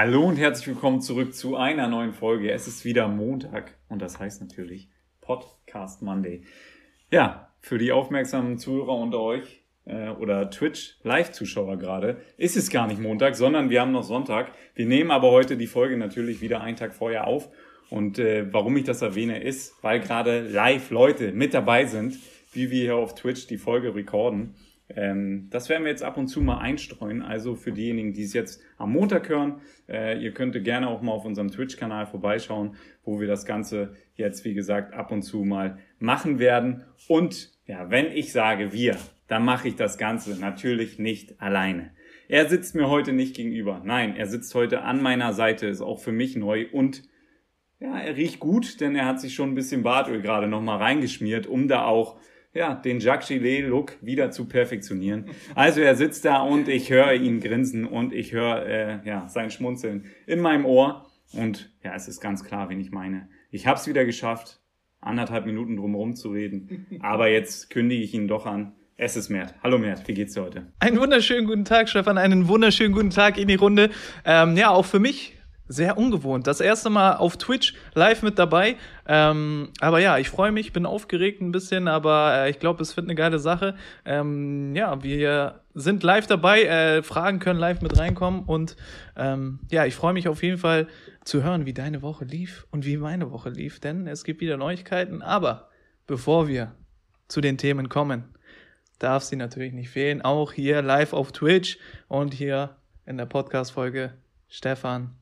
Hallo 0.00 0.28
und 0.28 0.36
herzlich 0.36 0.68
willkommen 0.68 1.00
zurück 1.00 1.34
zu 1.34 1.56
einer 1.56 1.88
neuen 1.88 2.12
Folge. 2.12 2.52
Es 2.52 2.68
ist 2.68 2.84
wieder 2.84 3.08
Montag 3.08 3.74
und 3.88 4.00
das 4.00 4.20
heißt 4.20 4.40
natürlich 4.40 4.88
Podcast 5.20 6.02
Monday. 6.02 6.42
Ja, 7.10 7.52
für 7.58 7.78
die 7.78 7.90
aufmerksamen 7.90 8.58
Zuhörer 8.58 8.94
unter 8.94 9.18
euch 9.18 9.64
äh, 9.86 10.10
oder 10.10 10.50
Twitch-Live-Zuschauer 10.50 11.78
gerade 11.78 12.20
ist 12.36 12.56
es 12.56 12.70
gar 12.70 12.86
nicht 12.86 13.00
Montag, 13.00 13.34
sondern 13.34 13.70
wir 13.70 13.80
haben 13.80 13.90
noch 13.90 14.04
Sonntag. 14.04 14.52
Wir 14.76 14.86
nehmen 14.86 15.10
aber 15.10 15.32
heute 15.32 15.56
die 15.56 15.66
Folge 15.66 15.96
natürlich 15.96 16.40
wieder 16.40 16.60
einen 16.60 16.76
Tag 16.76 16.94
vorher 16.94 17.26
auf. 17.26 17.48
Und 17.90 18.20
äh, 18.20 18.46
warum 18.52 18.76
ich 18.76 18.84
das 18.84 19.02
erwähne, 19.02 19.42
ist, 19.42 19.82
weil 19.82 19.98
gerade 19.98 20.42
live 20.42 20.92
Leute 20.92 21.32
mit 21.32 21.54
dabei 21.54 21.86
sind, 21.86 22.16
wie 22.52 22.70
wir 22.70 22.82
hier 22.82 22.96
auf 22.96 23.16
Twitch 23.16 23.48
die 23.48 23.58
Folge 23.58 23.96
recorden. 23.96 24.54
Ähm, 24.94 25.48
das 25.50 25.68
werden 25.68 25.84
wir 25.84 25.90
jetzt 25.90 26.02
ab 26.02 26.16
und 26.16 26.28
zu 26.28 26.40
mal 26.40 26.58
einstreuen. 26.58 27.22
Also 27.22 27.54
für 27.54 27.72
diejenigen, 27.72 28.12
die 28.12 28.22
es 28.22 28.32
jetzt 28.32 28.62
am 28.76 28.92
Montag 28.92 29.28
hören, 29.28 29.60
äh, 29.88 30.18
ihr 30.22 30.32
könnt 30.32 30.62
gerne 30.64 30.88
auch 30.88 31.02
mal 31.02 31.12
auf 31.12 31.24
unserem 31.24 31.50
Twitch-Kanal 31.50 32.06
vorbeischauen, 32.06 32.76
wo 33.04 33.20
wir 33.20 33.26
das 33.26 33.44
Ganze 33.44 33.94
jetzt, 34.14 34.44
wie 34.44 34.54
gesagt, 34.54 34.94
ab 34.94 35.12
und 35.12 35.22
zu 35.22 35.44
mal 35.44 35.78
machen 35.98 36.38
werden. 36.38 36.84
Und 37.06 37.52
ja, 37.66 37.90
wenn 37.90 38.06
ich 38.06 38.32
sage 38.32 38.72
wir, 38.72 38.96
dann 39.26 39.44
mache 39.44 39.68
ich 39.68 39.76
das 39.76 39.98
Ganze 39.98 40.40
natürlich 40.40 40.98
nicht 40.98 41.40
alleine. 41.40 41.90
Er 42.28 42.48
sitzt 42.48 42.74
mir 42.74 42.88
heute 42.88 43.12
nicht 43.12 43.36
gegenüber. 43.36 43.82
Nein, 43.84 44.16
er 44.16 44.26
sitzt 44.26 44.54
heute 44.54 44.82
an 44.82 45.02
meiner 45.02 45.32
Seite, 45.32 45.66
ist 45.66 45.80
auch 45.80 45.98
für 45.98 46.12
mich 46.12 46.36
neu 46.36 46.66
und 46.72 47.02
ja, 47.80 47.96
er 47.96 48.16
riecht 48.16 48.40
gut, 48.40 48.80
denn 48.80 48.96
er 48.96 49.06
hat 49.06 49.20
sich 49.20 49.34
schon 49.34 49.50
ein 49.50 49.54
bisschen 49.54 49.84
Bartöl 49.84 50.20
gerade 50.20 50.48
nochmal 50.48 50.78
reingeschmiert, 50.78 51.46
um 51.46 51.68
da 51.68 51.84
auch 51.84 52.18
ja, 52.58 52.74
den 52.74 52.98
Jacques 52.98 53.28
Gillet-Look 53.28 53.96
wieder 54.02 54.32
zu 54.32 54.46
perfektionieren. 54.46 55.26
Also 55.54 55.80
er 55.80 55.94
sitzt 55.94 56.24
da 56.24 56.42
und 56.42 56.68
ich 56.68 56.90
höre 56.90 57.12
ihn 57.12 57.40
grinsen 57.40 57.84
und 57.84 58.12
ich 58.12 58.32
höre 58.32 58.66
äh, 58.66 58.98
ja, 59.04 59.28
sein 59.28 59.50
Schmunzeln 59.50 60.06
in 60.26 60.40
meinem 60.40 60.66
Ohr. 60.66 61.06
Und 61.32 61.72
ja, 61.84 61.94
es 61.94 62.08
ist 62.08 62.20
ganz 62.20 62.42
klar, 62.42 62.68
wen 62.68 62.80
ich 62.80 62.90
meine. 62.90 63.28
Ich 63.52 63.68
habe 63.68 63.78
es 63.78 63.86
wieder 63.86 64.04
geschafft, 64.04 64.60
anderthalb 65.00 65.46
Minuten 65.46 65.76
drumherum 65.76 66.16
zu 66.16 66.32
reden. 66.32 66.86
Aber 67.00 67.28
jetzt 67.28 67.70
kündige 67.70 68.02
ich 68.02 68.12
ihn 68.12 68.26
doch 68.26 68.44
an. 68.44 68.72
Es 68.96 69.16
ist 69.16 69.28
Mert. 69.28 69.54
Hallo 69.62 69.78
Mert, 69.78 70.08
wie 70.08 70.14
geht's 70.14 70.34
dir 70.34 70.42
heute? 70.42 70.72
Einen 70.80 70.98
wunderschönen 70.98 71.46
guten 71.46 71.64
Tag, 71.64 71.88
Stefan. 71.88 72.18
Einen 72.18 72.48
wunderschönen 72.48 72.92
guten 72.92 73.10
Tag 73.10 73.38
in 73.38 73.46
die 73.46 73.54
Runde. 73.54 73.90
Ähm, 74.24 74.56
ja, 74.56 74.70
auch 74.70 74.84
für 74.84 74.98
mich 74.98 75.37
sehr 75.68 75.98
ungewohnt. 75.98 76.46
Das 76.46 76.60
erste 76.60 76.90
Mal 76.90 77.16
auf 77.16 77.36
Twitch 77.36 77.74
live 77.94 78.22
mit 78.22 78.38
dabei. 78.38 78.76
Ähm, 79.06 79.68
aber 79.80 80.00
ja, 80.00 80.18
ich 80.18 80.30
freue 80.30 80.50
mich, 80.50 80.72
bin 80.72 80.86
aufgeregt 80.86 81.40
ein 81.40 81.52
bisschen, 81.52 81.88
aber 81.88 82.34
äh, 82.34 82.50
ich 82.50 82.58
glaube, 82.58 82.82
es 82.82 82.96
wird 82.96 83.06
eine 83.06 83.14
geile 83.14 83.38
Sache. 83.38 83.76
Ähm, 84.04 84.74
ja, 84.74 85.02
wir 85.02 85.60
sind 85.74 86.02
live 86.02 86.26
dabei, 86.26 86.64
äh, 86.64 87.02
Fragen 87.02 87.38
können 87.38 87.60
live 87.60 87.82
mit 87.82 87.98
reinkommen 87.98 88.44
und 88.44 88.76
ähm, 89.16 89.60
ja, 89.70 89.84
ich 89.84 89.94
freue 89.94 90.14
mich 90.14 90.28
auf 90.28 90.42
jeden 90.42 90.58
Fall 90.58 90.88
zu 91.24 91.42
hören, 91.42 91.66
wie 91.66 91.74
deine 91.74 92.02
Woche 92.02 92.24
lief 92.24 92.66
und 92.70 92.84
wie 92.84 92.96
meine 92.96 93.30
Woche 93.30 93.50
lief, 93.50 93.78
denn 93.78 94.06
es 94.06 94.24
gibt 94.24 94.40
wieder 94.40 94.56
Neuigkeiten. 94.56 95.22
Aber 95.22 95.68
bevor 96.06 96.48
wir 96.48 96.74
zu 97.28 97.40
den 97.40 97.58
Themen 97.58 97.88
kommen, 97.88 98.24
darf 98.98 99.22
sie 99.22 99.36
natürlich 99.36 99.72
nicht 99.72 99.90
fehlen. 99.90 100.22
Auch 100.22 100.52
hier 100.52 100.82
live 100.82 101.12
auf 101.12 101.30
Twitch 101.32 101.78
und 102.08 102.34
hier 102.34 102.76
in 103.06 103.16
der 103.16 103.26
Podcast-Folge 103.26 104.14
Stefan 104.48 105.14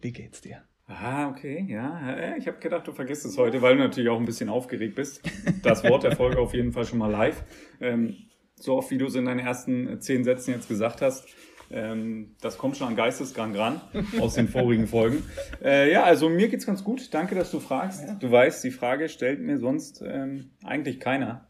wie 0.00 0.12
geht's 0.12 0.40
dir? 0.40 0.62
Ah, 0.88 1.28
okay, 1.28 1.66
ja. 1.68 2.36
Ich 2.36 2.46
habe 2.46 2.58
gedacht, 2.58 2.86
du 2.86 2.92
vergisst 2.92 3.24
es 3.24 3.36
heute, 3.36 3.60
weil 3.60 3.76
du 3.76 3.82
natürlich 3.82 4.08
auch 4.08 4.20
ein 4.20 4.24
bisschen 4.24 4.48
aufgeregt 4.48 4.94
bist. 4.94 5.20
Das 5.62 5.82
Wort 5.82 6.04
der 6.04 6.14
Folge 6.14 6.38
auf 6.38 6.54
jeden 6.54 6.72
Fall 6.72 6.84
schon 6.84 6.98
mal 6.98 7.10
live. 7.10 7.42
Ähm, 7.80 8.14
so 8.54 8.76
oft, 8.76 8.90
wie 8.90 8.98
du 8.98 9.06
es 9.06 9.16
in 9.16 9.24
deinen 9.24 9.40
ersten 9.40 10.00
zehn 10.00 10.22
Sätzen 10.22 10.52
jetzt 10.52 10.68
gesagt 10.68 11.02
hast, 11.02 11.26
ähm, 11.70 12.36
das 12.40 12.58
kommt 12.58 12.76
schon 12.76 12.86
an 12.86 12.94
Geistesgang 12.96 13.56
ran 13.56 13.80
aus 14.20 14.34
den 14.34 14.46
vorigen 14.48 14.86
Folgen. 14.86 15.24
Äh, 15.62 15.90
ja, 15.90 16.04
also 16.04 16.28
mir 16.28 16.48
geht's 16.48 16.66
ganz 16.66 16.84
gut. 16.84 17.12
Danke, 17.12 17.34
dass 17.34 17.50
du 17.50 17.58
fragst. 17.58 18.04
Du 18.20 18.30
weißt, 18.30 18.62
die 18.62 18.70
Frage 18.70 19.08
stellt 19.08 19.40
mir 19.40 19.58
sonst 19.58 20.02
ähm, 20.06 20.50
eigentlich 20.62 21.00
keiner. 21.00 21.48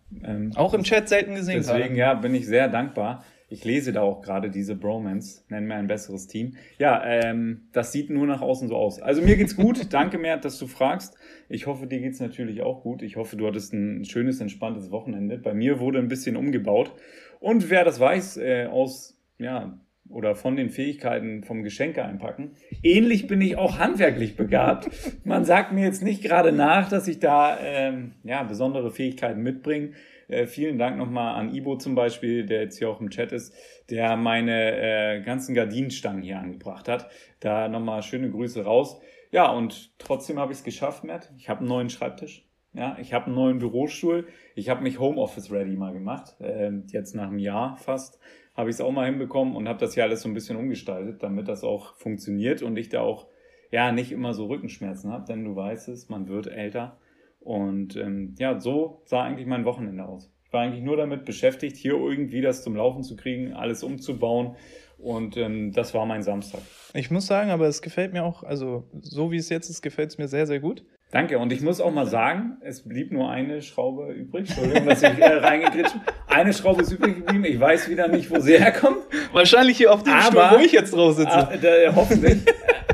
Auch 0.54 0.72
im 0.72 0.84
Chat 0.84 1.10
selten 1.10 1.34
gesehen. 1.34 1.59
Deswegen, 1.59 1.97
ja, 1.97 2.15
bin 2.15 2.34
ich 2.34 2.47
sehr 2.47 2.69
dankbar. 2.69 3.25
Ich 3.49 3.65
lese 3.65 3.93
da 3.93 4.03
auch 4.03 4.23
gerade 4.23 4.51
diese 4.51 4.75
Bromance, 4.75 5.45
nennen 5.49 5.69
wir 5.69 5.77
ein 5.77 5.87
besseres 5.87 6.27
Team. 6.27 6.57
Ja, 6.79 7.05
ähm, 7.05 7.69
das 7.73 7.93
sieht 7.93 8.11
nur 8.11 8.27
nach 8.27 8.41
außen 8.41 8.69
so 8.69 8.75
aus. 8.75 9.01
Also 9.01 9.23
mir 9.23 9.37
geht's 9.37 9.57
gut. 9.57 9.87
Danke, 9.93 10.19
Mert, 10.19 10.45
dass 10.45 10.59
du 10.59 10.67
fragst. 10.67 11.17
Ich 11.49 11.67
hoffe, 11.67 11.87
dir 11.87 12.01
geht's 12.01 12.19
natürlich 12.19 12.62
auch 12.62 12.83
gut. 12.83 13.03
Ich 13.03 13.17
hoffe, 13.17 13.37
du 13.37 13.47
hattest 13.47 13.73
ein 13.73 14.05
schönes, 14.05 14.41
entspanntes 14.41 14.91
Wochenende. 14.91 15.39
Bei 15.39 15.55
mir 15.55 15.79
wurde 15.79 16.01
ein 16.01 16.09
bisschen 16.09 16.37
umgebaut. 16.37 16.93
Und 17.39 17.71
wer 17.71 17.84
das 17.84 18.01
weiß, 18.01 18.39
äh, 18.39 18.67
aus, 18.67 19.17
ja, 19.39 19.78
oder 20.09 20.34
von 20.34 20.57
den 20.57 20.71
Fähigkeiten 20.71 21.43
vom 21.43 21.63
Geschenke 21.63 22.05
einpacken. 22.05 22.53
Ähnlich 22.83 23.27
bin 23.27 23.41
ich 23.41 23.57
auch 23.57 23.78
handwerklich 23.78 24.37
begabt. 24.37 24.89
Man 25.25 25.45
sagt 25.45 25.73
mir 25.73 25.84
jetzt 25.84 26.03
nicht 26.03 26.23
gerade 26.23 26.53
nach, 26.53 26.89
dass 26.89 27.09
ich 27.09 27.19
da 27.19 27.59
ähm, 27.61 28.13
ja, 28.23 28.43
besondere 28.43 28.91
Fähigkeiten 28.91 29.43
mitbringe. 29.43 29.93
Äh, 30.28 30.47
vielen 30.47 30.78
Dank 30.78 30.97
nochmal 30.97 31.34
an 31.34 31.54
Ibo 31.54 31.76
zum 31.76 31.94
Beispiel, 31.94 32.47
der 32.47 32.62
jetzt 32.62 32.78
hier 32.78 32.88
auch 32.88 33.00
im 33.00 33.10
Chat 33.10 33.32
ist, 33.32 33.54
der 33.91 34.16
meine 34.16 34.81
äh, 34.81 35.22
ganzen 35.22 35.54
Gardinenstangen 35.54 36.22
hier 36.22 36.38
angebracht 36.38 36.88
hat. 36.88 37.09
Da 37.41 37.69
nochmal 37.69 38.03
schöne 38.03 38.31
Grüße 38.31 38.65
raus. 38.65 39.00
Ja, 39.31 39.50
und 39.50 39.98
trotzdem 39.98 40.38
habe 40.38 40.53
ich 40.53 40.59
es 40.59 40.65
geschafft, 40.65 41.04
Matt. 41.04 41.32
Ich 41.36 41.48
habe 41.48 41.60
einen 41.60 41.69
neuen 41.69 41.91
Schreibtisch. 41.91 42.47
Ja, 42.72 42.97
ich 43.00 43.15
habe 43.15 43.26
einen 43.26 43.34
neuen 43.34 43.59
Bürostuhl. 43.59 44.26
Ich 44.54 44.69
habe 44.69 44.82
mich 44.82 44.98
Homeoffice 44.98 45.50
ready 45.50 45.76
mal 45.76 45.92
gemacht. 45.92 46.36
Äh, 46.41 46.72
jetzt 46.88 47.15
nach 47.15 47.28
einem 47.28 47.38
Jahr 47.38 47.76
fast 47.76 48.20
habe 48.54 48.70
ich 48.70 48.76
es 48.76 48.81
auch 48.81 48.92
mal 48.92 49.06
hinbekommen 49.06 49.54
und 49.54 49.69
habe 49.69 49.78
das 49.78 49.94
hier 49.94 50.04
alles 50.04 50.22
so 50.22 50.28
ein 50.28 50.34
bisschen 50.34 50.56
umgestaltet, 50.56 51.22
damit 51.22 51.47
das 51.47 51.62
auch 51.62 51.94
funktioniert 51.94 52.62
und 52.62 52.76
ich 52.76 52.88
da 52.88 53.00
auch 53.00 53.26
ja 53.70 53.92
nicht 53.92 54.12
immer 54.12 54.32
so 54.32 54.47
Rückenschmerzen 54.47 55.12
habe, 55.12 55.26
denn 55.26 55.44
du 55.44 55.54
weißt 55.54 55.88
es, 55.88 56.09
man 56.09 56.28
wird 56.28 56.47
älter 56.47 56.98
und 57.47 57.95
ähm, 57.95 58.34
ja, 58.39 58.59
so 58.59 59.03
sah 59.05 59.23
eigentlich 59.23 59.47
mein 59.47 59.65
Wochenende 59.65 60.05
aus. 60.05 60.33
Ich 60.45 60.53
war 60.53 60.62
eigentlich 60.62 60.83
nur 60.83 60.97
damit 60.97 61.25
beschäftigt, 61.25 61.77
hier 61.77 61.93
irgendwie 61.93 62.41
das 62.41 62.65
zum 62.65 62.75
Laufen 62.75 63.05
zu 63.05 63.15
kriegen, 63.15 63.53
alles 63.53 63.84
umzubauen. 63.84 64.57
Und 64.99 65.37
ähm, 65.37 65.73
das 65.73 65.95
war 65.95 66.07
mein 66.07 66.25
Samstag. 66.25 66.62
Ich 66.93 67.11
muss 67.12 67.27
sagen, 67.27 67.51
aber 67.51 67.69
es 67.69 67.83
gefällt 67.83 68.12
mir 68.12 68.25
auch, 68.25 68.43
also 68.43 68.91
so 69.01 69.31
wie 69.31 69.37
es 69.37 69.49
jetzt 69.49 69.71
ist, 69.71 69.81
gefällt 69.81 70.11
es 70.11 70.19
mir 70.19 70.27
sehr, 70.27 70.47
sehr 70.47 70.59
gut. 70.59 70.84
Danke. 71.12 71.39
Und 71.39 71.53
ich 71.53 71.61
muss 71.61 71.81
auch 71.81 71.93
mal 71.93 72.07
sagen, 72.07 72.57
es 72.62 72.83
blieb 72.83 73.12
nur 73.12 73.31
eine 73.31 73.63
Schraube 73.63 74.13
übrig. 74.13 74.49
Entschuldigung, 74.49 74.87
dass 74.87 75.03
ich 75.05 75.19
äh, 75.19 75.34
reingegritscht 75.34 75.95
Eine 76.27 76.53
Schraube 76.53 76.83
ist 76.83 76.91
übrig 76.91 77.15
geblieben. 77.17 77.45
Ich 77.45 77.61
weiß 77.61 77.89
wieder 77.89 78.09
nicht, 78.09 78.28
wo 78.28 78.41
sie 78.41 78.59
herkommt. 78.59 78.99
Wahrscheinlich 79.33 79.77
hier 79.77 79.93
auf 79.93 80.03
dem 80.03 80.19
Stuhl, 80.21 80.43
wo 80.51 80.57
ich 80.57 80.73
jetzt 80.73 80.93
drauf 80.93 81.15
sitze. 81.15 81.49
Äh, 81.63 81.93
hoffentlich. 81.95 82.39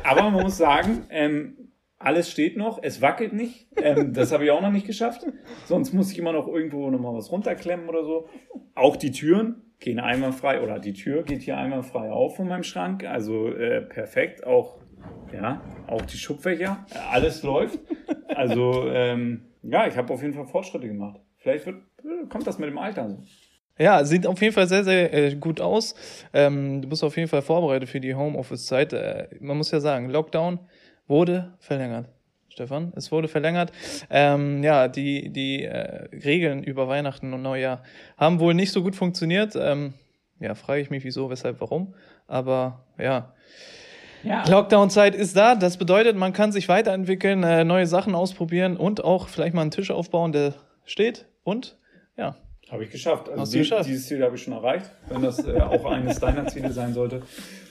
aber 0.05 0.31
man 0.31 0.43
muss 0.43 0.59
sagen, 0.59 1.07
ähm, 1.09 1.57
alles 2.05 2.31
steht 2.31 2.57
noch, 2.57 2.81
es 2.83 3.01
wackelt 3.01 3.33
nicht. 3.33 3.69
Ähm, 3.77 4.13
das 4.13 4.33
habe 4.33 4.45
ich 4.45 4.51
auch 4.51 4.61
noch 4.61 4.71
nicht 4.71 4.87
geschafft. 4.87 5.27
Sonst 5.67 5.93
muss 5.93 6.13
ich 6.13 6.19
immer 6.19 6.33
noch 6.33 6.47
irgendwo 6.47 6.91
nochmal 6.91 7.15
was 7.15 7.31
runterklemmen 7.31 7.89
oder 7.89 8.05
so. 8.05 8.29
Auch 8.75 8.97
die 8.97 9.11
Türen 9.11 9.63
gehen 9.81 9.99
einmal 9.99 10.33
frei 10.33 10.63
oder 10.63 10.79
die 10.79 10.93
Tür 10.93 11.23
geht 11.23 11.43
hier 11.43 11.57
einmal 11.57 11.83
frei 11.83 12.11
auf 12.11 12.37
von 12.37 12.49
meinem 12.49 12.63
Schrank. 12.63 13.05
Also 13.05 13.49
äh, 13.49 13.83
perfekt. 13.83 14.47
Auch, 14.47 14.79
ja, 15.33 15.63
auch 15.87 16.03
die 16.03 16.17
Schubfächer. 16.17 16.87
Alles 17.11 17.43
läuft. 17.43 17.79
Also 18.29 18.89
ähm, 18.89 19.43
ja, 19.63 19.87
ich 19.87 19.97
habe 19.97 20.13
auf 20.13 20.23
jeden 20.23 20.35
Fall 20.35 20.47
Fortschritte 20.47 20.87
gemacht. 20.87 21.21
Vielleicht 21.39 21.67
wird, 21.67 21.77
kommt 22.29 22.47
das 22.47 22.59
mit 22.59 22.69
dem 22.69 22.79
Alter 22.79 23.09
so. 23.09 23.23
Ja, 23.79 24.05
sieht 24.05 24.27
auf 24.27 24.41
jeden 24.41 24.53
Fall 24.53 24.69
sehr, 24.69 24.85
sehr 24.85 25.13
äh, 25.13 25.35
gut 25.35 25.61
aus. 25.61 25.95
Ähm, 26.33 26.83
du 26.83 26.89
bist 26.89 27.03
auf 27.03 27.17
jeden 27.17 27.29
Fall 27.29 27.43
vorbereitet 27.43 27.89
für 27.89 28.01
die 28.01 28.15
Homeoffice-Zeit. 28.15 28.93
Äh, 28.93 29.29
man 29.41 29.57
muss 29.57 29.71
ja 29.71 29.81
sagen, 29.81 30.11
Lockdown 30.11 30.59
wurde 31.13 31.53
verlängert. 31.59 32.09
Stefan, 32.49 32.93
es 32.97 33.13
wurde 33.13 33.29
verlängert. 33.29 33.71
Ähm, 34.11 34.63
ja, 34.63 34.89
die, 34.89 35.29
die 35.29 35.65
äh, 35.65 36.09
Regeln 36.25 36.63
über 36.63 36.89
Weihnachten 36.89 37.33
und 37.33 37.43
Neujahr 37.43 37.83
haben 38.17 38.41
wohl 38.41 38.55
nicht 38.55 38.73
so 38.73 38.83
gut 38.83 38.97
funktioniert. 38.97 39.55
Ähm, 39.57 39.93
ja, 40.41 40.55
frage 40.55 40.81
ich 40.81 40.91
mich, 40.91 41.05
wieso, 41.05 41.29
weshalb, 41.29 41.61
warum. 41.61 41.95
Aber 42.27 42.85
ja, 42.99 43.33
ja. 44.23 44.49
Lockdown-Zeit 44.49 45.15
ist 45.15 45.37
da. 45.37 45.55
Das 45.55 45.77
bedeutet, 45.77 46.17
man 46.17 46.33
kann 46.33 46.51
sich 46.51 46.69
weiterentwickeln, 46.69 47.43
äh, 47.43 47.65
neue 47.65 47.87
Sachen 47.87 48.15
ausprobieren 48.15 48.77
und 48.77 49.05
auch 49.05 49.29
vielleicht 49.29 49.55
mal 49.55 49.63
einen 49.63 49.71
Tisch 49.71 49.91
aufbauen, 49.91 50.33
der 50.33 50.55
steht. 50.85 51.27
Und 51.45 51.77
ja, 52.17 52.37
habe 52.73 52.85
ich 52.85 52.91
geschafft. 52.91 53.29
Also 53.29 53.43
Hast 53.43 53.55
du 53.55 53.59
geschafft? 53.59 53.87
dieses 53.87 54.07
Ziel 54.07 54.25
habe 54.25 54.35
ich 54.35 54.43
schon 54.43 54.55
erreicht. 54.55 54.91
Wenn 55.09 55.21
das 55.21 55.47
äh, 55.47 55.61
auch 55.61 55.85
eines 55.85 56.19
deiner 56.19 56.47
Ziele 56.47 56.73
sein 56.73 56.95
sollte, 56.95 57.23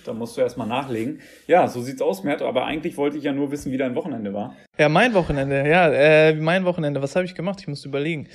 dann 0.05 0.17
musst 0.17 0.37
du 0.37 0.41
erstmal 0.41 0.67
nachlegen. 0.67 1.19
Ja, 1.47 1.67
so 1.67 1.81
sieht's 1.81 2.03
aus, 2.03 2.23
Mert. 2.23 2.43
Aber 2.43 2.65
eigentlich 2.65 2.97
wollte 2.97 3.17
ich 3.17 3.23
ja 3.23 3.33
nur 3.33 3.51
wissen, 3.51 3.71
wie 3.71 3.77
dein 3.77 3.95
Wochenende 3.95 4.31
war. 4.33 4.55
Ja, 4.77 4.89
mein 4.89 5.15
Wochenende. 5.15 5.67
Ja, 5.67 5.89
äh, 5.89 6.35
mein 6.35 6.65
Wochenende. 6.65 7.01
Was 7.01 7.15
habe 7.15 7.25
ich 7.25 7.33
gemacht? 7.33 7.59
Ich 7.61 7.67
muss 7.67 7.83
überlegen. 7.83 8.27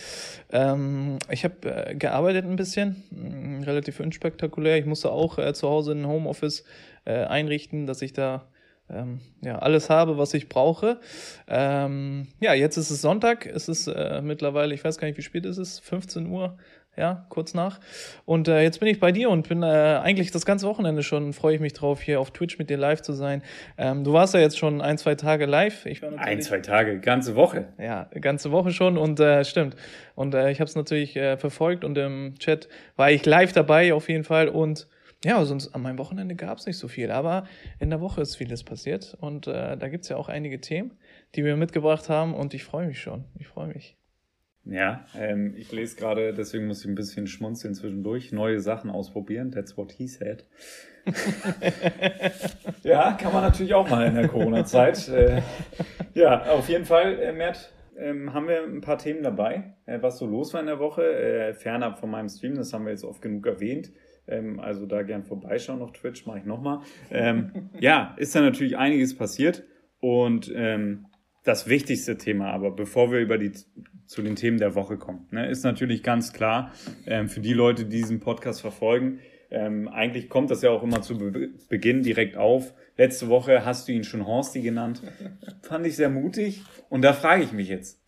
Ähm, 0.52 1.18
ich 1.30 1.44
habe 1.44 1.54
äh, 1.90 1.94
gearbeitet 1.94 2.44
ein 2.44 2.56
bisschen, 2.56 3.04
mm, 3.10 3.62
relativ 3.62 4.00
unspektakulär. 4.00 4.76
Ich 4.76 4.86
musste 4.86 5.12
auch 5.12 5.38
äh, 5.38 5.54
zu 5.54 5.68
Hause 5.68 5.92
ein 5.92 6.06
Homeoffice 6.06 6.64
äh, 7.04 7.12
einrichten, 7.24 7.86
dass 7.86 8.02
ich 8.02 8.12
da 8.12 8.48
ähm, 8.90 9.20
ja, 9.42 9.58
alles 9.58 9.90
habe, 9.90 10.18
was 10.18 10.34
ich 10.34 10.48
brauche. 10.48 11.00
Ähm, 11.48 12.28
ja, 12.40 12.54
jetzt 12.54 12.76
ist 12.76 12.90
es 12.90 13.02
Sonntag, 13.02 13.46
es 13.46 13.68
ist 13.68 13.88
äh, 13.88 14.20
mittlerweile, 14.22 14.74
ich 14.74 14.84
weiß 14.84 14.98
gar 14.98 15.08
nicht, 15.08 15.18
wie 15.18 15.22
spät 15.22 15.44
es 15.46 15.58
ist, 15.58 15.80
15 15.80 16.26
Uhr. 16.26 16.56
ja, 16.96 17.26
kurz 17.28 17.52
nach. 17.52 17.78
Und 18.24 18.48
äh, 18.48 18.62
jetzt 18.62 18.80
bin 18.80 18.88
ich 18.88 19.00
bei 19.00 19.12
dir 19.12 19.28
und 19.28 19.48
bin 19.48 19.62
äh, 19.62 19.66
eigentlich 19.66 20.30
das 20.30 20.46
ganze 20.46 20.66
Wochenende 20.66 21.02
schon, 21.02 21.32
freue 21.32 21.54
ich 21.54 21.60
mich 21.60 21.74
drauf, 21.74 22.00
hier 22.00 22.20
auf 22.20 22.30
Twitch 22.30 22.58
mit 22.58 22.70
dir 22.70 22.78
live 22.78 23.02
zu 23.02 23.12
sein. 23.12 23.42
Ähm, 23.76 24.02
du 24.02 24.12
warst 24.12 24.34
ja 24.34 24.40
jetzt 24.40 24.58
schon 24.58 24.80
ein, 24.80 24.96
zwei 24.96 25.14
Tage 25.14 25.46
live. 25.46 25.84
Ich 25.86 26.00
war 26.00 26.16
ein, 26.18 26.40
zwei 26.40 26.60
Tage, 26.60 26.98
ganze 27.00 27.34
Woche. 27.34 27.68
Ja, 27.78 28.08
ganze 28.20 28.50
Woche 28.50 28.70
schon 28.70 28.96
und 28.96 29.20
äh, 29.20 29.44
stimmt. 29.44 29.76
Und 30.14 30.34
äh, 30.34 30.50
ich 30.50 30.60
habe 30.60 30.68
es 30.68 30.74
natürlich 30.74 31.16
äh, 31.16 31.36
verfolgt 31.36 31.84
und 31.84 31.98
im 31.98 32.34
Chat 32.38 32.68
war 32.96 33.10
ich 33.10 33.26
live 33.26 33.52
dabei 33.52 33.92
auf 33.92 34.08
jeden 34.08 34.24
Fall 34.24 34.48
und 34.48 34.88
ja, 35.26 35.44
sonst 35.44 35.74
an 35.74 35.82
meinem 35.82 35.98
Wochenende 35.98 36.36
gab 36.36 36.58
es 36.58 36.66
nicht 36.66 36.78
so 36.78 36.86
viel, 36.86 37.10
aber 37.10 37.48
in 37.80 37.90
der 37.90 38.00
Woche 38.00 38.20
ist 38.20 38.36
vieles 38.36 38.62
passiert 38.62 39.16
und 39.20 39.48
äh, 39.48 39.76
da 39.76 39.88
gibt 39.88 40.04
es 40.04 40.08
ja 40.08 40.16
auch 40.16 40.28
einige 40.28 40.60
Themen, 40.60 40.92
die 41.34 41.44
wir 41.44 41.56
mitgebracht 41.56 42.08
haben 42.08 42.32
und 42.32 42.54
ich 42.54 42.62
freue 42.62 42.86
mich 42.86 43.00
schon. 43.00 43.24
Ich 43.36 43.48
freue 43.48 43.66
mich. 43.66 43.96
Ja, 44.64 45.04
ähm, 45.18 45.54
ich 45.56 45.72
lese 45.72 45.96
gerade, 45.96 46.32
deswegen 46.32 46.68
muss 46.68 46.84
ich 46.84 46.86
ein 46.88 46.94
bisschen 46.94 47.26
schmunzeln 47.26 47.74
zwischendurch. 47.74 48.30
Neue 48.30 48.60
Sachen 48.60 48.88
ausprobieren, 48.88 49.50
that's 49.50 49.76
what 49.76 49.90
he 49.90 50.06
said. 50.06 50.44
ja, 52.84 53.12
kann 53.14 53.32
man 53.32 53.42
natürlich 53.42 53.74
auch 53.74 53.88
mal 53.88 54.06
in 54.06 54.14
der 54.14 54.28
Corona-Zeit. 54.28 55.08
Äh, 55.16 55.42
ja, 56.14 56.52
auf 56.52 56.68
jeden 56.68 56.84
Fall, 56.84 57.18
äh, 57.18 57.32
Mert, 57.32 57.72
ähm, 57.98 58.32
haben 58.32 58.46
wir 58.46 58.62
ein 58.62 58.80
paar 58.80 58.98
Themen 58.98 59.24
dabei, 59.24 59.74
äh, 59.86 59.98
was 60.00 60.18
so 60.18 60.26
los 60.26 60.54
war 60.54 60.60
in 60.60 60.66
der 60.66 60.78
Woche. 60.78 61.02
Äh, 61.02 61.54
fernab 61.54 61.98
von 61.98 62.10
meinem 62.10 62.28
Stream, 62.28 62.54
das 62.54 62.72
haben 62.72 62.84
wir 62.84 62.92
jetzt 62.92 63.04
oft 63.04 63.20
genug 63.20 63.44
erwähnt. 63.46 63.90
Ähm, 64.28 64.60
also 64.60 64.86
da 64.86 65.02
gern 65.02 65.24
vorbeischauen 65.24 65.82
auf 65.82 65.92
Twitch, 65.92 66.26
mache 66.26 66.38
ich 66.38 66.44
nochmal. 66.44 66.80
Ähm, 67.10 67.70
ja, 67.80 68.14
ist 68.18 68.34
da 68.34 68.40
natürlich 68.40 68.76
einiges 68.76 69.16
passiert. 69.16 69.64
Und 70.00 70.52
ähm, 70.54 71.06
das 71.44 71.68
wichtigste 71.68 72.16
Thema, 72.16 72.50
aber 72.50 72.70
bevor 72.70 73.12
wir 73.12 73.20
über 73.20 73.38
die 73.38 73.52
zu 74.06 74.22
den 74.22 74.36
Themen 74.36 74.58
der 74.58 74.74
Woche 74.74 74.98
kommen, 74.98 75.26
ne, 75.30 75.48
ist 75.48 75.64
natürlich 75.64 76.02
ganz 76.02 76.32
klar 76.32 76.72
ähm, 77.06 77.28
für 77.28 77.40
die 77.40 77.52
Leute, 77.52 77.84
die 77.84 77.96
diesen 77.96 78.20
Podcast 78.20 78.60
verfolgen. 78.60 79.20
Ähm, 79.50 79.88
eigentlich 79.88 80.28
kommt 80.28 80.50
das 80.50 80.62
ja 80.62 80.70
auch 80.70 80.82
immer 80.82 81.02
zu 81.02 81.18
Be 81.18 81.50
Beginn 81.68 82.02
direkt 82.02 82.36
auf. 82.36 82.74
Letzte 82.96 83.28
Woche 83.28 83.64
hast 83.64 83.86
du 83.86 83.92
ihn 83.92 84.04
schon 84.04 84.26
Horsti 84.26 84.60
genannt. 84.60 85.02
Fand 85.62 85.86
ich 85.86 85.96
sehr 85.96 86.10
mutig. 86.10 86.62
Und 86.88 87.02
da 87.02 87.12
frage 87.12 87.44
ich 87.44 87.52
mich 87.52 87.68
jetzt. 87.68 88.00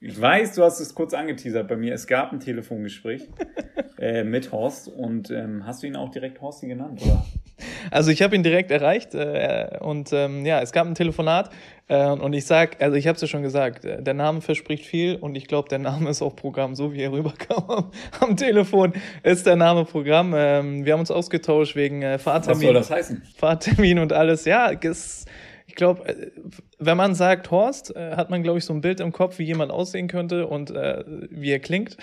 Ich 0.00 0.20
weiß, 0.20 0.54
du 0.54 0.62
hast 0.62 0.78
es 0.78 0.94
kurz 0.94 1.12
angeteasert 1.12 1.66
bei 1.66 1.76
mir. 1.76 1.92
Es 1.92 2.06
gab 2.06 2.32
ein 2.32 2.38
Telefongespräch 2.38 3.28
äh, 3.98 4.22
mit 4.22 4.52
Horst 4.52 4.88
und 4.88 5.30
ähm, 5.30 5.66
hast 5.66 5.82
du 5.82 5.88
ihn 5.88 5.96
auch 5.96 6.10
direkt 6.10 6.40
Horsti 6.40 6.68
genannt, 6.68 7.00
oder? 7.04 7.24
Also 7.90 8.10
ich 8.12 8.22
habe 8.22 8.36
ihn 8.36 8.44
direkt 8.44 8.70
erreicht 8.70 9.14
äh, 9.14 9.78
und 9.80 10.12
ähm, 10.12 10.46
ja, 10.46 10.60
es 10.60 10.70
gab 10.70 10.86
ein 10.86 10.94
Telefonat 10.94 11.50
äh, 11.88 12.06
und 12.06 12.32
ich 12.32 12.44
sag, 12.46 12.80
also 12.80 12.96
ich 12.96 13.08
habe 13.08 13.16
es 13.16 13.22
ja 13.22 13.26
schon 13.26 13.42
gesagt, 13.42 13.84
äh, 13.84 14.00
der 14.00 14.14
Name 14.14 14.40
verspricht 14.42 14.84
viel 14.84 15.16
und 15.16 15.36
ich 15.36 15.48
glaube, 15.48 15.68
der 15.68 15.80
Name 15.80 16.10
ist 16.10 16.22
auch 16.22 16.36
Programm, 16.36 16.76
so 16.76 16.92
wie 16.92 17.00
er 17.00 17.10
rüberkam 17.10 17.64
am, 17.68 17.90
am 18.20 18.36
Telefon, 18.36 18.92
ist 19.24 19.46
der 19.46 19.56
Name 19.56 19.84
Programm. 19.84 20.34
Ähm, 20.36 20.84
wir 20.84 20.92
haben 20.92 21.00
uns 21.00 21.10
ausgetauscht 21.10 21.74
wegen 21.74 22.02
äh, 22.02 22.18
Fahrtermin. 22.18 22.58
Was 22.58 22.64
soll 22.64 22.74
das 22.74 22.90
heißen? 22.90 23.22
Fahrtermin 23.36 23.98
und 23.98 24.12
alles. 24.12 24.44
Ja, 24.44 24.70
es, 24.70 25.24
glaube, 25.78 26.06
äh, 26.06 26.30
wenn 26.78 26.98
man 26.98 27.14
sagt 27.14 27.50
Horst, 27.50 27.96
äh, 27.96 28.16
hat 28.16 28.28
man, 28.28 28.42
glaube 28.42 28.58
ich, 28.58 28.66
so 28.66 28.74
ein 28.74 28.82
Bild 28.82 29.00
im 29.00 29.12
Kopf, 29.12 29.38
wie 29.38 29.44
jemand 29.44 29.72
aussehen 29.72 30.08
könnte 30.08 30.46
und 30.46 30.70
äh, 30.70 31.02
wie 31.30 31.50
er 31.50 31.60
klingt. 31.60 31.96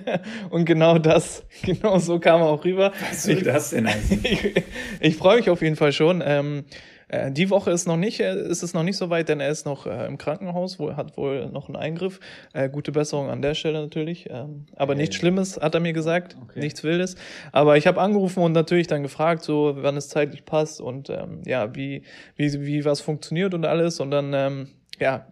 und 0.50 0.64
genau 0.64 0.98
das, 0.98 1.44
genau 1.64 1.98
so 1.98 2.20
kam 2.20 2.40
er 2.40 2.46
auch 2.46 2.64
rüber. 2.64 2.92
Was 3.10 3.24
soll 3.24 3.42
das 3.42 3.70
denn 3.70 3.86
eigentlich? 3.88 4.44
ich, 4.44 4.62
ich 5.00 5.16
freue 5.16 5.38
mich 5.38 5.50
auf 5.50 5.62
jeden 5.62 5.76
Fall 5.76 5.92
schon. 5.92 6.22
Ähm, 6.24 6.64
äh, 7.12 7.30
die 7.30 7.50
Woche 7.50 7.70
ist 7.70 7.86
noch 7.86 7.98
nicht, 7.98 8.20
äh, 8.20 8.34
ist 8.34 8.62
es 8.62 8.72
noch 8.72 8.82
nicht 8.82 8.96
so 8.96 9.10
weit, 9.10 9.28
denn 9.28 9.38
er 9.38 9.50
ist 9.50 9.66
noch 9.66 9.86
äh, 9.86 10.06
im 10.06 10.16
Krankenhaus, 10.16 10.78
wo, 10.78 10.96
hat 10.96 11.16
wohl 11.16 11.46
noch 11.50 11.68
einen 11.68 11.76
Eingriff. 11.76 12.18
Äh, 12.54 12.70
gute 12.70 12.90
Besserung 12.90 13.28
an 13.28 13.42
der 13.42 13.54
Stelle 13.54 13.80
natürlich. 13.82 14.28
Ähm, 14.30 14.64
aber 14.74 14.92
okay. 14.92 15.02
nichts 15.02 15.16
Schlimmes, 15.16 15.60
hat 15.60 15.74
er 15.74 15.80
mir 15.80 15.92
gesagt, 15.92 16.36
okay. 16.42 16.60
nichts 16.60 16.82
Wildes. 16.82 17.16
Aber 17.52 17.76
ich 17.76 17.86
habe 17.86 18.00
angerufen 18.00 18.42
und 18.42 18.52
natürlich 18.52 18.86
dann 18.86 19.02
gefragt, 19.02 19.42
so 19.44 19.74
wann 19.76 19.96
es 19.96 20.08
zeitlich 20.08 20.46
passt 20.46 20.80
und 20.80 21.10
ähm, 21.10 21.42
ja, 21.44 21.74
wie, 21.74 22.02
wie, 22.36 22.64
wie 22.64 22.84
was 22.84 23.02
funktioniert 23.02 23.52
und 23.52 23.66
alles. 23.66 24.00
Und 24.00 24.10
dann, 24.10 24.32
ähm, 24.32 24.68
ja, 24.98 25.26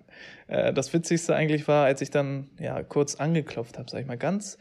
äh, 0.48 0.74
das 0.74 0.92
Witzigste 0.92 1.34
eigentlich 1.34 1.66
war, 1.66 1.86
als 1.86 2.02
ich 2.02 2.10
dann 2.10 2.48
ja 2.58 2.82
kurz 2.82 3.14
angeklopft 3.14 3.78
habe, 3.78 3.90
sag 3.90 4.02
ich 4.02 4.06
mal, 4.06 4.18
ganz 4.18 4.58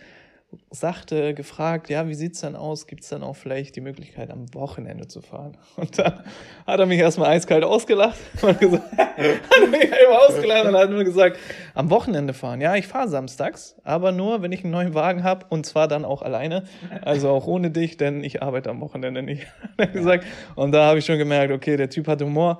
sachte 0.71 1.33
gefragt, 1.33 1.89
ja, 1.89 2.07
wie 2.07 2.15
sieht's 2.15 2.41
denn 2.41 2.55
aus? 2.55 2.87
Gibt's 2.87 3.09
dann 3.09 3.21
auch 3.21 3.35
vielleicht 3.35 3.75
die 3.75 3.81
Möglichkeit, 3.81 4.31
am 4.31 4.51
Wochenende 4.53 5.07
zu 5.07 5.21
fahren? 5.21 5.57
Und 5.75 5.97
dann 5.99 6.23
hat 6.65 6.79
er 6.79 6.85
mich 6.85 6.99
erstmal 6.99 7.29
eiskalt 7.29 7.63
ausgelacht 7.63 8.17
und 8.41 8.59
gesagt, 8.59 8.91
hat 8.97 9.71
mich 9.71 9.83
immer 9.83 10.19
ausgelacht 10.27 10.65
und 10.65 10.75
hat 10.75 10.89
nur 10.89 11.03
gesagt, 11.03 11.37
am 11.73 11.89
Wochenende 11.89 12.33
fahren. 12.33 12.61
Ja, 12.61 12.75
ich 12.75 12.87
fahre 12.87 13.07
samstags, 13.07 13.75
aber 13.83 14.11
nur, 14.11 14.41
wenn 14.41 14.51
ich 14.51 14.63
einen 14.63 14.71
neuen 14.71 14.93
Wagen 14.93 15.23
habe 15.23 15.45
und 15.49 15.65
zwar 15.65 15.87
dann 15.87 16.05
auch 16.05 16.21
alleine, 16.21 16.63
also 17.01 17.29
auch 17.29 17.47
ohne 17.47 17.71
dich, 17.71 17.97
denn 17.97 18.23
ich 18.23 18.41
arbeite 18.41 18.69
am 18.69 18.81
Wochenende 18.81 19.23
nicht. 19.23 19.47
Hat 19.79 19.93
gesagt. 19.93 20.25
Und 20.55 20.71
da 20.71 20.85
habe 20.85 20.99
ich 20.99 21.05
schon 21.05 21.17
gemerkt, 21.17 21.51
okay, 21.51 21.77
der 21.77 21.89
Typ 21.89 22.07
hat 22.07 22.21
Humor. 22.21 22.59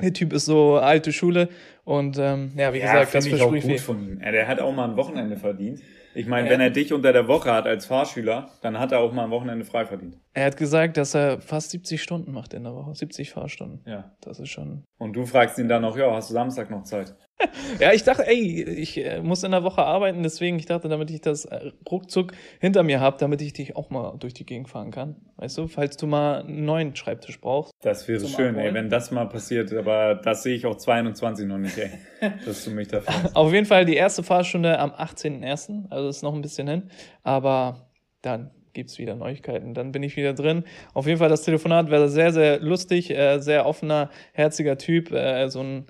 Der 0.00 0.12
Typ 0.12 0.32
ist 0.32 0.44
so 0.44 0.76
alte 0.76 1.12
Schule 1.12 1.48
und 1.84 2.18
ähm, 2.18 2.52
ja, 2.56 2.72
wie 2.72 2.78
ja, 2.78 2.92
gesagt, 2.92 3.14
das 3.14 3.26
verspricht 3.26 3.66
viel. 3.66 3.78
Von 3.78 4.00
ihm. 4.00 4.20
Ja, 4.20 4.30
der 4.30 4.46
hat 4.46 4.60
auch 4.60 4.72
mal 4.72 4.88
ein 4.88 4.96
Wochenende 4.96 5.36
verdient. 5.36 5.80
Ich 6.14 6.26
meine, 6.26 6.48
wenn 6.50 6.60
er 6.60 6.70
dich 6.70 6.92
unter 6.92 7.12
der 7.12 7.28
Woche 7.28 7.52
hat 7.52 7.66
als 7.66 7.86
Fahrschüler, 7.86 8.50
dann 8.62 8.78
hat 8.78 8.92
er 8.92 9.00
auch 9.00 9.12
mal 9.12 9.24
ein 9.24 9.30
Wochenende 9.30 9.64
frei 9.64 9.86
verdient. 9.86 10.18
Er 10.34 10.46
hat 10.46 10.56
gesagt, 10.56 10.96
dass 10.96 11.14
er 11.14 11.40
fast 11.40 11.70
70 11.70 12.02
Stunden 12.02 12.32
macht 12.32 12.54
in 12.54 12.64
der 12.64 12.74
Woche. 12.74 12.94
70 12.94 13.30
Fahrstunden. 13.30 13.82
Ja. 13.86 14.12
Das 14.20 14.40
ist 14.40 14.48
schon. 14.48 14.84
Und 14.98 15.14
du 15.14 15.26
fragst 15.26 15.58
ihn 15.58 15.68
dann 15.68 15.82
noch, 15.82 15.96
ja, 15.96 16.10
hast 16.12 16.30
du 16.30 16.34
Samstag 16.34 16.70
noch 16.70 16.84
Zeit? 16.84 17.14
ja, 17.80 17.92
ich 17.92 18.02
dachte, 18.02 18.26
ey, 18.26 18.62
ich 18.64 18.98
äh, 18.98 19.20
muss 19.20 19.42
in 19.42 19.52
der 19.52 19.62
Woche 19.62 19.82
arbeiten, 19.82 20.22
deswegen, 20.22 20.58
ich 20.58 20.66
dachte, 20.66 20.88
damit 20.88 21.10
ich 21.10 21.20
das 21.20 21.44
äh, 21.44 21.70
ruckzuck 21.90 22.32
hinter 22.60 22.82
mir 22.82 23.00
habe, 23.00 23.16
damit 23.18 23.40
ich 23.42 23.52
dich 23.52 23.76
auch 23.76 23.90
mal 23.90 24.16
durch 24.18 24.34
die 24.34 24.44
Gegend 24.44 24.68
fahren 24.68 24.90
kann. 24.90 25.16
Weißt 25.36 25.58
du, 25.58 25.68
falls 25.68 25.96
du 25.96 26.06
mal 26.06 26.42
einen 26.42 26.64
neuen 26.64 26.96
Schreibtisch 26.96 27.40
brauchst. 27.40 27.72
Das 27.82 28.08
wäre 28.08 28.20
schön, 28.26 28.50
Abholen. 28.50 28.66
ey, 28.66 28.74
wenn 28.74 28.90
das 28.90 29.10
mal 29.10 29.26
passiert, 29.26 29.72
aber 29.72 30.16
das 30.16 30.42
sehe 30.42 30.56
ich 30.56 30.66
auch 30.66 30.76
22 30.76 31.46
noch 31.46 31.58
nicht, 31.58 31.78
ey, 31.78 31.90
dass 32.44 32.64
du 32.64 32.70
mich 32.70 32.88
dafür 32.88 33.22
hast. 33.22 33.36
Auf 33.36 33.52
jeden 33.52 33.66
Fall 33.66 33.84
die 33.84 33.96
erste 33.96 34.22
Fahrstunde 34.22 34.78
am 34.78 34.90
18.01., 34.90 35.90
also 35.90 36.08
ist 36.08 36.22
noch 36.22 36.34
ein 36.34 36.42
bisschen 36.42 36.68
hin, 36.68 36.90
aber 37.22 37.88
dann 38.22 38.50
gibt 38.72 38.90
es 38.90 38.98
wieder 38.98 39.16
Neuigkeiten. 39.16 39.74
Dann 39.74 39.90
bin 39.90 40.04
ich 40.04 40.16
wieder 40.16 40.34
drin. 40.34 40.62
Auf 40.94 41.06
jeden 41.06 41.18
Fall, 41.18 41.28
das 41.28 41.42
Telefonat 41.42 41.90
wäre 41.90 42.08
sehr, 42.08 42.32
sehr 42.32 42.60
lustig, 42.60 43.10
äh, 43.10 43.40
sehr 43.40 43.66
offener, 43.66 44.10
herziger 44.32 44.78
Typ, 44.78 45.10
äh, 45.10 45.48
so 45.48 45.60
ein 45.60 45.86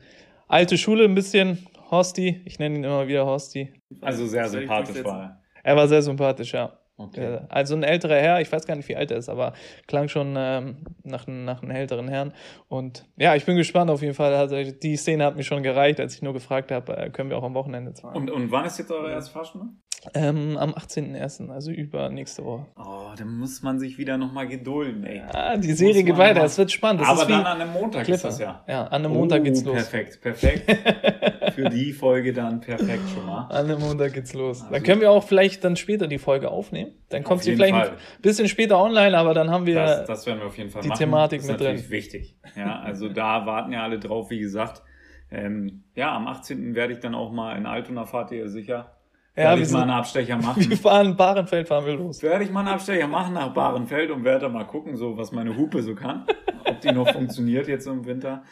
alte 0.48 0.76
Schule 0.78 1.04
ein 1.04 1.14
bisschen. 1.14 1.66
Horsti, 1.90 2.42
ich 2.44 2.58
nenne 2.58 2.76
ihn 2.76 2.84
immer 2.84 3.06
wieder 3.06 3.24
Horsti. 3.24 3.72
Also 4.02 4.26
sehr 4.26 4.48
sympathisch 4.48 5.02
war 5.04 5.22
er. 5.22 5.42
Er 5.62 5.76
war 5.76 5.88
sehr 5.88 6.02
sympathisch, 6.02 6.52
ja. 6.52 6.78
Okay. 6.98 7.38
Also 7.48 7.76
ein 7.76 7.84
älterer 7.84 8.16
Herr, 8.16 8.40
ich 8.40 8.50
weiß 8.50 8.66
gar 8.66 8.74
nicht, 8.74 8.88
wie 8.88 8.96
alt 8.96 9.12
er 9.12 9.18
ist, 9.18 9.28
aber 9.28 9.52
klang 9.86 10.08
schon 10.08 10.34
ähm, 10.36 10.78
nach, 11.04 11.28
nach 11.28 11.62
einem 11.62 11.70
älteren 11.70 12.08
Herrn. 12.08 12.32
Und 12.68 13.06
ja, 13.16 13.36
ich 13.36 13.44
bin 13.44 13.56
gespannt 13.56 13.88
auf 13.88 14.02
jeden 14.02 14.14
Fall. 14.14 14.34
Also 14.34 14.56
die 14.72 14.96
Szene 14.96 15.24
hat 15.24 15.36
mich 15.36 15.46
schon 15.46 15.62
gereicht, 15.62 16.00
als 16.00 16.16
ich 16.16 16.22
nur 16.22 16.32
gefragt 16.32 16.72
habe, 16.72 16.96
äh, 16.96 17.10
können 17.10 17.30
wir 17.30 17.38
auch 17.38 17.44
am 17.44 17.54
Wochenende 17.54 17.94
fahren. 17.94 18.16
Und, 18.16 18.30
und 18.32 18.50
wann 18.50 18.64
ist 18.64 18.78
jetzt 18.78 18.90
eure 18.90 19.12
erste 19.12 19.32
Fahrstunde? 19.32 19.68
Ähm, 20.14 20.56
am 20.56 20.70
18.01., 20.74 21.50
also 21.50 21.70
über 21.70 22.08
nächste 22.08 22.44
Woche. 22.44 22.66
Oh, 22.76 23.10
da 23.16 23.24
muss 23.24 23.62
man 23.62 23.80
sich 23.80 23.98
wieder 23.98 24.16
nochmal 24.16 24.46
gedulden, 24.46 25.04
ey. 25.04 25.18
Ja, 25.18 25.56
die 25.56 25.72
Serie 25.72 26.04
geht 26.04 26.16
weiter, 26.16 26.44
es 26.44 26.56
wird 26.56 26.70
spannend. 26.70 27.02
Das 27.02 27.08
Aber 27.08 27.26
dann 27.26 27.44
an 27.44 27.60
einem 27.60 27.72
Montag 27.72 28.04
Clipper. 28.04 28.14
ist 28.14 28.24
das 28.24 28.38
ja. 28.38 28.64
Ja, 28.68 28.84
an 28.84 29.04
einem 29.04 29.14
Montag 29.14 29.40
oh, 29.40 29.44
geht's 29.44 29.64
los. 29.64 29.74
Perfekt, 29.74 30.20
perfekt. 30.20 30.68
Für 31.58 31.70
die 31.70 31.92
Folge 31.92 32.32
dann 32.32 32.60
perfekt 32.60 33.02
schon 33.12 33.26
mal. 33.26 33.48
An 33.48 33.64
einem 33.64 33.80
Montag 33.80 34.12
geht's 34.12 34.32
los. 34.34 34.60
Also, 34.60 34.72
dann 34.72 34.82
können 34.82 35.00
wir 35.00 35.10
auch 35.10 35.24
vielleicht 35.24 35.64
dann 35.64 35.76
später 35.76 36.06
die 36.06 36.18
Folge 36.18 36.50
aufnehmen. 36.50 36.92
Dann 37.08 37.24
kommt 37.24 37.42
sie 37.42 37.54
vielleicht 37.54 37.74
Fall. 37.74 37.90
ein 37.90 38.22
bisschen 38.22 38.48
später 38.48 38.78
online, 38.78 39.16
aber 39.18 39.34
dann 39.34 39.50
haben 39.50 39.66
wir, 39.66 39.74
das, 39.74 40.06
das 40.06 40.26
werden 40.26 40.40
wir 40.40 40.46
auf 40.46 40.56
jeden 40.56 40.70
Fall 40.70 40.82
die 40.82 40.88
machen. 40.88 40.98
Thematik 40.98 41.40
das 41.40 41.46
ist 41.46 41.50
mit 41.50 41.60
natürlich 41.60 41.82
drin. 41.82 41.90
wichtig. 41.90 42.36
Ja, 42.56 42.80
also 42.80 43.08
da 43.08 43.46
warten 43.46 43.72
ja 43.72 43.82
alle 43.82 43.98
drauf, 43.98 44.30
wie 44.30 44.38
gesagt. 44.38 44.82
Ähm, 45.30 45.82
ja, 45.94 46.14
am 46.14 46.26
18. 46.26 46.74
werde 46.74 46.92
ich 46.92 47.00
dann 47.00 47.14
auch 47.14 47.32
mal 47.32 47.56
in 47.56 47.66
Altona, 47.66 48.06
fahrt 48.06 48.30
ihr 48.30 48.48
sicher 48.48 48.98
ja, 49.38 49.50
werde 49.50 49.62
ich 49.62 49.70
mal 49.70 49.82
einen 49.82 49.90
Abstecher 49.92 50.36
machen. 50.36 50.64
Wir 50.68 50.76
fahren 50.76 51.16
Bahrenfeld, 51.16 51.68
fahren 51.68 51.86
wir 51.86 51.94
los. 51.94 52.22
Werde 52.22 52.42
ich 52.42 52.50
mal 52.50 52.60
einen 52.60 52.70
Abstecher 52.70 53.06
machen 53.06 53.34
nach 53.34 53.54
Bahrenfeld 53.54 54.10
und 54.10 54.24
werde 54.24 54.48
mal 54.48 54.64
gucken, 54.64 54.96
so 54.96 55.16
was 55.16 55.30
meine 55.30 55.56
Hupe 55.56 55.80
so 55.82 55.94
kann. 55.94 56.26
ob 56.64 56.80
die 56.80 56.90
noch 56.90 57.08
funktioniert 57.12 57.68
jetzt 57.68 57.86
im 57.86 58.04
Winter. 58.04 58.42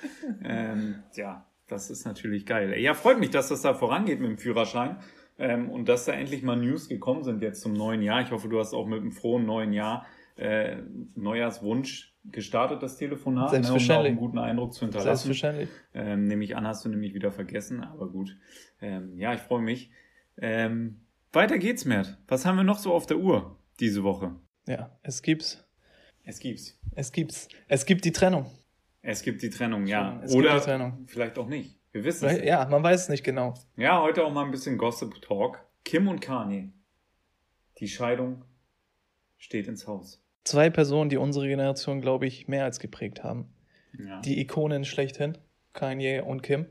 Ähm, 0.44 1.02
ja, 1.14 1.44
das 1.68 1.90
ist 1.90 2.04
natürlich 2.04 2.46
geil. 2.46 2.78
Ja, 2.78 2.94
freut 2.94 3.18
mich, 3.18 3.30
dass 3.30 3.49
das 3.49 3.62
da 3.62 3.75
vorangeht 3.75 4.20
mit 4.20 4.30
dem 4.30 4.38
Führerschein. 4.38 4.99
Ähm, 5.38 5.68
und 5.68 5.88
dass 5.88 6.06
da 6.06 6.12
endlich 6.12 6.42
mal 6.42 6.56
News 6.56 6.88
gekommen 6.88 7.23
sind 7.23 7.42
jetzt 7.42 7.61
zum 7.61 7.75
neuen 7.75 8.00
Jahr. 8.00 8.23
Ich 8.23 8.30
hoffe, 8.30 8.49
du 8.49 8.58
hast 8.58 8.73
auch 8.73 8.87
mit 8.87 9.00
einem 9.00 9.12
frohen 9.12 9.44
neuen 9.44 9.73
Jahr 9.73 10.06
äh, 10.37 10.76
Neujahrswunsch 11.14 12.14
gestartet, 12.25 12.82
das 12.82 12.96
Telefonat, 12.96 13.52
ne, 13.52 13.58
um 13.73 13.76
auch 13.76 14.04
einen 14.04 14.16
guten 14.16 14.38
Eindruck 14.38 14.73
zu 14.73 14.80
hinterlassen. 14.80 15.28
Selbstverständlich. 15.28 15.68
Ähm, 15.94 16.25
nehme 16.25 16.44
ich 16.44 16.56
an, 16.56 16.66
hast 16.66 16.85
du 16.85 16.88
nämlich 16.88 17.14
wieder 17.14 17.32
vergessen, 17.32 17.85
aber 17.85 18.08
gut. 18.08 18.37
Ähm, 18.80 19.18
ja, 19.18 19.35
ich 19.35 19.40
freue 19.40 19.62
mich. 19.62 19.90
Ähm, 20.38 21.02
weiter 21.32 21.58
geht's, 21.58 21.85
Mert. 21.85 22.18
Was 22.28 22.46
haben 22.46 22.56
wir 22.56 22.64
noch 22.64 22.78
so 22.78 22.92
auf 22.92 23.06
der 23.06 23.18
Uhr 23.18 23.58
diese 23.78 24.02
Woche? 24.02 24.35
Ja, 24.66 24.99
es 25.02 25.23
gibt's. 25.23 25.64
Es 26.25 26.40
gibt's. 26.40 26.78
Es 26.94 27.12
gibt's. 27.12 27.49
Es 27.68 27.87
gibt 27.87 28.04
die 28.04 28.12
Trennung. 28.12 28.50
Es 29.08 29.22
gibt 29.22 29.40
die 29.40 29.50
Trennung, 29.50 29.86
ja. 29.86 30.20
Es 30.25 30.34
Oder 30.34 30.60
Trennung. 30.60 31.04
vielleicht 31.06 31.38
auch 31.38 31.46
nicht. 31.46 31.78
Wir 31.92 32.02
wissen 32.02 32.28
es. 32.28 32.44
Ja, 32.44 32.66
man 32.66 32.82
weiß 32.82 33.02
es 33.02 33.08
nicht 33.08 33.22
genau. 33.22 33.54
Ja, 33.76 34.02
heute 34.02 34.25
auch 34.25 34.32
mal 34.32 34.44
ein 34.44 34.50
bisschen 34.50 34.76
Gossip 34.78 35.22
Talk. 35.22 35.64
Kim 35.84 36.08
und 36.08 36.20
Kanye. 36.20 36.72
Die 37.78 37.86
Scheidung 37.86 38.44
steht 39.38 39.68
ins 39.68 39.86
Haus. 39.86 40.20
Zwei 40.42 40.70
Personen, 40.70 41.08
die 41.08 41.18
unsere 41.18 41.46
Generation, 41.46 42.00
glaube 42.00 42.26
ich, 42.26 42.48
mehr 42.48 42.64
als 42.64 42.80
geprägt 42.80 43.22
haben. 43.22 43.54
Ja. 43.96 44.20
Die 44.22 44.40
Ikonen 44.40 44.84
schlechthin, 44.84 45.38
Kanye 45.72 46.20
und 46.20 46.42
Kim. 46.42 46.66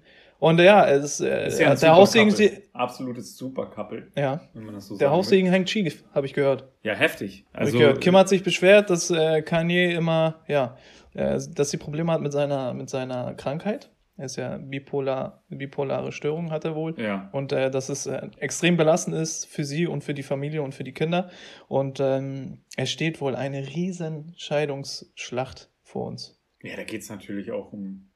Und 0.46 0.60
ja, 0.60 0.88
es, 0.88 1.22
äh, 1.22 1.48
Ist 1.48 1.60
ja 1.60 1.72
ein 1.72 1.80
der 1.80 1.96
Haussegen, 1.96 2.30
Supercouple. 2.30 2.70
Absolutes 2.74 3.36
Supercouple, 3.36 4.12
ja, 4.16 4.42
wenn 4.54 4.66
man 4.66 4.76
das 4.76 4.90
so 4.90 4.96
der 4.96 5.10
Haussegen 5.10 5.50
hängt 5.50 5.72
schief, 5.72 6.04
habe 6.14 6.28
ich 6.28 6.34
gehört. 6.34 6.72
Ja, 6.84 6.94
heftig. 6.94 7.48
Also, 7.52 7.80
gehört. 7.80 8.00
Kim 8.00 8.16
hat 8.16 8.30
sich 8.30 8.44
beschwert, 8.44 8.92
dass 8.92 9.10
äh, 9.10 9.42
Kanye 9.42 9.96
immer, 9.96 10.44
ja, 10.48 10.78
äh, 11.16 11.40
dass 11.56 11.72
sie 11.72 11.78
Probleme 11.78 12.12
hat 12.12 12.22
mit 12.22 12.32
seiner, 12.32 12.76
mit 12.76 12.92
seiner 12.92 13.34
Krankheit. 13.34 13.90
Er 14.18 14.26
ist 14.26 14.36
ja 14.36 14.58
bipolar, 14.58 15.44
bipolare 15.50 16.12
Störung 16.12 16.52
hat 16.52 16.64
er 16.64 16.76
wohl. 16.76 16.94
ja. 17.02 17.28
Und 17.32 17.52
äh, 17.52 17.72
dass 17.72 17.90
es 17.90 18.06
äh, 18.06 18.30
extrem 18.38 18.78
belastend 18.78 19.16
ist 19.16 19.48
für 19.48 19.64
sie 19.64 19.88
und 19.88 20.04
für 20.04 20.14
die 20.14 20.22
Familie 20.22 20.62
und 20.62 20.76
für 20.76 20.84
die 20.84 20.94
Kinder. 20.94 21.32
Und 21.68 22.00
ähm, 22.00 22.60
es 22.78 22.92
steht 22.92 23.20
wohl 23.20 23.36
eine 23.36 23.66
riesen 23.66 24.36
Scheidungsschlacht 24.38 25.72
vor 25.82 26.06
uns. 26.06 26.40
Ja, 26.62 26.76
da 26.76 26.84
geht's 26.84 27.10
natürlich 27.10 27.52
auch 27.52 27.74
um 27.74 28.12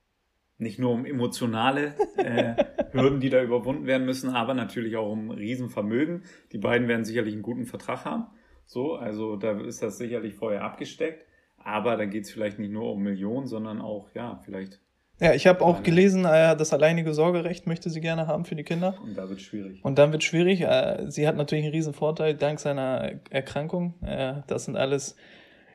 nicht 0.60 0.78
nur 0.78 0.92
um 0.92 1.06
emotionale 1.06 1.94
äh, 2.18 2.54
Hürden, 2.92 3.20
die 3.20 3.30
da 3.30 3.42
überwunden 3.42 3.88
werden 3.88 4.06
müssen, 4.06 4.30
aber 4.30 4.54
natürlich 4.54 4.96
auch 4.98 5.12
um 5.12 5.32
Riesenvermögen. 5.32 6.24
Die 6.52 6.58
beiden 6.58 6.88
werden 6.88 7.06
sicherlich 7.06 7.34
einen 7.34 7.42
guten 7.44 7.66
Vertrag 7.66 8.06
haben. 8.06 8.28
So, 8.66 8.94
also 8.96 9.36
da 9.38 9.60
ist 9.62 9.82
das 9.82 9.98
sicherlich 9.98 10.36
vorher 10.36 10.64
abgesteckt. 10.64 11.26
Aber 11.58 11.98
da 11.98 12.06
geht's 12.06 12.32
vielleicht 12.32 12.60
nicht 12.60 12.72
nur 12.72 12.92
um 12.94 13.02
Millionen, 13.02 13.48
sondern 13.48 13.82
auch, 13.82 14.10
ja, 14.14 14.40
vielleicht, 14.46 14.80
Ja, 15.20 15.34
ich 15.34 15.46
habe 15.48 15.62
auch 15.64 15.84
gelesen, 15.84 16.24
äh, 16.24 16.56
das 16.56 16.72
alleinige 16.72 17.14
Sorgerecht 17.14 17.68
möchte 17.68 17.90
sie 17.90 18.00
gerne 18.00 18.28
haben 18.28 18.46
für 18.46 18.56
die 18.56 18.64
Kinder. 18.64 18.96
und 19.04 19.18
da 19.18 19.30
wird 19.30 19.42
schwierig. 19.42 19.84
Und 19.84 19.98
dann 19.98 20.12
wird 20.12 20.24
schwierig. 20.24 20.62
Äh, 20.62 21.06
sie 21.10 21.28
hat 21.28 21.36
natürlich 21.36 21.66
einen 21.66 21.74
riesen 21.74 21.94
Vorteil 21.94 22.34
dank 22.36 22.60
seiner 22.60 23.12
Erkrankung. 23.30 23.96
Äh, 24.02 24.36
das 24.48 24.66
sind 24.66 24.78
alles 24.78 25.16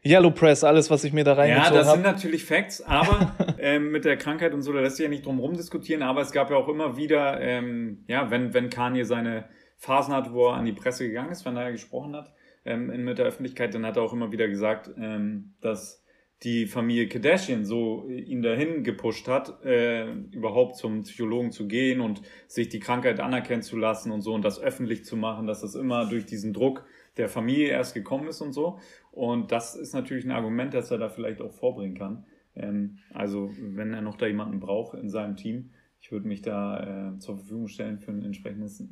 Yellow 0.06 0.30
Press, 0.30 0.64
alles, 0.64 0.90
was 0.90 1.04
ich 1.04 1.12
mir 1.12 1.24
da 1.24 1.32
Ja, 1.32 1.38
reingezogen 1.38 1.74
das 1.74 1.86
sind 1.92 2.04
habe. 2.04 2.14
natürlich 2.14 2.44
Facts, 2.44 2.82
aber 2.82 3.34
ähm, 3.58 3.90
mit 3.90 4.04
der 4.04 4.16
Krankheit 4.16 4.52
und 4.52 4.62
so, 4.62 4.72
da 4.72 4.80
lässt 4.80 4.96
sich 4.96 5.04
ja 5.04 5.10
nicht 5.10 5.24
drum 5.24 5.38
rumdiskutieren, 5.38 6.02
aber 6.02 6.20
es 6.20 6.32
gab 6.32 6.50
ja 6.50 6.56
auch 6.56 6.68
immer 6.68 6.96
wieder, 6.96 7.40
ähm, 7.40 8.04
ja, 8.06 8.30
wenn, 8.30 8.52
wenn 8.52 8.70
Kanye 8.70 9.04
seine 9.04 9.48
Phasen 9.78 10.14
hat, 10.14 10.32
wo 10.32 10.48
er 10.48 10.54
an 10.54 10.64
die 10.66 10.72
Presse 10.72 11.06
gegangen 11.06 11.30
ist, 11.30 11.44
wenn 11.44 11.56
er 11.56 11.72
gesprochen 11.72 12.14
hat 12.14 12.32
ähm, 12.64 12.90
in, 12.90 13.04
mit 13.04 13.18
der 13.18 13.26
Öffentlichkeit, 13.26 13.74
dann 13.74 13.86
hat 13.86 13.96
er 13.96 14.02
auch 14.02 14.12
immer 14.12 14.30
wieder 14.32 14.48
gesagt, 14.48 14.90
ähm, 14.98 15.54
dass 15.60 16.04
die 16.42 16.66
Familie 16.66 17.08
Kardashian 17.08 17.64
so 17.64 18.06
ihn 18.08 18.42
dahin 18.42 18.84
gepusht 18.84 19.28
hat, 19.28 19.64
äh, 19.64 20.10
überhaupt 20.30 20.76
zum 20.76 21.02
Psychologen 21.02 21.52
zu 21.52 21.66
gehen 21.66 22.00
und 22.00 22.20
sich 22.48 22.68
die 22.68 22.80
Krankheit 22.80 23.18
anerkennen 23.20 23.62
zu 23.62 23.78
lassen 23.78 24.12
und 24.12 24.20
so 24.20 24.34
und 24.34 24.44
das 24.44 24.60
öffentlich 24.60 25.04
zu 25.04 25.16
machen, 25.16 25.46
dass 25.46 25.62
das 25.62 25.74
immer 25.74 26.06
durch 26.06 26.26
diesen 26.26 26.52
Druck 26.52 26.84
der 27.16 27.28
Familie 27.28 27.68
erst 27.68 27.94
gekommen 27.94 28.28
ist 28.28 28.42
und 28.42 28.52
so. 28.52 28.78
Und 29.14 29.52
das 29.52 29.76
ist 29.76 29.94
natürlich 29.94 30.24
ein 30.24 30.32
Argument, 30.32 30.74
das 30.74 30.90
er 30.90 30.98
da 30.98 31.08
vielleicht 31.08 31.40
auch 31.40 31.52
vorbringen 31.52 31.96
kann. 31.96 32.24
Ähm, 32.56 32.98
also 33.12 33.48
wenn 33.58 33.94
er 33.94 34.02
noch 34.02 34.16
da 34.16 34.26
jemanden 34.26 34.58
braucht 34.58 34.98
in 34.98 35.08
seinem 35.08 35.36
Team, 35.36 35.70
ich 36.00 36.10
würde 36.10 36.26
mich 36.26 36.42
da 36.42 37.12
äh, 37.14 37.18
zur 37.20 37.36
Verfügung 37.36 37.68
stellen 37.68 38.00
für 38.00 38.10
ein 38.10 38.22
entsprechendes 38.22 38.84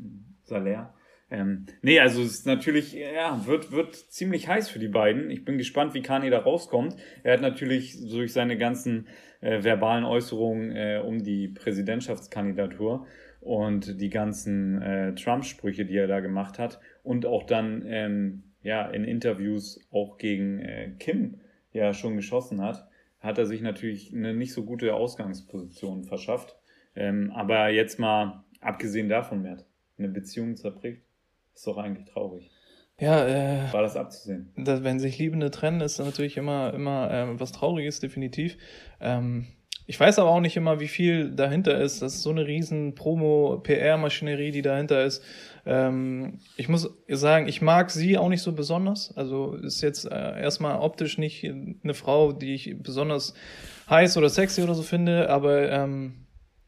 Salär. 0.45 0.95
Ähm, 1.29 1.67
nee, 1.83 1.99
also 1.99 2.23
es 2.23 2.35
ist 2.35 2.47
natürlich, 2.47 2.93
ja, 2.93 3.47
wird, 3.47 3.73
wird 3.73 3.97
ziemlich 3.97 4.47
heiß 4.47 4.69
für 4.69 4.79
die 4.79 4.88
beiden. 4.88 5.29
Ich 5.29 5.45
bin 5.45 5.59
gespannt, 5.59 5.93
wie 5.93 6.02
Kanye 6.02 6.31
da 6.31 6.38
rauskommt. 6.38 6.95
Er 7.25 7.33
hat 7.33 7.41
natürlich 7.41 7.99
durch 8.09 8.33
seine 8.33 8.57
ganzen 8.57 9.09
äh, 9.41 9.64
verbalen 9.64 10.05
Äußerungen 10.05 10.71
äh, 10.71 11.02
um 11.05 11.25
die 11.25 11.49
Präsidentschaftskandidatur 11.49 13.07
und 13.41 14.00
die 14.00 14.11
ganzen 14.11 14.81
äh, 14.81 15.14
Trump-Sprüche, 15.17 15.85
die 15.85 15.97
er 15.97 16.07
da 16.07 16.21
gemacht 16.21 16.61
hat 16.61 16.79
und 17.02 17.26
auch 17.26 17.43
dann 17.43 17.83
ähm, 17.87 18.51
ja 18.62 18.88
in 18.88 19.04
Interviews 19.04 19.81
auch 19.90 20.19
gegen 20.19 20.61
äh, 20.61 20.92
Kim 20.99 21.40
ja 21.73 21.95
schon 21.95 22.16
geschossen 22.16 22.61
hat, 22.61 22.88
hat 23.21 23.38
er 23.38 23.47
sich 23.47 23.61
natürlich 23.62 24.12
eine 24.12 24.35
nicht 24.35 24.52
so 24.52 24.64
gute 24.64 24.95
Ausgangsposition 24.95 26.04
verschafft. 26.04 26.57
Ähm, 26.95 27.31
aber 27.35 27.71
jetzt 27.71 27.99
mal 27.99 28.45
abgesehen 28.61 29.09
davon, 29.09 29.42
Mert, 29.42 29.64
eine 29.99 30.09
Beziehung 30.09 30.57
zerbricht, 30.57 31.02
ist 31.54 31.66
doch 31.66 31.78
eigentlich 31.78 32.09
traurig. 32.09 32.50
Ja, 33.00 33.26
äh, 33.26 33.73
War 33.73 33.83
das 33.83 33.97
abzusehen? 33.97 34.52
dass, 34.57 34.85
wenn 34.85 35.00
sich 35.00 35.19
Liebende 35.19 35.50
trennen, 35.50 35.81
ist 35.81 35.99
natürlich 35.99 36.37
immer, 36.37 36.73
immer 36.75 37.11
ähm, 37.11 37.40
was 37.40 37.52
Trauriges, 37.52 38.00
definitiv. 38.00 38.59
Ähm, 39.00 39.47
ich 39.87 39.99
weiß 39.99 40.19
aber 40.19 40.31
auch 40.31 40.41
nicht 40.41 40.57
immer, 40.57 40.81
wie 40.81 40.89
viel 40.89 41.31
dahinter 41.31 41.81
ist. 41.81 42.03
Das 42.03 42.15
ist 42.15 42.23
so 42.23 42.31
eine 42.31 42.47
riesen 42.47 42.95
Promo-PR-Maschinerie, 42.95 44.51
die 44.51 44.62
dahinter 44.62 45.05
ist. 45.05 45.23
Ähm, 45.67 46.39
ich 46.57 46.69
muss 46.69 46.89
sagen, 47.09 47.49
ich 47.49 47.62
mag 47.62 47.91
sie 47.91 48.17
auch 48.19 48.29
nicht 48.29 48.43
so 48.43 48.53
besonders. 48.53 49.17
Also 49.17 49.55
ist 49.55 49.83
jetzt 49.83 50.05
äh, 50.05 50.41
erstmal 50.41 50.79
optisch 50.79 51.19
nicht 51.19 51.45
eine 51.45 51.95
Frau, 51.95 52.33
die 52.33 52.55
ich 52.55 52.77
besonders 52.83 53.35
heiß 53.91 54.17
oder 54.17 54.29
sexy 54.29 54.62
oder 54.62 54.75
so 54.75 54.83
finde, 54.83 55.29
aber 55.29 55.71
ähm, 55.71 56.22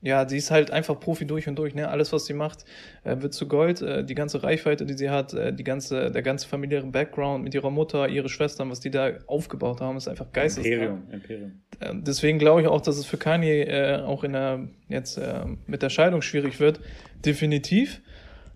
ja, 0.05 0.29
sie 0.29 0.37
ist 0.37 0.51
halt 0.51 0.71
einfach 0.71 1.01
Profi 1.01 1.27
durch 1.27 1.49
und 1.49 1.57
durch. 1.59 1.75
Ne? 1.75 1.89
Alles, 1.89 2.13
was 2.13 2.27
sie 2.27 2.35
macht, 2.35 2.67
äh, 3.05 3.17
wird 3.23 3.33
zu 3.33 3.49
Gold. 3.49 3.81
Äh, 3.81 4.05
die 4.05 4.15
ganze 4.15 4.43
Reichweite, 4.43 4.85
die 4.85 4.93
sie 4.93 5.09
hat, 5.09 5.33
äh, 5.33 5.51
die 5.53 5.65
ganze, 5.65 6.11
der 6.11 6.21
ganze 6.21 6.47
familiäre 6.47 6.87
Background 6.87 7.43
mit 7.43 7.55
ihrer 7.55 7.71
Mutter, 7.71 8.07
ihre 8.09 8.29
Schwestern, 8.29 8.71
was 8.71 8.81
die 8.81 8.91
da 8.91 9.13
aufgebaut 9.27 9.81
haben, 9.81 9.97
ist 9.97 10.07
einfach 10.07 10.31
geisteskrank. 10.31 10.75
Imperium, 10.75 11.03
Imperium. 11.11 11.53
Äh, 11.81 11.95
Deswegen 12.07 12.39
glaube 12.39 12.61
ich 12.61 12.69
auch, 12.69 12.83
dass 12.83 12.99
es 12.99 13.07
für 13.07 13.17
Kanye 13.17 13.63
äh, 13.63 14.03
auch 14.03 14.23
in 14.25 14.35
der, 14.35 14.69
jetzt 14.89 15.17
äh, 15.17 15.41
mit 15.67 15.81
der 15.83 15.89
Scheidung 15.89 16.21
schwierig 16.21 16.61
wird. 16.61 16.81
Definitiv. 17.25 18.03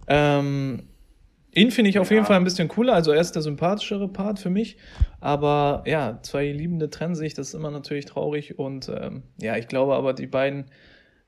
Ähm, 0.06 0.84
ihn 1.54 1.70
finde 1.70 1.88
ich 1.90 1.98
auf 1.98 2.10
Ja. 2.10 2.16
jeden 2.16 2.26
Fall 2.26 2.36
ein 2.36 2.44
bisschen 2.44 2.68
cooler, 2.68 2.92
also 2.92 3.10
er 3.12 3.20
ist 3.20 3.32
der 3.32 3.42
sympathischere 3.42 4.08
Part 4.08 4.38
für 4.38 4.50
mich. 4.50 4.76
Aber 5.20 5.82
ja, 5.86 6.18
zwei 6.22 6.52
Liebende 6.52 6.90
trennen 6.90 7.14
sich, 7.14 7.34
das 7.34 7.48
ist 7.48 7.54
immer 7.54 7.70
natürlich 7.70 8.04
traurig. 8.04 8.58
Und 8.58 8.88
ähm, 8.94 9.22
ja, 9.40 9.56
ich 9.56 9.66
glaube 9.66 9.94
aber, 9.94 10.12
die 10.12 10.26
beiden 10.26 10.66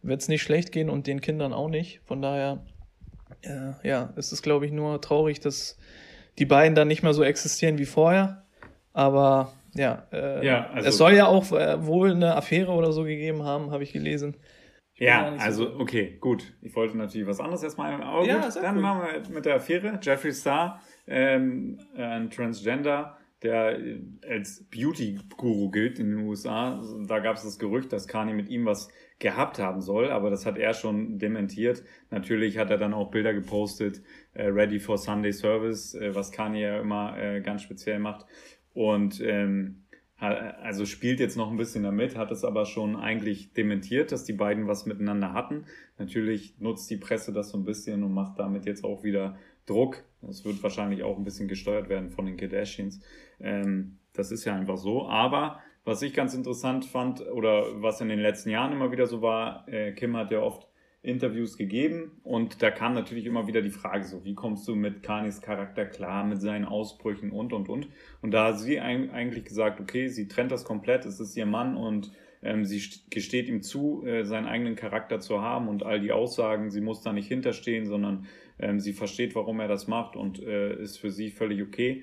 wird 0.02 0.20
es 0.22 0.28
nicht 0.28 0.42
schlecht 0.42 0.72
gehen 0.72 0.90
und 0.90 1.06
den 1.06 1.20
Kindern 1.20 1.52
auch 1.52 1.68
nicht. 1.68 2.00
Von 2.06 2.22
daher, 2.22 2.64
äh, 3.42 3.72
ja, 3.88 4.12
es 4.16 4.32
ist, 4.32 4.42
glaube 4.42 4.66
ich, 4.66 4.72
nur 4.72 5.00
traurig, 5.00 5.40
dass 5.40 5.78
die 6.38 6.46
beiden 6.46 6.74
dann 6.74 6.88
nicht 6.88 7.02
mehr 7.02 7.12
so 7.14 7.22
existieren 7.22 7.78
wie 7.78 7.84
vorher. 7.86 8.44
Aber 8.92 9.52
ja, 9.74 10.06
äh, 10.12 10.44
Ja, 10.46 10.70
also- 10.70 10.88
es 10.88 10.96
soll 10.96 11.14
ja 11.14 11.26
auch 11.26 11.52
äh, 11.52 11.84
wohl 11.86 12.12
eine 12.12 12.34
Affäre 12.34 12.72
oder 12.72 12.92
so 12.92 13.04
gegeben 13.04 13.42
haben, 13.44 13.70
habe 13.70 13.82
ich 13.82 13.92
gelesen. 13.92 14.36
Ich 14.94 15.00
Ja, 15.06 15.32
so 15.38 15.44
also 15.44 15.70
gut. 15.72 15.80
okay, 15.80 16.16
gut. 16.20 16.44
Ich 16.60 16.74
wollte 16.74 16.96
natürlich 16.96 17.26
was 17.26 17.40
anderes 17.40 17.62
erstmal, 17.62 18.02
aber 18.02 18.26
Ja, 18.26 18.40
gut, 18.42 18.52
sehr 18.52 18.62
dann 18.62 18.76
cool. 18.76 18.82
machen 18.82 19.02
wir 19.02 19.34
mit 19.34 19.44
der 19.44 19.56
Affäre. 19.56 19.98
Jeffree 20.02 20.32
Star, 20.32 20.80
ähm, 21.06 21.78
ein 21.96 22.30
Transgender, 22.30 23.16
der 23.42 23.78
äh, 23.78 24.00
als 24.28 24.64
Beauty-Guru 24.70 25.70
gilt 25.70 25.98
in 25.98 26.10
den 26.10 26.26
USA. 26.26 26.82
Da 27.06 27.18
gab 27.20 27.36
es 27.36 27.42
das 27.42 27.58
Gerücht, 27.58 27.92
dass 27.92 28.08
Kanye 28.08 28.34
mit 28.34 28.48
ihm 28.48 28.66
was 28.66 28.88
gehabt 29.18 29.58
haben 29.58 29.80
soll, 29.82 30.10
aber 30.10 30.30
das 30.30 30.46
hat 30.46 30.58
er 30.58 30.74
schon 30.74 31.18
dementiert. 31.18 31.82
Natürlich 32.10 32.58
hat 32.58 32.70
er 32.70 32.78
dann 32.78 32.94
auch 32.94 33.10
Bilder 33.10 33.34
gepostet, 33.34 34.02
äh, 34.34 34.46
ready 34.46 34.80
for 34.80 34.98
Sunday 34.98 35.32
Service, 35.32 35.94
äh, 35.94 36.14
was 36.14 36.32
Kanye 36.32 36.62
ja 36.62 36.80
immer 36.80 37.18
äh, 37.18 37.40
ganz 37.40 37.62
speziell 37.62 37.98
macht. 37.98 38.26
Und 38.72 39.20
ähm, 39.20 39.82
also 40.20 40.84
spielt 40.84 41.18
jetzt 41.18 41.36
noch 41.36 41.50
ein 41.50 41.56
bisschen 41.56 41.82
damit, 41.82 42.14
hat 42.14 42.30
es 42.30 42.44
aber 42.44 42.66
schon 42.66 42.94
eigentlich 42.94 43.54
dementiert, 43.54 44.12
dass 44.12 44.24
die 44.24 44.34
beiden 44.34 44.68
was 44.68 44.84
miteinander 44.84 45.32
hatten. 45.32 45.64
Natürlich 45.96 46.58
nutzt 46.58 46.90
die 46.90 46.98
Presse 46.98 47.32
das 47.32 47.50
so 47.50 47.58
ein 47.58 47.64
bisschen 47.64 48.02
und 48.02 48.12
macht 48.12 48.38
damit 48.38 48.66
jetzt 48.66 48.84
auch 48.84 49.02
wieder 49.02 49.38
Druck. 49.70 50.04
Das 50.22 50.44
wird 50.44 50.62
wahrscheinlich 50.62 51.02
auch 51.02 51.16
ein 51.16 51.24
bisschen 51.24 51.48
gesteuert 51.48 51.88
werden 51.88 52.10
von 52.10 52.26
den 52.26 52.36
Kardashians. 52.36 53.00
Ähm, 53.40 53.98
das 54.12 54.30
ist 54.32 54.44
ja 54.44 54.54
einfach 54.54 54.76
so. 54.76 55.08
Aber 55.08 55.60
was 55.84 56.02
ich 56.02 56.12
ganz 56.12 56.34
interessant 56.34 56.84
fand 56.84 57.20
oder 57.20 57.82
was 57.82 58.00
in 58.00 58.08
den 58.08 58.20
letzten 58.20 58.50
Jahren 58.50 58.72
immer 58.72 58.92
wieder 58.92 59.06
so 59.06 59.22
war, 59.22 59.66
äh, 59.68 59.92
Kim 59.92 60.16
hat 60.16 60.30
ja 60.30 60.40
oft 60.40 60.66
Interviews 61.02 61.56
gegeben 61.56 62.20
und 62.24 62.60
da 62.60 62.70
kam 62.70 62.92
natürlich 62.92 63.24
immer 63.24 63.46
wieder 63.46 63.62
die 63.62 63.70
Frage 63.70 64.04
so, 64.04 64.22
wie 64.24 64.34
kommst 64.34 64.68
du 64.68 64.74
mit 64.74 65.02
Kanis 65.02 65.40
Charakter 65.40 65.86
klar, 65.86 66.24
mit 66.24 66.42
seinen 66.42 66.66
Ausbrüchen 66.66 67.32
und, 67.32 67.54
und, 67.54 67.70
und. 67.70 67.88
Und 68.20 68.32
da 68.32 68.48
hat 68.48 68.58
sie 68.58 68.78
eigentlich 68.78 69.46
gesagt, 69.46 69.80
okay, 69.80 70.08
sie 70.08 70.28
trennt 70.28 70.52
das 70.52 70.64
komplett, 70.64 71.06
es 71.06 71.18
ist 71.18 71.34
ihr 71.36 71.46
Mann 71.46 71.74
und 71.76 72.12
ähm, 72.42 72.64
sie 72.64 72.78
st- 72.78 73.10
gesteht 73.10 73.48
ihm 73.48 73.62
zu, 73.62 74.04
äh, 74.06 74.24
seinen 74.24 74.46
eigenen 74.46 74.76
Charakter 74.76 75.20
zu 75.20 75.40
haben 75.40 75.68
und 75.68 75.84
all 75.84 76.00
die 76.00 76.12
Aussagen, 76.12 76.70
sie 76.70 76.80
muss 76.80 77.02
da 77.02 77.12
nicht 77.12 77.28
hinterstehen, 77.28 77.86
sondern 77.86 78.26
ähm, 78.58 78.80
sie 78.80 78.92
versteht, 78.92 79.34
warum 79.34 79.60
er 79.60 79.68
das 79.68 79.88
macht 79.88 80.16
und 80.16 80.42
äh, 80.42 80.74
ist 80.80 80.98
für 80.98 81.10
sie 81.10 81.30
völlig 81.30 81.62
okay. 81.62 82.02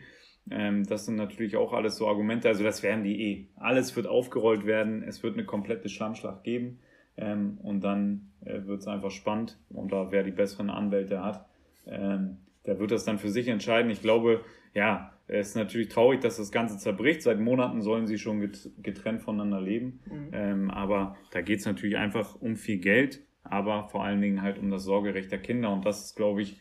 Ähm, 0.50 0.86
das 0.86 1.06
sind 1.06 1.16
natürlich 1.16 1.56
auch 1.58 1.74
alles 1.74 1.98
so 1.98 2.08
Argumente, 2.08 2.48
also 2.48 2.64
das 2.64 2.84
werden 2.84 3.04
die 3.04 3.22
eh. 3.22 3.48
Alles 3.56 3.96
wird 3.96 4.08
aufgerollt 4.08 4.66
werden, 4.66 5.04
es 5.04 5.24
wird 5.24 5.34
eine 5.34 5.46
komplette 5.46 5.90
Schlammschlacht 5.90 6.44
geben. 6.44 6.80
Ähm, 7.20 7.58
und 7.64 7.84
dann 7.84 8.30
äh, 8.46 8.68
wird 8.68 8.82
es 8.82 8.88
einfach 8.88 9.10
spannend 9.10 9.58
und 9.70 9.92
da 9.92 10.12
wer 10.12 10.22
die 10.22 10.30
besseren 10.30 10.70
Anwälte 10.70 11.24
hat, 11.24 11.48
ähm, 11.88 12.38
der 12.68 12.78
wird 12.78 12.92
das 12.92 13.06
dann 13.06 13.18
für 13.18 13.30
sich 13.30 13.48
entscheiden. 13.48 13.90
Ich 13.90 14.04
glaube, 14.04 14.42
ja, 14.76 15.17
es 15.28 15.50
ist 15.50 15.56
natürlich 15.56 15.90
traurig, 15.90 16.22
dass 16.22 16.38
das 16.38 16.52
Ganze 16.52 16.78
zerbricht. 16.78 17.22
Seit 17.22 17.40
Monaten 17.40 17.82
sollen 17.82 18.08
sie 18.08 18.18
schon 18.18 18.40
get 18.40 18.72
getrennt 18.82 19.22
voneinander 19.22 19.62
leben. 19.62 20.00
Ähm, 20.32 20.72
aber 20.72 21.18
da 21.32 21.42
geht 21.42 21.60
es 21.60 21.66
natürlich 21.66 21.98
einfach 21.98 22.36
um 22.36 22.56
viel 22.56 22.78
Geld, 22.78 23.22
aber 23.44 23.90
vor 23.90 24.04
allen 24.04 24.22
Dingen 24.22 24.42
halt 24.42 24.58
um 24.58 24.70
das 24.70 24.84
Sorgerecht 24.84 25.32
der 25.32 25.40
Kinder. 25.40 25.72
Und 25.74 25.86
das 25.86 26.06
ist, 26.06 26.16
glaube 26.16 26.42
ich, 26.42 26.60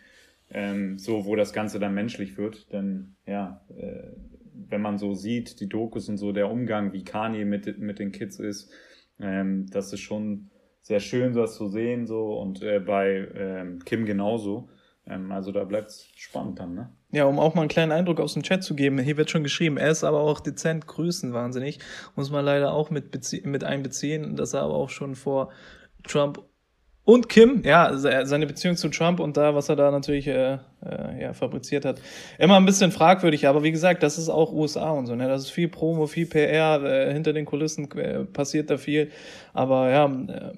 ähm, 0.50 0.98
so 0.98 1.26
wo 1.26 1.36
das 1.36 1.52
Ganze 1.52 1.78
dann 1.78 1.94
menschlich 1.94 2.36
wird. 2.38 2.72
Denn 2.72 3.14
ja, 3.26 3.64
äh, 3.76 4.10
wenn 4.68 4.82
man 4.82 4.98
so 4.98 5.14
sieht, 5.14 5.60
die 5.60 5.68
Dokus 5.68 6.08
und 6.08 6.16
so, 6.16 6.32
der 6.32 6.50
Umgang, 6.50 6.92
wie 6.92 7.04
Kanye 7.04 7.44
mit, 7.44 7.78
mit 7.78 7.98
den 7.98 8.10
Kids 8.10 8.40
ist, 8.40 8.72
ähm, 9.20 9.66
das 9.70 9.92
ist 9.92 10.00
schon 10.00 10.50
sehr 10.82 11.00
schön, 11.00 11.34
das 11.34 11.56
zu 11.56 11.68
sehen, 11.68 12.06
so 12.06 12.38
und 12.38 12.62
äh, 12.62 12.80
bei 12.80 13.28
ähm, 13.34 13.80
Kim 13.84 14.06
genauso. 14.06 14.68
Ähm, 15.06 15.32
also 15.32 15.52
da 15.52 15.64
bleibt 15.64 15.88
es 15.88 16.08
spannend 16.16 16.58
dann, 16.58 16.74
ne? 16.74 16.90
Ja, 17.16 17.24
um 17.24 17.38
auch 17.38 17.54
mal 17.54 17.62
einen 17.62 17.70
kleinen 17.70 17.92
Eindruck 17.92 18.20
aus 18.20 18.34
dem 18.34 18.42
Chat 18.42 18.62
zu 18.62 18.74
geben. 18.74 18.98
Hier 18.98 19.16
wird 19.16 19.30
schon 19.30 19.42
geschrieben, 19.42 19.78
er 19.78 19.90
ist 19.90 20.04
aber 20.04 20.20
auch 20.20 20.38
dezent 20.38 20.86
grüßen, 20.86 21.32
wahnsinnig. 21.32 21.78
Muss 22.14 22.30
man 22.30 22.44
leider 22.44 22.74
auch 22.74 22.90
mit, 22.90 23.06
mit 23.46 23.64
einbeziehen, 23.64 24.36
dass 24.36 24.52
er 24.52 24.60
aber 24.60 24.74
auch 24.74 24.90
schon 24.90 25.14
vor 25.14 25.50
Trump 26.06 26.42
und 27.04 27.30
Kim, 27.30 27.62
ja, 27.64 27.96
seine 27.96 28.46
Beziehung 28.46 28.76
zu 28.76 28.90
Trump 28.90 29.18
und 29.20 29.38
da, 29.38 29.54
was 29.54 29.70
er 29.70 29.76
da 29.76 29.90
natürlich 29.90 30.26
äh, 30.26 30.58
äh, 30.84 31.22
ja, 31.22 31.32
fabriziert 31.32 31.86
hat, 31.86 32.02
immer 32.38 32.58
ein 32.58 32.66
bisschen 32.66 32.92
fragwürdig. 32.92 33.48
Aber 33.48 33.62
wie 33.62 33.72
gesagt, 33.72 34.02
das 34.02 34.18
ist 34.18 34.28
auch 34.28 34.52
USA 34.52 34.90
und 34.90 35.06
so. 35.06 35.14
Ne? 35.14 35.26
Das 35.26 35.44
ist 35.44 35.50
viel 35.50 35.68
Promo, 35.68 36.06
viel 36.06 36.26
PR, 36.26 36.82
äh, 36.82 37.12
hinter 37.14 37.32
den 37.32 37.46
Kulissen 37.46 37.90
äh, 37.92 38.24
passiert 38.24 38.68
da 38.68 38.76
viel. 38.76 39.10
Aber 39.54 39.88
ja, 39.88 40.04
äh, 40.04 40.52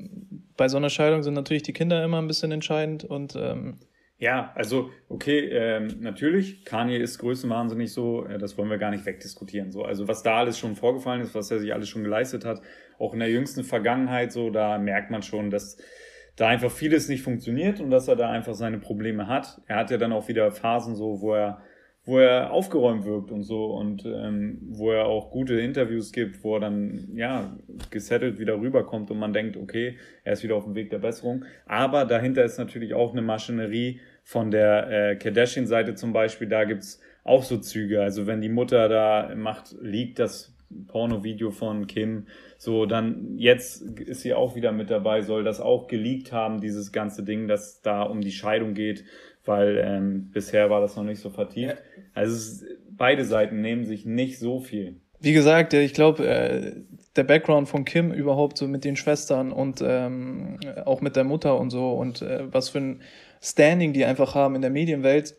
bei 0.56 0.68
so 0.68 0.76
einer 0.76 0.90
Scheidung 0.90 1.22
sind 1.22 1.34
natürlich 1.34 1.62
die 1.62 1.72
Kinder 1.72 2.02
immer 2.02 2.18
ein 2.18 2.26
bisschen 2.26 2.50
entscheidend 2.50 3.04
und 3.04 3.36
ähm, 3.36 3.78
ja, 4.18 4.52
also 4.56 4.90
okay, 5.08 5.48
ähm, 5.48 6.00
natürlich, 6.00 6.64
Kanye 6.64 6.98
ist 6.98 7.18
größenwahnsinnig 7.18 7.92
so, 7.92 8.26
äh, 8.26 8.38
das 8.38 8.58
wollen 8.58 8.68
wir 8.68 8.78
gar 8.78 8.90
nicht 8.90 9.06
wegdiskutieren. 9.06 9.70
So, 9.70 9.84
also 9.84 10.08
was 10.08 10.24
da 10.24 10.38
alles 10.38 10.58
schon 10.58 10.74
vorgefallen 10.74 11.20
ist, 11.20 11.36
was 11.36 11.52
er 11.52 11.60
sich 11.60 11.72
alles 11.72 11.88
schon 11.88 12.02
geleistet 12.02 12.44
hat, 12.44 12.60
auch 12.98 13.12
in 13.12 13.20
der 13.20 13.30
jüngsten 13.30 13.62
Vergangenheit, 13.62 14.32
so, 14.32 14.50
da 14.50 14.78
merkt 14.78 15.12
man 15.12 15.22
schon, 15.22 15.50
dass 15.50 15.76
da 16.34 16.48
einfach 16.48 16.70
vieles 16.70 17.08
nicht 17.08 17.22
funktioniert 17.22 17.80
und 17.80 17.90
dass 17.90 18.08
er 18.08 18.16
da 18.16 18.30
einfach 18.30 18.54
seine 18.54 18.78
Probleme 18.78 19.28
hat. 19.28 19.60
Er 19.66 19.76
hat 19.76 19.90
ja 19.90 19.98
dann 19.98 20.12
auch 20.12 20.26
wieder 20.28 20.50
Phasen 20.50 20.96
so, 20.96 21.20
wo 21.20 21.34
er, 21.34 21.60
wo 22.04 22.18
er 22.18 22.52
aufgeräumt 22.52 23.04
wirkt 23.04 23.30
und 23.30 23.42
so 23.42 23.66
und 23.66 24.04
ähm, 24.04 24.58
wo 24.70 24.90
er 24.90 25.06
auch 25.06 25.30
gute 25.30 25.60
Interviews 25.60 26.12
gibt, 26.12 26.42
wo 26.42 26.54
er 26.54 26.60
dann 26.60 27.08
ja 27.14 27.56
gesettelt 27.90 28.38
wieder 28.38 28.60
rüberkommt 28.60 29.10
und 29.10 29.18
man 29.18 29.32
denkt, 29.32 29.56
okay, 29.56 29.96
er 30.24 30.32
ist 30.32 30.42
wieder 30.42 30.54
auf 30.56 30.64
dem 30.64 30.76
Weg 30.76 30.90
der 30.90 30.98
Besserung. 30.98 31.44
Aber 31.66 32.04
dahinter 32.04 32.44
ist 32.44 32.58
natürlich 32.58 32.94
auch 32.94 33.12
eine 33.12 33.22
Maschinerie 33.22 34.00
von 34.28 34.50
der 34.50 34.90
äh, 34.90 35.16
Kardashian-Seite 35.16 35.94
zum 35.94 36.12
Beispiel. 36.12 36.48
Da 36.48 36.64
gibt's 36.64 37.00
auch 37.24 37.42
so 37.42 37.56
Züge. 37.56 38.02
Also 38.02 38.26
wenn 38.26 38.42
die 38.42 38.50
Mutter 38.50 38.86
da 38.90 39.34
macht, 39.34 39.74
liegt 39.80 40.18
das 40.18 40.54
Porno-Video 40.88 41.50
von 41.50 41.86
Kim. 41.86 42.26
So, 42.58 42.84
dann 42.84 43.38
jetzt 43.38 43.80
ist 43.80 44.20
sie 44.20 44.34
auch 44.34 44.54
wieder 44.54 44.70
mit 44.70 44.90
dabei, 44.90 45.22
soll 45.22 45.44
das 45.44 45.62
auch 45.62 45.86
geleakt 45.86 46.30
haben, 46.30 46.60
dieses 46.60 46.92
ganze 46.92 47.22
Ding, 47.24 47.48
dass 47.48 47.80
da 47.80 48.02
um 48.02 48.20
die 48.20 48.32
Scheidung 48.32 48.74
geht, 48.74 49.02
weil 49.46 49.82
ähm, 49.82 50.30
bisher 50.30 50.68
war 50.68 50.82
das 50.82 50.94
noch 50.94 51.04
nicht 51.04 51.22
so 51.22 51.30
vertieft. 51.30 51.78
Also 52.12 52.34
es, 52.34 52.66
beide 52.90 53.24
Seiten 53.24 53.62
nehmen 53.62 53.86
sich 53.86 54.04
nicht 54.04 54.38
so 54.38 54.60
viel. 54.60 54.96
Wie 55.20 55.32
gesagt, 55.32 55.72
ich 55.72 55.94
glaube, 55.94 56.28
äh, 56.28 56.72
der 57.16 57.24
Background 57.24 57.66
von 57.66 57.86
Kim 57.86 58.12
überhaupt 58.12 58.58
so 58.58 58.68
mit 58.68 58.84
den 58.84 58.94
Schwestern 58.94 59.52
und 59.52 59.82
ähm, 59.82 60.60
auch 60.84 61.00
mit 61.00 61.16
der 61.16 61.24
Mutter 61.24 61.58
und 61.58 61.70
so 61.70 61.92
und 61.92 62.20
äh, 62.20 62.44
was 62.52 62.68
für 62.68 62.78
ein 62.78 63.00
Standing 63.40 63.92
die 63.92 64.04
einfach 64.04 64.34
haben 64.34 64.54
in 64.54 64.62
der 64.62 64.70
Medienwelt, 64.70 65.34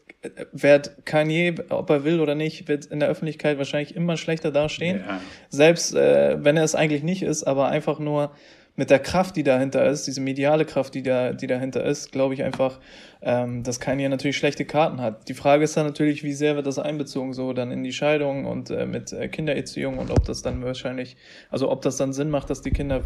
wird 0.51 1.05
Kanye, 1.05 1.55
ob 1.69 1.89
er 1.89 2.03
will 2.03 2.19
oder 2.19 2.35
nicht, 2.35 2.67
wird 2.67 2.85
in 2.85 2.99
der 2.99 3.07
Öffentlichkeit 3.09 3.57
wahrscheinlich 3.57 3.95
immer 3.95 4.17
schlechter 4.17 4.51
dastehen. 4.51 5.03
Ja. 5.07 5.21
Selbst 5.49 5.95
äh, 5.95 6.43
wenn 6.43 6.57
er 6.57 6.63
es 6.63 6.75
eigentlich 6.75 7.03
nicht 7.03 7.23
ist, 7.23 7.43
aber 7.43 7.69
einfach 7.69 7.99
nur 7.99 8.31
mit 8.79 8.89
der 8.89 8.99
Kraft, 8.99 9.35
die 9.35 9.43
dahinter 9.43 9.85
ist, 9.87 10.07
diese 10.07 10.21
mediale 10.21 10.63
Kraft, 10.63 10.95
die 10.95 11.03
da, 11.03 11.33
die 11.33 11.47
dahinter 11.47 11.83
ist, 11.83 12.13
glaube 12.13 12.33
ich 12.33 12.43
einfach, 12.43 12.79
ähm, 13.21 13.61
dass 13.61 13.81
Kanye 13.81 14.07
natürlich 14.07 14.37
schlechte 14.37 14.63
Karten 14.63 15.01
hat. 15.01 15.27
Die 15.27 15.33
Frage 15.33 15.65
ist 15.65 15.75
dann 15.75 15.85
natürlich, 15.85 16.23
wie 16.23 16.31
sehr 16.31 16.55
wird 16.55 16.65
das 16.65 16.79
einbezogen, 16.79 17.33
so 17.33 17.51
dann 17.51 17.71
in 17.71 17.83
die 17.83 17.91
Scheidung 17.91 18.45
und 18.45 18.69
äh, 18.69 18.85
mit 18.85 19.11
äh, 19.11 19.27
Kindererziehung 19.27 19.97
und 19.97 20.11
ob 20.11 20.23
das 20.23 20.43
dann 20.43 20.63
wahrscheinlich, 20.63 21.17
also 21.49 21.69
ob 21.69 21.81
das 21.81 21.97
dann 21.97 22.13
Sinn 22.13 22.29
macht, 22.29 22.49
dass 22.49 22.61
die 22.61 22.71
Kinder 22.71 23.01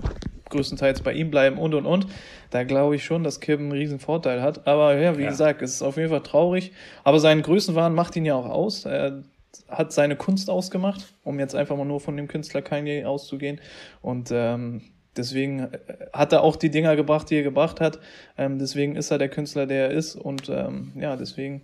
größtenteils 0.51 1.01
bei 1.01 1.13
ihm 1.13 1.31
bleiben 1.31 1.57
und 1.57 1.73
und 1.73 1.87
und. 1.87 2.05
Da 2.51 2.63
glaube 2.65 2.95
ich 2.95 3.03
schon, 3.03 3.23
dass 3.23 3.39
Kim 3.39 3.61
einen 3.61 3.71
riesen 3.71 3.97
Vorteil 3.97 4.43
hat. 4.43 4.67
Aber 4.67 4.95
ja, 4.99 5.17
wie 5.17 5.23
ja. 5.23 5.29
gesagt, 5.29 5.63
es 5.63 5.73
ist 5.73 5.81
auf 5.81 5.97
jeden 5.97 6.09
Fall 6.09 6.21
traurig. 6.21 6.71
Aber 7.03 7.19
seinen 7.19 7.41
Größenwahn 7.41 7.95
macht 7.95 8.15
ihn 8.15 8.25
ja 8.25 8.35
auch 8.35 8.47
aus. 8.47 8.85
Er 8.85 9.23
hat 9.69 9.91
seine 9.91 10.15
Kunst 10.17 10.51
ausgemacht, 10.51 11.15
um 11.23 11.39
jetzt 11.39 11.55
einfach 11.55 11.75
mal 11.75 11.85
nur 11.85 11.99
von 11.99 12.15
dem 12.15 12.27
Künstler 12.27 12.61
Kanye 12.61 13.05
auszugehen. 13.05 13.59
Und 14.03 14.29
ähm, 14.31 14.83
Deswegen 15.15 15.59
äh, 15.59 15.79
hat 16.11 16.33
er 16.33 16.43
auch 16.43 16.55
die 16.55 16.71
Dinger 16.71 16.95
gebracht, 16.95 17.29
die 17.29 17.35
er 17.35 17.43
gebracht 17.43 17.81
hat. 17.81 17.99
Ähm, 18.37 18.59
deswegen 18.59 18.95
ist 18.95 19.11
er 19.11 19.17
der 19.17 19.29
Künstler, 19.29 19.65
der 19.65 19.89
er 19.89 19.91
ist. 19.91 20.15
Und 20.15 20.49
ähm, 20.49 20.93
ja, 20.95 21.15
deswegen, 21.15 21.63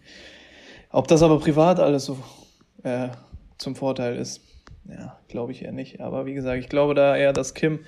ob 0.92 1.08
das 1.08 1.24
aber 1.24 1.40
privat 1.40 1.80
alles 1.80 2.06
so 2.06 2.18
äh, 2.84 3.10
zum 3.58 3.76
Vorteil 3.76 4.18
ist, 4.18 4.42
ja, 4.88 5.20
glaube 5.28 5.52
ich 5.52 5.64
eher 5.64 5.72
nicht. 5.72 6.02
Aber 6.02 6.26
wie 6.26 6.34
gesagt, 6.34 6.60
ich 6.60 6.70
glaube 6.70 6.94
da 6.96 7.16
eher, 7.16 7.34
dass 7.34 7.54
Kim 7.54 7.80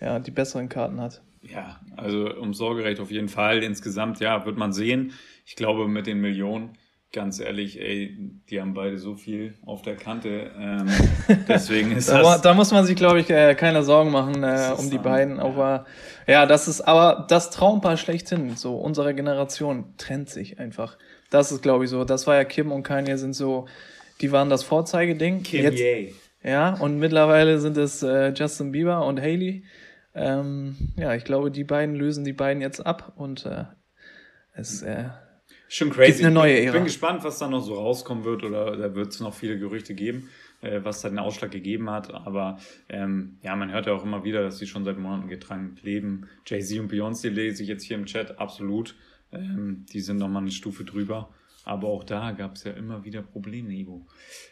ja 0.00 0.18
die 0.18 0.30
besseren 0.30 0.68
Karten 0.68 1.00
hat. 1.00 1.22
Ja, 1.42 1.80
also 1.96 2.34
um 2.34 2.54
Sorgerecht 2.54 3.00
auf 3.00 3.10
jeden 3.10 3.28
Fall. 3.28 3.62
Insgesamt, 3.62 4.20
ja, 4.20 4.44
wird 4.46 4.56
man 4.56 4.72
sehen. 4.72 5.12
Ich 5.44 5.56
glaube, 5.56 5.88
mit 5.88 6.06
den 6.06 6.20
Millionen 6.20 6.76
ganz 7.12 7.40
ehrlich, 7.40 7.80
ey, 7.80 8.16
die 8.50 8.60
haben 8.60 8.74
beide 8.74 8.98
so 8.98 9.14
viel 9.14 9.54
auf 9.64 9.82
der 9.82 9.96
Kante. 9.96 10.50
Ähm, 10.58 10.86
deswegen 11.48 11.92
ist 11.92 12.08
da, 12.08 12.22
das. 12.22 12.42
Da 12.42 12.54
muss 12.54 12.72
man 12.72 12.84
sich, 12.84 12.96
glaube 12.96 13.20
ich, 13.20 13.30
äh, 13.30 13.54
keine 13.54 13.82
Sorgen 13.82 14.10
machen 14.10 14.42
äh, 14.42 14.72
um 14.76 14.90
die 14.90 14.98
beiden. 14.98 15.36
Ja. 15.36 15.44
Aber 15.44 15.86
ja, 16.26 16.46
das 16.46 16.68
ist 16.68 16.82
aber 16.82 17.26
das 17.28 17.50
Traumpaar 17.50 17.96
schlechthin. 17.96 18.56
So, 18.56 18.76
unsere 18.76 19.14
Generation 19.14 19.94
trennt 19.96 20.28
sich 20.28 20.58
einfach. 20.58 20.98
Das 21.30 21.52
ist, 21.52 21.62
glaube 21.62 21.84
ich, 21.84 21.90
so. 21.90 22.04
Das 22.04 22.26
war 22.26 22.36
ja 22.36 22.44
Kim 22.44 22.70
und 22.72 22.82
Kanye 22.82 23.16
sind 23.16 23.34
so, 23.34 23.66
die 24.20 24.32
waren 24.32 24.50
das 24.50 24.62
Vorzeigeding. 24.62 25.42
Kim 25.42 25.62
Jetzt, 25.62 25.78
Ye. 25.78 26.14
Ja, 26.42 26.74
und 26.74 26.98
mittlerweile 26.98 27.58
sind 27.58 27.76
es 27.76 28.02
äh, 28.02 28.32
Justin 28.32 28.72
Bieber 28.72 29.04
und 29.04 29.20
Haley. 29.20 29.64
Ähm, 30.14 30.76
ja, 30.96 31.14
ich 31.14 31.24
glaube, 31.24 31.50
die 31.50 31.64
beiden 31.64 31.94
lösen 31.94 32.24
die 32.24 32.32
beiden 32.32 32.62
jetzt 32.62 32.84
ab 32.84 33.12
und 33.16 33.44
äh, 33.46 33.64
es 34.54 34.82
äh, 34.82 35.10
Schon 35.68 35.90
crazy. 35.90 36.24
Eine 36.24 36.34
neue 36.34 36.58
Ära. 36.58 36.66
Ich 36.66 36.72
bin 36.72 36.84
gespannt, 36.84 37.24
was 37.24 37.38
da 37.38 37.48
noch 37.48 37.62
so 37.62 37.74
rauskommen 37.74 38.24
wird 38.24 38.44
oder 38.44 38.76
da 38.76 38.94
wird 38.94 39.12
es 39.12 39.20
noch 39.20 39.34
viele 39.34 39.58
Gerüchte 39.58 39.94
geben, 39.94 40.28
äh, 40.60 40.80
was 40.82 41.00
da 41.00 41.08
den 41.08 41.18
Ausschlag 41.18 41.50
gegeben 41.50 41.90
hat. 41.90 42.14
Aber 42.14 42.58
ähm, 42.88 43.38
ja, 43.42 43.56
man 43.56 43.72
hört 43.72 43.86
ja 43.86 43.92
auch 43.92 44.04
immer 44.04 44.24
wieder, 44.24 44.42
dass 44.42 44.58
sie 44.58 44.66
schon 44.66 44.84
seit 44.84 44.98
Monaten 44.98 45.28
getrennt 45.28 45.82
leben. 45.82 46.28
Jay-Z 46.46 46.78
und 46.78 46.92
Beyoncé 46.92 47.30
lese 47.30 47.62
ich 47.62 47.68
jetzt 47.68 47.82
hier 47.82 47.96
im 47.96 48.06
Chat 48.06 48.38
absolut. 48.38 48.94
Ähm, 49.32 49.86
die 49.92 50.00
sind 50.00 50.18
nochmal 50.18 50.42
eine 50.42 50.52
Stufe 50.52 50.84
drüber. 50.84 51.30
Aber 51.66 51.88
auch 51.88 52.04
da 52.04 52.30
gab 52.30 52.54
es 52.54 52.62
ja 52.62 52.70
immer 52.74 53.02
wieder 53.04 53.22
Probleme, 53.22 53.74
Ivo. 53.74 54.06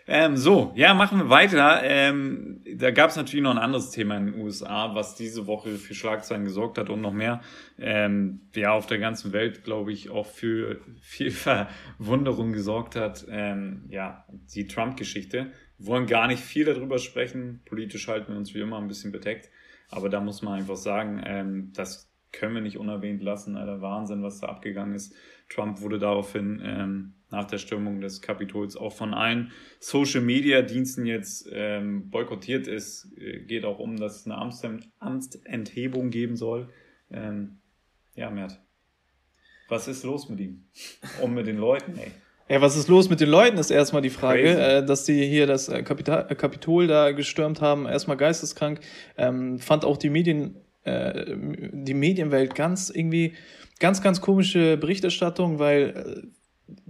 Ähm, 0.08 0.36
so, 0.36 0.72
ja, 0.74 0.94
machen 0.94 1.18
wir 1.18 1.30
weiter. 1.30 1.80
Ähm, 1.84 2.60
da 2.74 2.90
gab 2.90 3.10
es 3.10 3.16
natürlich 3.16 3.44
noch 3.44 3.52
ein 3.52 3.58
anderes 3.58 3.92
Thema 3.92 4.16
in 4.16 4.26
den 4.26 4.40
USA, 4.40 4.96
was 4.96 5.14
diese 5.14 5.46
Woche 5.46 5.76
für 5.76 5.94
Schlagzeilen 5.94 6.44
gesorgt 6.44 6.76
hat 6.76 6.90
und 6.90 7.00
noch 7.00 7.12
mehr. 7.12 7.40
Ähm, 7.78 8.40
ja, 8.56 8.72
auf 8.72 8.86
der 8.86 8.98
ganzen 8.98 9.32
Welt, 9.32 9.62
glaube 9.62 9.92
ich, 9.92 10.10
auch 10.10 10.26
für 10.26 10.80
viel 11.00 11.30
Verwunderung 11.30 12.52
gesorgt 12.52 12.96
hat. 12.96 13.24
Ähm, 13.30 13.84
ja, 13.90 14.26
die 14.52 14.66
Trump-Geschichte. 14.66 15.52
Wir 15.78 15.86
wollen 15.86 16.06
gar 16.06 16.26
nicht 16.26 16.42
viel 16.42 16.64
darüber 16.64 16.98
sprechen. 16.98 17.62
Politisch 17.64 18.08
halten 18.08 18.32
wir 18.32 18.38
uns 18.38 18.54
wie 18.54 18.60
immer 18.60 18.78
ein 18.78 18.88
bisschen 18.88 19.12
bedeckt. 19.12 19.50
Aber 19.88 20.08
da 20.08 20.18
muss 20.18 20.42
man 20.42 20.54
einfach 20.54 20.76
sagen, 20.76 21.22
ähm, 21.24 21.72
das 21.76 22.12
können 22.32 22.56
wir 22.56 22.62
nicht 22.62 22.78
unerwähnt 22.78 23.22
lassen. 23.22 23.56
Alter, 23.56 23.80
Wahnsinn, 23.80 24.24
was 24.24 24.40
da 24.40 24.48
abgegangen 24.48 24.96
ist. 24.96 25.14
Trump 25.48 25.80
wurde 25.80 25.98
daraufhin 25.98 26.60
ähm, 26.64 27.14
nach 27.30 27.44
der 27.44 27.58
Stürmung 27.58 28.00
des 28.00 28.22
Kapitols 28.22 28.76
auch 28.76 28.92
von 28.92 29.12
allen 29.12 29.52
Social-Media-Diensten 29.80 31.06
jetzt 31.06 31.48
ähm, 31.52 32.10
boykottiert. 32.10 32.66
Es 32.66 33.12
äh, 33.16 33.40
geht 33.40 33.64
auch 33.64 33.78
um, 33.78 33.96
dass 33.96 34.20
es 34.20 34.26
eine 34.26 34.38
Amtsenthebung 35.00 36.10
geben 36.10 36.36
soll. 36.36 36.68
Ähm, 37.10 37.58
ja, 38.14 38.30
Mert, 38.30 38.60
was 39.68 39.88
ist 39.88 40.04
los 40.04 40.28
mit 40.28 40.40
ihm? 40.40 40.64
Und 41.22 41.34
mit 41.34 41.46
den 41.46 41.58
Leuten, 41.58 41.96
ey. 41.98 42.12
Ja, 42.48 42.60
was 42.60 42.76
ist 42.76 42.88
los 42.88 43.08
mit 43.08 43.20
den 43.20 43.30
Leuten, 43.30 43.56
ist 43.56 43.70
erstmal 43.70 44.02
die 44.02 44.10
Frage, 44.10 44.50
äh, 44.50 44.84
dass 44.84 45.04
die 45.04 45.24
hier 45.24 45.46
das 45.46 45.68
äh, 45.68 45.82
Kapital, 45.82 46.26
Kapitol 46.36 46.86
da 46.86 47.12
gestürmt 47.12 47.62
haben, 47.62 47.86
erstmal 47.86 48.18
geisteskrank, 48.18 48.80
ähm, 49.16 49.58
fand 49.58 49.86
auch 49.86 49.96
die 49.96 50.10
Medien, 50.10 50.56
äh, 50.84 51.36
die 51.36 51.94
Medienwelt 51.94 52.54
ganz 52.54 52.90
irgendwie 52.90 53.34
ganz, 53.80 54.02
ganz 54.02 54.20
komische 54.20 54.76
Berichterstattung, 54.76 55.58
weil 55.58 56.22
äh, 56.24 56.28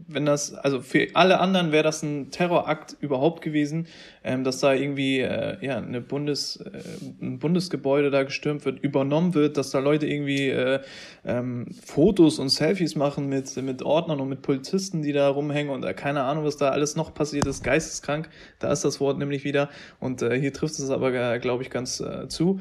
wenn 0.06 0.26
das, 0.26 0.54
also 0.54 0.80
für 0.80 1.08
alle 1.14 1.40
anderen 1.40 1.72
wäre 1.72 1.82
das 1.82 2.02
ein 2.02 2.30
Terrorakt 2.30 2.96
überhaupt 3.00 3.42
gewesen, 3.42 3.88
ähm, 4.22 4.44
dass 4.44 4.60
da 4.60 4.72
irgendwie 4.72 5.20
äh, 5.20 5.56
ja 5.64 5.78
eine 5.78 6.00
Bundes, 6.00 6.56
äh, 6.56 6.80
ein 7.20 7.38
Bundesgebäude 7.38 8.10
da 8.10 8.22
gestürmt 8.22 8.64
wird, 8.64 8.78
übernommen 8.80 9.34
wird, 9.34 9.56
dass 9.56 9.70
da 9.70 9.80
Leute 9.80 10.06
irgendwie 10.06 10.50
äh, 10.50 10.80
ähm, 11.24 11.66
Fotos 11.84 12.38
und 12.38 12.50
Selfies 12.50 12.94
machen 12.94 13.28
mit, 13.28 13.56
mit 13.56 13.82
Ordnern 13.82 14.20
und 14.20 14.28
mit 14.28 14.42
Polizisten, 14.42 15.02
die 15.02 15.12
da 15.12 15.28
rumhängen 15.28 15.72
und 15.72 15.84
äh, 15.84 15.94
keine 15.94 16.22
Ahnung, 16.22 16.44
was 16.44 16.56
da 16.56 16.68
alles 16.68 16.94
noch 16.94 17.12
passiert 17.14 17.46
ist, 17.46 17.64
geisteskrank, 17.64 18.28
da 18.60 18.70
ist 18.70 18.84
das 18.84 19.00
Wort 19.00 19.18
nämlich 19.18 19.44
wieder 19.44 19.70
und 19.98 20.20
hier 20.20 20.52
trifft 20.52 20.78
es 20.78 20.90
aber, 20.90 21.38
glaube 21.38 21.62
ich, 21.62 21.70
ganz 21.70 22.02
zu. 22.28 22.60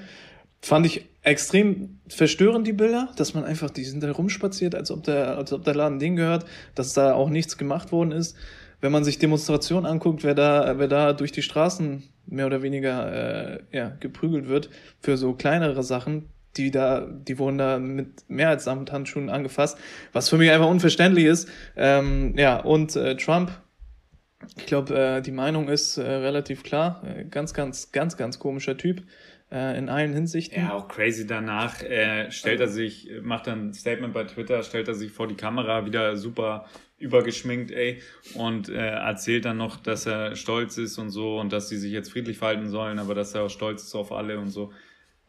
Fand 0.62 0.86
ich 0.86 1.06
extrem 1.24 2.00
verstörend, 2.08 2.68
die 2.68 2.74
Bilder, 2.74 3.12
dass 3.16 3.34
man 3.34 3.46
einfach, 3.46 3.70
die 3.70 3.86
sind 3.86 4.04
da 4.04 4.12
rumspaziert, 4.12 4.76
als 4.76 4.92
ob 4.92 5.04
der, 5.04 5.38
als 5.38 5.54
ob 5.54 5.64
der 5.64 5.74
Laden 5.74 6.00
denen 6.00 6.18
gehört, 6.18 6.46
dass 6.76 6.94
da 6.94 7.14
auch 7.14 7.30
nichts 7.30 7.58
gemacht 7.58 7.92
worden 7.92 8.12
ist. 8.12 8.36
Wenn 8.82 8.92
man 8.92 9.06
sich 9.06 9.18
Demonstrationen 9.18 9.86
anguckt, 9.86 10.24
wer 10.26 10.36
da, 10.36 10.78
wer 10.78 10.90
da 10.90 11.14
durch 11.14 11.32
die 11.32 11.42
Straßen 11.42 12.04
mehr 12.26 12.46
oder 12.46 12.62
weniger 12.62 13.54
äh, 13.54 13.60
ja, 13.72 13.94
geprügelt 14.02 14.48
wird 14.50 14.70
für 15.00 15.16
so 15.16 15.34
kleinere 15.34 15.84
Sachen, 15.84 16.28
die 16.58 16.70
da, 16.70 17.02
die 17.02 17.40
wurden 17.40 17.58
da 17.58 17.80
mit 17.80 18.30
mehr 18.30 18.50
als 18.50 18.66
Samthandschuhen 18.66 19.30
angefasst, 19.30 19.78
was 20.12 20.30
für 20.30 20.38
mich 20.38 20.52
einfach 20.52 20.68
unverständlich 20.68 21.26
ist. 21.26 21.50
Ähm, 21.78 22.38
ja, 22.38 22.60
und 22.60 22.96
äh, 22.98 23.16
Trump, 23.16 23.52
ich 24.58 24.66
glaube, 24.66 24.94
äh, 24.94 25.22
die 25.22 25.32
Meinung 25.32 25.70
ist 25.70 25.98
äh, 25.98 26.02
relativ 26.02 26.64
klar. 26.64 27.02
Äh, 27.06 27.26
ganz, 27.26 27.54
ganz, 27.54 27.92
ganz, 27.94 28.18
ganz 28.18 28.40
komischer 28.40 28.78
Typ 28.78 29.02
äh, 29.54 29.78
in 29.78 29.88
allen 29.88 30.13
Hinsichten. 30.13 30.60
Ja, 30.60 30.74
auch 30.74 30.88
crazy 30.88 31.28
danach 31.28 31.82
äh, 31.84 32.32
stellt 32.32 32.60
er 32.60 32.68
sich, 32.68 33.10
macht 33.22 33.48
dann 33.48 33.70
ein 33.70 33.74
Statement 33.74 34.13
bei 34.13 34.24
Twitter, 34.24 34.63
stellt 34.63 34.88
er 34.88 34.96
sich 34.96 35.12
vor 35.12 35.28
die 35.28 35.36
Kamera 35.36 35.86
wieder 35.86 36.18
super 36.18 36.66
übergeschminkt, 36.98 37.72
ey, 37.72 38.02
und 38.34 38.70
äh, 38.70 38.76
erzählt 38.76 39.46
dann 39.46 39.58
noch, 39.58 39.78
dass 39.78 40.06
er 40.06 40.36
stolz 40.36 40.78
ist 40.78 40.98
und 40.98 41.10
so 41.10 41.39
und 41.39 41.52
dass 41.52 41.70
sie 41.70 41.78
sich 41.78 41.92
jetzt 41.92 42.12
friedlich 42.12 42.38
verhalten 42.38 42.70
sollen, 42.70 42.98
aber 42.98 43.13
dass 43.13 43.36
er 43.36 43.44
auch 43.44 43.50
stolz 43.50 43.84
ist 43.84 43.96
auf 43.96 44.12
alle 44.12 44.39
und 44.39 44.50
so. 44.50 44.72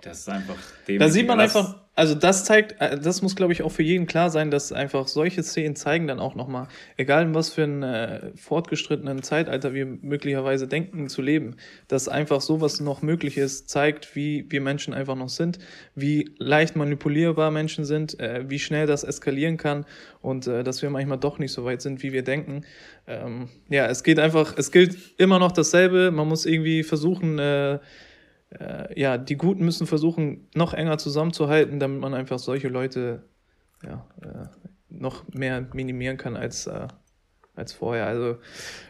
Das 0.01 0.21
ist 0.21 0.29
einfach 0.29 0.57
Da 0.87 1.09
sieht 1.09 1.27
man 1.27 1.41
einfach, 1.41 1.84
also 1.97 2.15
das 2.15 2.45
zeigt, 2.45 2.81
äh, 2.81 2.99
das 2.99 3.23
muss 3.23 3.37
glaube 3.37 3.53
ich 3.53 3.63
auch 3.63 3.71
für 3.71 3.83
jeden 3.83 4.07
klar 4.07 4.31
sein, 4.31 4.51
dass 4.51 4.73
einfach 4.73 5.07
solche 5.07 5.43
Szenen 5.43 5.77
zeigen 5.77 6.07
dann 6.07 6.19
auch 6.19 6.35
nochmal, 6.35 6.67
egal 6.97 7.23
in 7.25 7.35
was 7.35 7.51
für 7.51 7.63
einem 7.63 7.83
äh, 7.83 8.37
fortgeschrittenen 8.37 9.23
Zeitalter 9.23 9.75
wir 9.75 9.87
möglicherweise 9.87 10.67
denken 10.67 11.09
zu 11.09 11.23
leben, 11.23 11.57
dass 11.89 12.09
einfach 12.09 12.41
sowas 12.41 12.81
noch 12.81 13.03
möglich 13.03 13.39
ist, 13.39 13.69
zeigt, 13.71 14.17
wie 14.17 14.47
wir 14.51 14.61
Menschen 14.61 14.93
einfach 14.95 15.17
noch 15.17 15.29
sind, 15.29 15.59
wie 15.95 16.35
leicht 16.39 16.77
manipulierbar 16.77 17.51
Menschen 17.51 17.85
sind, 17.85 18.19
äh, 18.19 18.45
wie 18.49 18.59
schnell 18.59 18.87
das 18.87 19.05
eskalieren 19.05 19.57
kann 19.57 19.87
und 20.21 20.47
äh, 20.47 20.65
dass 20.65 20.83
wir 20.83 20.91
manchmal 20.91 21.19
doch 21.19 21.39
nicht 21.39 21.53
so 21.53 21.65
weit 21.65 21.83
sind, 21.83 22.03
wie 22.03 22.13
wir 22.13 22.25
denken. 22.25 22.65
Ähm, 23.07 23.49
ja, 23.69 23.87
es 23.87 24.03
geht 24.03 24.19
einfach, 24.19 24.55
es 24.57 24.73
gilt 24.73 24.97
immer 25.19 25.39
noch 25.39 25.53
dasselbe, 25.53 26.11
man 26.11 26.27
muss 26.27 26.47
irgendwie 26.47 26.83
versuchen, 26.83 27.39
äh, 27.39 27.79
äh, 28.51 29.01
ja, 29.01 29.19
die 29.19 29.37
Guten 29.37 29.65
müssen 29.65 29.87
versuchen, 29.87 30.49
noch 30.55 30.75
enger 30.75 30.99
zusammenzuhalten, 30.99 31.81
damit 31.81 32.01
man 32.01 32.15
einfach 32.15 32.39
solche 32.39 32.69
Leute 32.69 33.25
ja, 33.83 34.07
äh, 34.23 34.47
noch 34.89 35.27
mehr 35.29 35.67
minimieren 35.73 36.17
kann 36.17 36.37
als, 36.37 36.67
äh, 36.67 36.89
als 37.55 37.73
vorher. 37.73 38.07
Also 38.07 38.39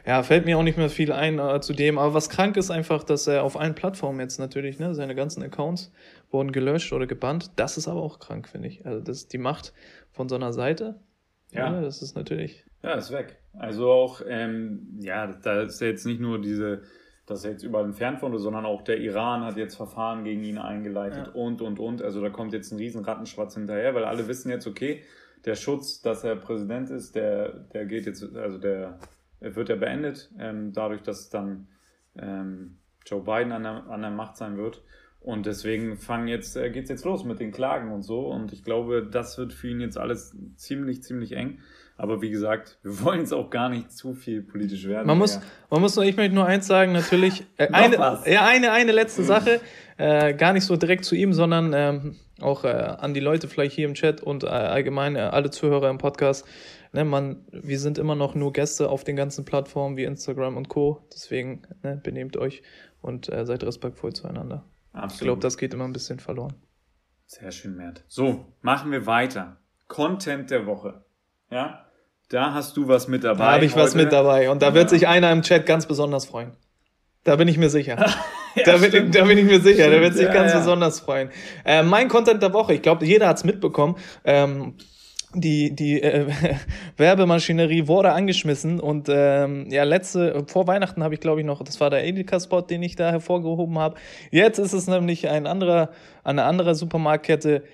ja, 0.06 0.22
fällt 0.22 0.44
mir 0.44 0.58
auch 0.58 0.62
nicht 0.62 0.78
mehr 0.78 0.90
viel 0.90 1.12
ein 1.12 1.38
äh, 1.38 1.60
zu 1.60 1.72
dem. 1.72 1.98
Aber 1.98 2.14
was 2.14 2.28
krank 2.28 2.56
ist 2.56 2.70
einfach, 2.70 3.04
dass 3.04 3.26
er 3.26 3.42
auf 3.42 3.58
allen 3.58 3.74
Plattformen 3.74 4.20
jetzt 4.20 4.38
natürlich, 4.38 4.78
ne, 4.78 4.94
seine 4.94 5.14
ganzen 5.14 5.42
Accounts 5.42 5.92
wurden 6.30 6.52
gelöscht 6.52 6.92
oder 6.92 7.06
gebannt. 7.06 7.52
Das 7.56 7.76
ist 7.76 7.88
aber 7.88 8.02
auch 8.02 8.18
krank, 8.18 8.48
finde 8.48 8.68
ich. 8.68 8.86
Also 8.86 9.00
das 9.00 9.18
ist 9.18 9.32
die 9.32 9.38
Macht 9.38 9.72
von 10.12 10.28
so 10.28 10.34
einer 10.34 10.52
Seite. 10.52 11.00
Ja. 11.52 11.72
ja 11.72 11.80
das 11.80 12.02
ist 12.02 12.16
natürlich. 12.16 12.64
Ja, 12.82 12.94
ist 12.94 13.12
weg. 13.12 13.38
Also 13.54 13.90
auch, 13.90 14.20
ähm, 14.26 14.98
ja, 15.00 15.26
da 15.26 15.62
ist 15.62 15.80
ja 15.80 15.86
jetzt 15.86 16.04
nicht 16.04 16.20
nur 16.20 16.40
diese 16.40 16.82
dass 17.26 17.44
er 17.44 17.52
jetzt 17.52 17.62
überall 17.62 17.84
entfernt 17.84 18.22
wurde, 18.22 18.38
sondern 18.38 18.66
auch 18.66 18.82
der 18.82 18.98
Iran 18.98 19.44
hat 19.44 19.56
jetzt 19.56 19.76
Verfahren 19.76 20.24
gegen 20.24 20.44
ihn 20.44 20.58
eingeleitet 20.58 21.28
ja. 21.28 21.32
und, 21.32 21.62
und, 21.62 21.78
und. 21.78 22.02
Also 22.02 22.20
da 22.20 22.30
kommt 22.30 22.52
jetzt 22.52 22.72
ein 22.72 22.78
riesen 22.78 23.04
Rattenschwarz 23.04 23.54
hinterher, 23.54 23.94
weil 23.94 24.04
alle 24.04 24.28
wissen 24.28 24.50
jetzt, 24.50 24.66
okay, 24.66 25.02
der 25.44 25.54
Schutz, 25.54 26.00
dass 26.00 26.24
er 26.24 26.36
Präsident 26.36 26.90
ist, 26.90 27.14
der, 27.14 27.52
der 27.72 27.86
geht 27.86 28.06
jetzt, 28.06 28.22
also 28.36 28.58
der, 28.58 28.98
wird 29.40 29.68
ja 29.68 29.76
beendet, 29.76 30.30
ähm, 30.38 30.72
dadurch, 30.72 31.02
dass 31.02 31.28
dann 31.28 31.68
ähm, 32.16 32.78
Joe 33.06 33.20
Biden 33.20 33.52
an 33.52 33.62
der, 33.62 33.86
an 33.88 34.00
der 34.00 34.10
Macht 34.10 34.36
sein 34.36 34.56
wird. 34.56 34.82
Und 35.20 35.46
deswegen 35.46 35.96
fangen 35.96 36.28
jetzt, 36.28 36.56
äh, 36.56 36.70
geht's 36.70 36.90
jetzt 36.90 37.04
los 37.04 37.24
mit 37.24 37.40
den 37.40 37.52
Klagen 37.52 37.92
und 37.92 38.02
so. 38.02 38.26
Und 38.26 38.52
ich 38.52 38.62
glaube, 38.62 39.06
das 39.10 39.38
wird 39.38 39.52
für 39.52 39.68
ihn 39.68 39.80
jetzt 39.80 39.98
alles 39.98 40.36
ziemlich, 40.56 41.02
ziemlich 41.02 41.32
eng. 41.32 41.60
Aber 41.96 42.20
wie 42.22 42.30
gesagt, 42.30 42.78
wir 42.82 43.00
wollen 43.04 43.20
jetzt 43.20 43.32
auch 43.32 43.50
gar 43.50 43.68
nicht 43.68 43.92
zu 43.92 44.14
viel 44.14 44.42
politisch 44.42 44.86
werden. 44.86 45.06
Man 45.06 45.18
muss, 45.18 45.40
man 45.70 45.80
muss 45.80 45.96
nur, 45.96 46.04
ich 46.04 46.16
möchte 46.16 46.34
nur 46.34 46.46
eins 46.46 46.66
sagen, 46.66 46.92
natürlich, 46.92 47.44
äh, 47.56 47.68
eine, 47.68 47.96
ja, 48.26 48.46
eine, 48.46 48.72
eine 48.72 48.92
letzte 48.92 49.24
Sache, 49.24 49.60
äh, 49.96 50.34
gar 50.34 50.52
nicht 50.52 50.64
so 50.64 50.76
direkt 50.76 51.04
zu 51.04 51.14
ihm, 51.14 51.32
sondern 51.32 51.72
ähm, 51.72 52.16
auch 52.40 52.64
äh, 52.64 52.68
an 52.68 53.14
die 53.14 53.20
Leute 53.20 53.48
vielleicht 53.48 53.74
hier 53.74 53.86
im 53.86 53.94
Chat 53.94 54.20
und 54.20 54.44
äh, 54.44 54.48
allgemein 54.48 55.16
äh, 55.16 55.20
alle 55.20 55.50
Zuhörer 55.50 55.90
im 55.90 55.98
Podcast. 55.98 56.46
Ne, 56.92 57.04
man, 57.04 57.44
wir 57.50 57.78
sind 57.78 57.98
immer 57.98 58.14
noch 58.14 58.34
nur 58.34 58.52
Gäste 58.52 58.88
auf 58.88 59.02
den 59.02 59.16
ganzen 59.16 59.44
Plattformen 59.44 59.96
wie 59.96 60.04
Instagram 60.04 60.56
und 60.56 60.68
Co. 60.68 61.04
Deswegen 61.12 61.62
ne, 61.82 62.00
benehmt 62.02 62.36
euch 62.36 62.62
und 63.00 63.32
äh, 63.32 63.44
seid 63.44 63.64
respektvoll 63.64 64.12
zueinander. 64.12 64.64
Absolut. 64.92 65.12
Ich 65.12 65.20
glaube, 65.20 65.42
das 65.42 65.58
geht 65.58 65.74
immer 65.74 65.84
ein 65.84 65.92
bisschen 65.92 66.20
verloren. 66.20 66.54
Sehr 67.26 67.50
schön, 67.50 67.76
Mert. 67.76 68.04
So, 68.06 68.52
machen 68.62 68.92
wir 68.92 69.06
weiter. 69.06 69.56
Content 69.88 70.50
der 70.50 70.66
Woche. 70.66 71.04
Ja, 71.50 71.83
da 72.28 72.54
hast 72.54 72.76
du 72.76 72.88
was 72.88 73.08
mit 73.08 73.24
dabei. 73.24 73.44
Da 73.44 73.52
habe 73.52 73.64
ich 73.64 73.74
heute. 73.74 73.84
was 73.84 73.94
mit 73.94 74.12
dabei. 74.12 74.50
Und 74.50 74.62
da 74.62 74.68
ja. 74.68 74.74
wird 74.74 74.90
sich 74.90 75.06
einer 75.06 75.30
im 75.32 75.42
Chat 75.42 75.66
ganz 75.66 75.86
besonders 75.86 76.26
freuen. 76.26 76.52
Da 77.22 77.36
bin 77.36 77.48
ich 77.48 77.56
mir 77.56 77.70
sicher. 77.70 77.96
ja, 78.54 78.62
da, 78.64 78.76
bin, 78.76 79.10
da, 79.10 79.24
bin, 79.24 79.38
ich 79.38 79.44
mir 79.44 79.60
sicher. 79.60 79.84
Stimmt. 79.84 79.92
Der 79.92 80.00
wird 80.00 80.14
sich 80.14 80.26
ja, 80.26 80.32
ganz 80.32 80.52
besonders 80.52 81.00
freuen. 81.00 81.30
Äh, 81.64 81.82
mein 81.82 82.08
Content 82.08 82.42
der 82.42 82.52
Woche. 82.52 82.74
Ich 82.74 82.82
glaube, 82.82 83.06
jeder 83.06 83.28
hat's 83.28 83.44
mitbekommen. 83.44 83.96
Ähm, 84.24 84.74
die, 85.34 85.74
die 85.74 86.02
äh, 86.02 86.26
Werbemaschinerie 86.96 87.88
wurde 87.88 88.12
angeschmissen 88.12 88.80
und 88.80 89.08
ähm, 89.10 89.66
ja, 89.70 89.82
letzte, 89.82 90.44
vor 90.46 90.66
Weihnachten 90.66 91.02
habe 91.02 91.14
ich 91.14 91.20
glaube 91.20 91.40
ich 91.40 91.46
noch, 91.46 91.62
das 91.64 91.80
war 91.80 91.90
der 91.90 92.04
Edeka-Spot, 92.04 92.60
den 92.60 92.82
ich 92.82 92.94
da 92.96 93.10
hervorgehoben 93.10 93.78
habe. 93.78 93.96
Jetzt 94.30 94.58
ist 94.58 94.72
es 94.72 94.86
nämlich 94.86 95.28
ein 95.28 95.46
anderer, 95.46 95.90
eine 96.22 96.44
andere 96.44 96.74
Supermarktkette, 96.74 97.64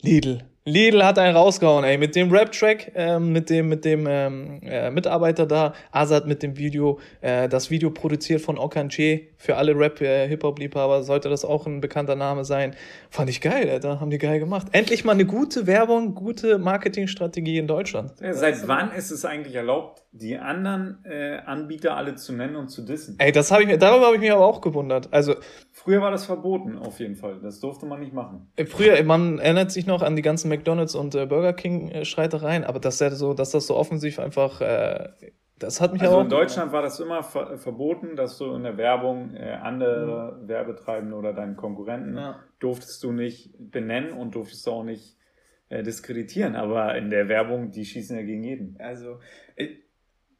Lidl. 0.00 0.44
Lidl 0.66 1.02
hat 1.02 1.18
einen 1.18 1.36
rausgehauen, 1.36 1.84
ey, 1.84 1.96
mit 1.96 2.14
dem 2.14 2.30
Rap-Track, 2.30 2.92
äh, 2.94 3.18
mit 3.18 3.48
dem, 3.48 3.70
mit 3.70 3.86
dem 3.86 4.06
ähm, 4.06 4.60
äh, 4.62 4.90
Mitarbeiter 4.90 5.46
da, 5.46 5.72
Azad 5.90 6.26
mit 6.26 6.42
dem 6.42 6.58
Video, 6.58 7.00
äh, 7.22 7.48
das 7.48 7.70
Video 7.70 7.90
produziert 7.90 8.42
von 8.42 8.58
Okanche, 8.58 9.22
für 9.38 9.56
alle 9.56 9.74
Rap-Hip-Hop-Liebhaber 9.74 11.02
sollte 11.02 11.30
das 11.30 11.46
auch 11.46 11.66
ein 11.66 11.80
bekannter 11.80 12.14
Name 12.14 12.44
sein. 12.44 12.76
Fand 13.08 13.30
ich 13.30 13.40
geil, 13.40 13.70
Alter, 13.70 14.00
haben 14.00 14.10
die 14.10 14.18
geil 14.18 14.38
gemacht. 14.38 14.66
Endlich 14.72 15.02
mal 15.02 15.12
eine 15.12 15.24
gute 15.24 15.66
Werbung, 15.66 16.14
gute 16.14 16.58
Marketingstrategie 16.58 17.56
in 17.56 17.66
Deutschland. 17.66 18.12
Seit 18.18 18.68
wann 18.68 18.92
ist 18.92 19.10
es 19.10 19.24
eigentlich 19.24 19.54
erlaubt, 19.54 20.02
die 20.12 20.36
anderen 20.36 21.02
äh, 21.06 21.38
Anbieter 21.46 21.96
alle 21.96 22.16
zu 22.16 22.34
nennen 22.34 22.56
und 22.56 22.68
zu 22.68 22.82
dissen? 22.82 23.14
Ey, 23.18 23.32
das 23.32 23.50
habe 23.50 23.62
ich 23.62 23.68
mir, 23.68 23.78
darüber 23.78 24.06
habe 24.06 24.16
ich 24.16 24.20
mich 24.20 24.30
aber 24.30 24.44
auch 24.44 24.60
gewundert. 24.60 25.08
Also 25.10 25.36
früher 25.80 26.02
war 26.02 26.10
das 26.10 26.26
verboten, 26.26 26.76
auf 26.76 27.00
jeden 27.00 27.16
Fall. 27.16 27.40
Das 27.42 27.58
durfte 27.60 27.86
man 27.86 28.00
nicht 28.00 28.12
machen. 28.12 28.50
Äh, 28.56 28.66
früher, 28.66 29.02
man 29.02 29.38
erinnert 29.38 29.72
sich 29.72 29.86
noch 29.86 30.02
an 30.02 30.14
die 30.14 30.22
ganzen 30.22 30.48
McDonald's 30.48 30.94
und 30.94 31.14
äh, 31.14 31.24
Burger 31.26 31.54
King 31.54 31.90
äh, 31.90 32.04
Streitereien, 32.04 32.64
aber 32.64 32.80
dass 32.80 32.98
so, 32.98 33.32
dass 33.32 33.50
das 33.50 33.66
so 33.66 33.76
offensiv 33.76 34.18
einfach, 34.18 34.60
äh, 34.60 35.08
das 35.58 35.80
hat 35.80 35.92
mich 35.92 36.02
also 36.02 36.16
auch. 36.16 36.22
in 36.22 36.28
Deutschland 36.28 36.72
war 36.72 36.82
das 36.82 37.00
immer 37.00 37.22
ver 37.22 37.56
verboten, 37.58 38.14
dass 38.14 38.36
du 38.36 38.54
in 38.54 38.62
der 38.62 38.76
Werbung 38.76 39.34
äh, 39.34 39.58
andere 39.62 40.38
mhm. 40.42 40.48
Werbetreibende 40.48 41.16
oder 41.16 41.32
deinen 41.32 41.56
Konkurrenten 41.56 42.16
ja. 42.16 42.40
durftest 42.58 43.02
du 43.02 43.12
nicht 43.12 43.54
benennen 43.58 44.12
und 44.12 44.34
durftest 44.34 44.66
du 44.66 44.72
auch 44.72 44.84
nicht 44.84 45.16
äh, 45.70 45.82
diskreditieren. 45.82 46.56
Aber 46.56 46.96
in 46.96 47.08
der 47.08 47.28
Werbung, 47.28 47.70
die 47.70 47.86
schießen 47.86 48.16
ja 48.16 48.22
gegen 48.22 48.44
jeden. 48.44 48.76
Also 48.80 49.20
äh, 49.56 49.68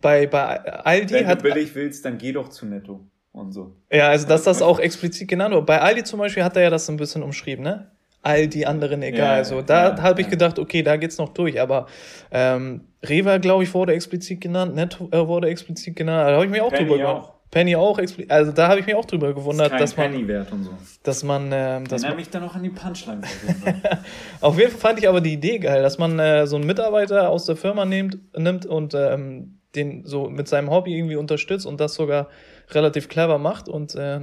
bei, 0.02 0.26
bei 0.26 0.60
Aldi 0.60 1.14
Wenn 1.14 1.26
hat. 1.26 1.42
Wenn 1.42 1.50
du 1.50 1.54
billig 1.54 1.74
willst, 1.74 2.04
dann 2.04 2.18
geh 2.18 2.32
doch 2.32 2.48
zu 2.48 2.66
Netto 2.66 3.06
und 3.32 3.52
so. 3.52 3.76
Ja, 3.92 4.08
also 4.08 4.26
dass 4.26 4.44
das 4.44 4.62
auch 4.62 4.78
explizit 4.78 5.28
genannt 5.28 5.54
wird. 5.54 5.66
Bei 5.66 5.80
Aldi 5.80 6.04
zum 6.04 6.18
Beispiel 6.18 6.44
hat 6.44 6.56
er 6.56 6.62
ja 6.62 6.70
das 6.70 6.86
so 6.86 6.92
ein 6.92 6.96
bisschen 6.96 7.22
umschrieben, 7.22 7.64
ne? 7.64 7.90
all 8.22 8.48
die 8.48 8.66
anderen 8.66 9.02
egal. 9.02 9.38
Ja, 9.38 9.44
so, 9.44 9.62
da 9.62 9.90
ja, 9.90 10.02
habe 10.02 10.20
ich 10.20 10.28
gedacht, 10.28 10.58
okay, 10.58 10.82
da 10.82 10.96
geht's 10.96 11.18
noch 11.18 11.30
durch. 11.30 11.60
Aber 11.60 11.86
ähm, 12.30 12.82
Rewe, 13.02 13.40
glaube 13.40 13.64
ich, 13.64 13.72
wurde 13.72 13.94
explizit 13.94 14.40
genannt, 14.40 14.74
Netto 14.74 15.08
äh, 15.10 15.26
wurde 15.26 15.48
explizit 15.48 15.96
genannt. 15.96 16.28
Da 16.28 16.34
habe 16.34 16.44
ich 16.44 16.50
mich 16.50 16.60
auch 16.60 16.70
Penny 16.70 16.88
drüber 16.88 16.98
gewundert. 16.98 17.32
Penny 17.50 17.74
auch 17.74 17.98
explizit. 17.98 18.30
Also 18.30 18.52
da 18.52 18.68
habe 18.68 18.80
ich 18.80 18.86
mich 18.86 18.94
auch 18.94 19.04
drüber 19.04 19.34
gewundert, 19.34 19.72
das 19.72 19.80
dass 19.80 19.96
man. 19.96 20.12
Penny 20.12 20.28
wert 20.28 20.52
und 20.52 20.64
so. 20.64 20.70
Dass 21.02 21.24
man. 21.24 21.50
Ähm, 21.52 21.88
dass 21.88 22.02
Erinnere 22.02 22.20
mich 22.20 22.30
dann 22.30 22.42
noch 22.42 22.54
an 22.54 22.62
die 22.62 22.70
Punchline. 22.70 23.22
auf 24.40 24.58
jeden 24.58 24.70
Fall 24.70 24.80
fand 24.80 24.98
ich 25.00 25.08
aber 25.08 25.20
die 25.20 25.32
Idee 25.32 25.58
geil, 25.58 25.82
dass 25.82 25.98
man 25.98 26.18
äh, 26.18 26.46
so 26.46 26.56
einen 26.56 26.66
Mitarbeiter 26.66 27.30
aus 27.30 27.46
der 27.46 27.56
Firma 27.56 27.84
nimmt, 27.84 28.18
nimmt 28.36 28.66
und 28.66 28.94
ähm, 28.94 29.60
den 29.74 30.04
so 30.04 30.28
mit 30.28 30.48
seinem 30.48 30.70
Hobby 30.70 30.96
irgendwie 30.96 31.16
unterstützt 31.16 31.66
und 31.66 31.80
das 31.80 31.94
sogar 31.94 32.28
relativ 32.74 33.08
clever 33.08 33.38
macht 33.38 33.68
und 33.68 33.94
äh, 33.94 34.20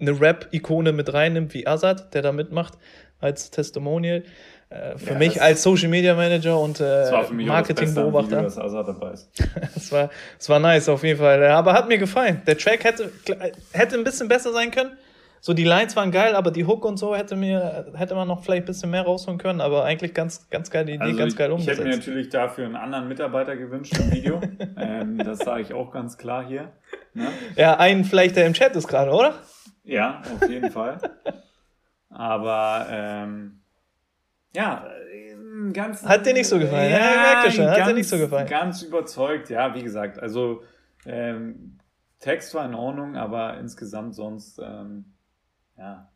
eine 0.00 0.20
Rap-Ikone 0.20 0.92
mit 0.92 1.12
reinnimmt 1.12 1.54
wie 1.54 1.66
Azad, 1.66 2.12
der 2.14 2.22
da 2.22 2.32
mitmacht 2.32 2.74
als 3.20 3.50
Testimonial. 3.50 4.24
Äh, 4.68 4.98
für 4.98 5.12
ja, 5.12 5.18
mich 5.18 5.40
als 5.40 5.62
Social 5.62 5.88
Media 5.88 6.14
Manager 6.14 6.58
und 6.58 6.80
äh, 6.80 7.10
Marketingbeobachter. 7.30 8.42
Das 8.42 8.58
es 9.76 9.92
war, 9.92 10.10
es 10.38 10.48
war 10.48 10.58
nice 10.58 10.88
auf 10.88 11.04
jeden 11.04 11.18
Fall. 11.18 11.44
Aber 11.44 11.74
hat 11.74 11.88
mir 11.88 11.98
gefallen. 11.98 12.42
Der 12.46 12.56
Track 12.56 12.84
hätte, 12.84 13.12
hätte 13.72 13.96
ein 13.96 14.04
bisschen 14.04 14.28
besser 14.28 14.52
sein 14.52 14.70
können. 14.70 14.92
So, 15.44 15.54
die 15.54 15.64
Lines 15.64 15.96
waren 15.96 16.12
geil, 16.12 16.36
aber 16.36 16.52
die 16.52 16.66
Hook 16.66 16.84
und 16.84 16.98
so 16.98 17.16
hätte 17.16 17.34
mir, 17.34 17.92
hätte 17.96 18.14
man 18.14 18.28
noch 18.28 18.44
vielleicht 18.44 18.62
ein 18.62 18.66
bisschen 18.66 18.92
mehr 18.92 19.02
rausholen 19.02 19.40
können, 19.40 19.60
aber 19.60 19.82
eigentlich 19.82 20.14
ganz, 20.14 20.48
ganz 20.50 20.70
geile 20.70 20.92
Idee, 20.92 21.02
also 21.02 21.16
ganz 21.18 21.32
ich, 21.32 21.38
geil 21.38 21.50
umgesetzt. 21.50 21.80
Ich 21.80 21.84
hätte 21.84 21.90
mir 21.90 21.96
natürlich 21.96 22.28
dafür 22.28 22.64
einen 22.66 22.76
anderen 22.76 23.08
Mitarbeiter 23.08 23.56
gewünscht 23.56 23.92
im 23.98 24.12
Video. 24.12 24.40
ähm, 24.76 25.18
das 25.18 25.40
sage 25.40 25.62
ich 25.62 25.74
auch 25.74 25.90
ganz 25.90 26.16
klar 26.16 26.46
hier. 26.46 26.70
Ne? 27.12 27.26
Ja, 27.56 27.76
einen 27.76 28.04
vielleicht, 28.04 28.36
der 28.36 28.46
im 28.46 28.52
Chat 28.52 28.76
ist 28.76 28.86
gerade, 28.86 29.10
oder? 29.10 29.34
Ja, 29.82 30.22
auf 30.32 30.48
jeden 30.48 30.70
Fall. 30.70 30.98
Aber 32.08 32.86
ähm, 32.88 33.62
ja, 34.54 34.86
ganz. 35.72 36.04
Hat 36.04 36.24
dir 36.24 36.34
nicht 36.34 36.46
so 36.46 36.60
gefallen, 36.60 36.92
ja, 36.92 36.98
ja 36.98 37.20
merkte 37.20 37.50
schon, 37.50 37.68
hat 37.68 37.78
ganz, 37.78 37.88
dir 37.88 37.94
nicht 37.94 38.08
so 38.08 38.16
gefallen. 38.16 38.46
Ganz 38.46 38.82
überzeugt, 38.82 39.50
ja, 39.50 39.74
wie 39.74 39.82
gesagt, 39.82 40.20
also 40.20 40.62
ähm, 41.04 41.80
Text 42.20 42.54
war 42.54 42.64
in 42.64 42.76
Ordnung, 42.76 43.16
aber 43.16 43.58
insgesamt 43.58 44.14
sonst, 44.14 44.60
ähm, 44.60 45.11
ja. 45.76 46.08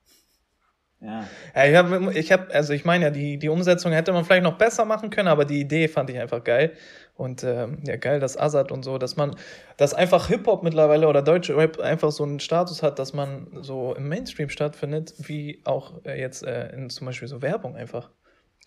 Ja. 1.01 1.29
ja 1.55 1.67
ich 1.67 1.77
habe, 1.77 2.13
ich 2.15 2.33
hab, 2.33 2.55
also 2.55 2.73
ich 2.73 2.85
meine 2.85 3.07
ja, 3.07 3.11
die, 3.11 3.39
die 3.39 3.49
Umsetzung 3.49 3.93
hätte 3.93 4.13
man 4.13 4.25
vielleicht 4.25 4.45
noch 4.45 4.57
besser 4.57 4.85
machen 4.85 5.11
können, 5.11 5.29
aber 5.29 5.45
die 5.45 5.61
Idee 5.61 5.89
fand 5.89 6.11
ich 6.11 6.19
einfach 6.19 6.43
geil. 6.43 6.73
Und 7.15 7.45
ähm, 7.45 7.79
ja, 7.85 7.97
geil, 7.97 8.21
dass 8.21 8.39
Azad 8.39 8.71
und 8.73 8.83
so, 8.85 8.99
dass 8.99 9.17
man, 9.17 9.37
dass 9.77 9.95
einfach 9.95 10.29
Hip-Hop 10.29 10.63
mittlerweile 10.63 11.09
oder 11.09 11.23
deutsche 11.23 11.57
Rap 11.57 11.81
einfach 11.81 12.13
so 12.13 12.25
einen 12.25 12.41
Status 12.41 12.83
hat, 12.83 12.99
dass 12.99 13.15
man 13.15 13.47
so 13.63 13.95
im 13.95 14.09
Mainstream 14.09 14.51
stattfindet, 14.51 15.15
wie 15.19 15.63
auch 15.65 15.95
äh, 16.05 16.21
jetzt 16.21 16.43
äh, 16.45 16.69
in 16.75 16.91
zum 16.91 17.07
Beispiel 17.07 17.29
so 17.29 17.41
Werbung 17.41 17.75
einfach. 17.75 18.11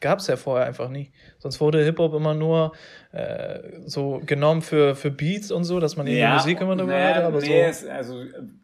Gab 0.02 0.20
es 0.20 0.28
ja 0.28 0.38
vorher 0.38 0.66
einfach 0.66 0.90
nie. 0.90 1.12
Sonst 1.40 1.60
wurde 1.60 1.84
Hip-Hop 1.84 2.14
immer 2.14 2.34
nur 2.34 2.72
äh, 3.12 3.60
so 3.86 4.22
genommen 4.26 4.62
für, 4.62 4.96
für 4.96 5.12
Beats 5.12 5.52
und 5.52 5.66
so, 5.66 5.80
dass 5.80 5.98
man 5.98 6.08
ja, 6.08 6.28
die 6.28 6.34
Musik 6.36 6.62
immer 6.62 6.76
dabei 6.76 7.00
nee, 7.00 7.14
hatte. 7.14 7.26
Aber 7.26 7.40
nee, 7.42 7.72
so. 7.72 7.90
also 7.90 8.24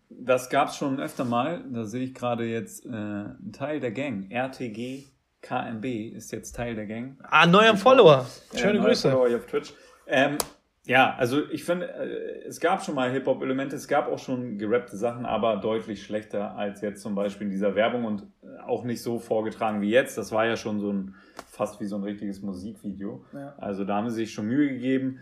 das 0.10 0.50
gab 0.50 0.70
es 0.70 0.78
schon 0.78 1.00
öfter 1.00 1.26
mal. 1.26 1.64
Da 1.72 1.84
sehe 1.84 2.06
ich 2.06 2.14
gerade 2.14 2.46
jetzt 2.46 2.86
äh, 2.86 2.90
einen 2.90 3.52
Teil 3.54 3.80
der 3.80 3.92
Gang. 3.92 4.32
RTG 4.32 5.06
KMB 5.42 5.86
ist 6.16 6.32
jetzt 6.32 6.56
Teil 6.56 6.76
der 6.76 6.88
Gang. 6.88 7.18
Ah, 7.24 7.46
neuer 7.46 7.78
Follower. 7.78 8.26
Schöne 8.56 8.80
äh, 8.80 8.82
Grüße. 8.82 9.12
Follower 9.12 9.28
hier 9.28 9.38
auf 9.38 9.46
Twitch. 9.46 9.74
Ähm, 10.08 10.38
ja, 10.86 11.16
also 11.16 11.50
ich 11.50 11.64
finde, 11.64 11.92
äh, 11.94 12.48
es 12.48 12.60
gab 12.60 12.84
schon 12.84 12.96
mal 12.96 13.12
Hip-Hop-Elemente, 13.12 13.76
es 13.76 13.88
gab 13.88 14.08
auch 14.08 14.20
schon 14.20 14.58
gerappte 14.58 14.96
Sachen, 14.96 15.26
aber 15.26 15.58
deutlich 15.58 16.04
schlechter 16.04 16.56
als 16.56 16.82
jetzt 16.82 17.02
zum 17.02 17.16
Beispiel 17.16 17.48
in 17.48 17.52
dieser 17.52 17.76
Werbung 17.76 18.06
und 18.06 18.24
äh, 18.44 18.62
auch 18.62 18.84
nicht 18.84 19.02
so 19.02 19.18
vorgetragen 19.18 19.82
wie 19.82 19.90
jetzt. 19.90 20.18
Das 20.18 20.32
war 20.32 20.46
ja 20.46 20.56
schon 20.56 20.80
so 20.80 20.92
ein, 20.92 21.16
fast 21.48 21.80
wie 21.82 21.86
so 21.86 21.96
ein 21.96 22.04
richtiges 22.04 22.42
Musikvideo. 22.42 23.26
Ja. 23.34 23.56
Also 23.58 23.84
da 23.84 23.96
haben 23.96 24.10
sie 24.10 24.18
sich 24.18 24.34
schon 24.34 24.46
Mühe 24.46 24.70
gegeben. 24.70 25.20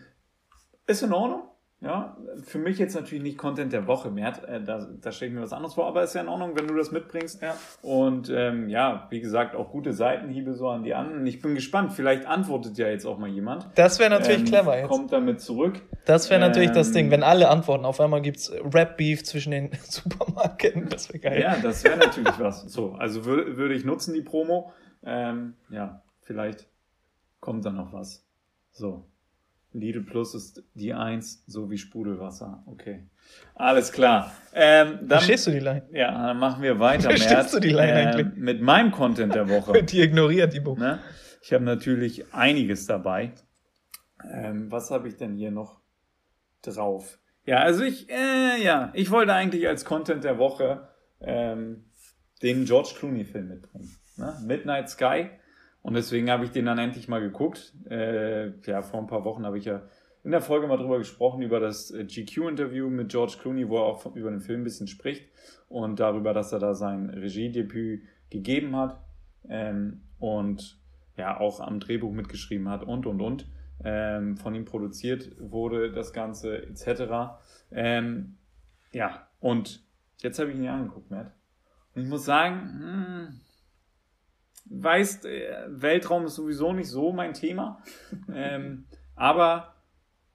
Ist 0.86 1.02
in 1.02 1.13
Ordnung. 1.13 1.43
Ja, 1.84 2.15
für 2.43 2.60
mich 2.60 2.80
jetzt 2.80 2.96
natürlich 2.96 3.22
nicht 3.24 3.38
Content 3.38 3.74
der 3.74 3.88
Woche 3.88 4.10
mehr. 4.10 4.32
Äh, 4.48 4.62
da, 4.63 4.88
da 5.02 5.12
stelle 5.12 5.30
ich 5.30 5.36
mir 5.36 5.41
was 5.43 5.52
anderes 5.52 5.74
vor, 5.74 5.86
aber 5.86 6.02
ist 6.02 6.15
ja 6.15 6.22
in 6.22 6.30
Ordnung, 6.30 6.56
wenn 6.56 6.65
du 6.65 6.76
das 6.76 6.91
mitbringst. 6.91 7.41
Ja. 7.41 7.58
Und 7.82 8.30
ähm, 8.34 8.69
ja, 8.69 9.08
wie 9.10 9.19
gesagt, 9.19 9.54
auch 9.54 9.69
gute 9.69 9.91
Seitenhiebe 9.91 10.54
so 10.54 10.69
an 10.69 10.84
die 10.84 10.93
anderen. 10.93 11.28
Ich 11.28 11.41
bin 11.41 11.56
gespannt, 11.56 11.91
vielleicht 11.91 12.26
antwortet 12.26 12.78
ja 12.78 12.88
jetzt 12.88 13.06
auch 13.06 13.17
mal 13.17 13.28
jemand. 13.28 13.67
Das 13.76 14.00
wäre 14.00 14.10
natürlich 14.10 14.39
Ähm, 14.39 14.46
clever 14.46 14.78
jetzt. 14.78 14.88
Kommt 14.88 15.12
damit 15.12 15.41
zurück. 15.41 15.82
Das 16.06 16.30
wäre 16.30 16.39
natürlich 16.39 16.72
das 16.72 16.88
Ähm, 16.88 16.93
Ding, 16.93 17.12
wenn 17.12 17.24
alle 17.24 17.50
antworten. 17.50 17.84
Auf 17.84 18.00
einmal 18.00 18.22
gibt's 18.22 18.50
Rap-Beef 18.52 19.24
zwischen 19.26 19.52
den 19.52 19.72
Supermarketen. 19.84 20.88
Das 20.88 21.10
wäre 21.10 21.19
geil. 21.19 21.41
Ja, 21.41 21.58
das 21.62 21.84
wäre 21.84 21.98
natürlich 21.98 22.39
was. 22.39 22.62
So, 22.63 22.93
also 22.93 23.26
würde, 23.26 23.58
würde 23.58 23.74
ich 23.76 23.84
nutzen, 23.84 24.13
die 24.13 24.22
Promo. 24.22 24.72
Ähm, 25.06 25.56
ja, 25.69 26.02
vielleicht 26.22 26.67
kommt 27.41 27.65
da 27.65 27.72
noch 27.72 27.91
was. 27.91 28.26
So. 28.72 29.06
Lidl 29.73 30.01
Plus 30.01 30.36
ist 30.36 30.63
die 30.73 30.93
Eins, 30.93 31.43
so 31.47 31.69
wie 31.69 31.77
Sprudelwasser. 31.77 32.63
Okay. 32.67 33.07
Alles 33.55 33.91
klar. 33.91 34.31
Ähm, 34.53 34.99
dann, 35.01 35.09
Verstehst 35.09 35.47
du 35.47 35.51
die 35.51 35.59
Line? 35.59 35.83
ja, 35.91 36.12
dann 36.27 36.38
machen 36.38 36.62
wir 36.62 36.79
weiter, 36.79 37.09
Verstehst 37.09 37.31
Mert, 37.31 37.53
du 37.53 37.59
die 37.59 37.69
Line 37.69 38.01
ähm, 38.01 38.07
eigentlich? 38.07 38.38
Mit 38.38 38.62
meinem 38.62 38.91
Content 38.91 39.33
der 39.33 39.49
Woche. 39.49 39.83
Die 39.83 40.01
ignoriert 40.01 40.53
die 40.53 40.59
Buch. 40.59 40.77
Ne? 40.77 40.99
Ich 41.41 41.53
habe 41.53 41.63
natürlich 41.63 42.33
einiges 42.33 42.86
dabei. 42.86 43.33
Ähm, 44.31 44.71
was 44.71 44.91
habe 44.91 45.07
ich 45.07 45.17
denn 45.17 45.36
hier 45.36 45.51
noch 45.51 45.81
drauf? 46.62 47.19
Ja, 47.45 47.57
also 47.57 47.83
ich, 47.83 48.09
äh, 48.09 48.63
ja, 48.63 48.91
ich 48.93 49.12
wollte 49.12 49.33
eigentlich 49.33 49.67
als 49.67 49.83
Content 49.83 50.23
der 50.23 50.38
Woche 50.38 50.88
ähm, 51.19 51.86
den 52.41 52.65
George 52.65 52.93
Clooney-Film 52.97 53.47
mitbringen. 53.47 53.95
Ne? 54.17 54.38
Midnight 54.45 54.89
Sky. 54.89 55.29
Und 55.84 55.96
deswegen 55.96 56.32
habe 56.32 56.46
ich 56.46 56.52
den 56.52 56.65
dann 56.65 56.80
endlich 56.80 57.08
mal 57.08 57.19
geguckt. 57.19 57.74
Äh, 57.89 58.52
ja, 58.65 58.82
vor 58.82 59.02
ein 59.02 59.08
paar 59.08 59.26
Wochen 59.26 59.46
habe 59.46 59.58
ich 59.58 59.65
ja 59.65 59.84
in 60.24 60.32
der 60.32 60.41
Folge 60.41 60.67
mal 60.67 60.78
drüber 60.78 60.98
gesprochen, 60.98 61.41
über 61.41 61.60
das 61.60 61.91
äh, 61.91 62.06
GQ-Interview 62.06 62.89
mit 62.89 63.10
George 63.10 63.36
Clooney, 63.39 63.67
wo 63.67 63.78
er 63.78 63.84
auch 63.84 64.15
über 64.15 64.32
den 64.32 64.39
Film 64.39 64.62
ein 64.62 64.63
bisschen 64.63 64.88
spricht 64.88 65.28
und 65.67 66.00
darüber, 66.00 66.34
dass 66.34 66.54
er 66.54 66.60
da 66.60 66.74
sein 66.74 67.10
Regiedebüt 67.10 68.04
gegeben 68.30 68.76
hat 68.78 68.98
ähm, 69.50 70.02
und 70.19 70.80
ja 71.17 71.38
auch 71.39 71.60
am 71.60 71.82
Drehbuch 71.82 72.13
mitgeschrieben 72.13 72.69
hat 72.69 72.84
und 72.84 73.06
und 73.06 73.22
und. 73.22 73.48
Ähm, 73.84 74.38
von 74.38 74.56
ihm 74.56 74.63
produziert 74.63 75.32
wurde 75.39 75.91
das 75.91 76.13
Ganze 76.13 76.65
etc. 76.67 77.36
Ähm, 77.72 78.38
ja, 78.93 79.28
und 79.41 79.84
jetzt 80.22 80.39
habe 80.39 80.52
ich 80.52 80.58
ihn 80.58 80.67
angeguckt, 80.67 81.12
Matt. 81.12 81.34
Und 81.93 82.04
ich 82.04 82.08
muss 82.08 82.24
sagen, 82.24 82.62
hm, 82.80 83.41
weißt, 84.65 85.26
äh, 85.26 85.65
Weltraum 85.67 86.26
ist 86.26 86.36
sowieso 86.36 86.73
nicht 86.73 86.89
so 86.89 87.12
mein 87.12 87.34
Thema. 87.34 87.82
ähm, 88.34 88.86
aber 89.15 89.76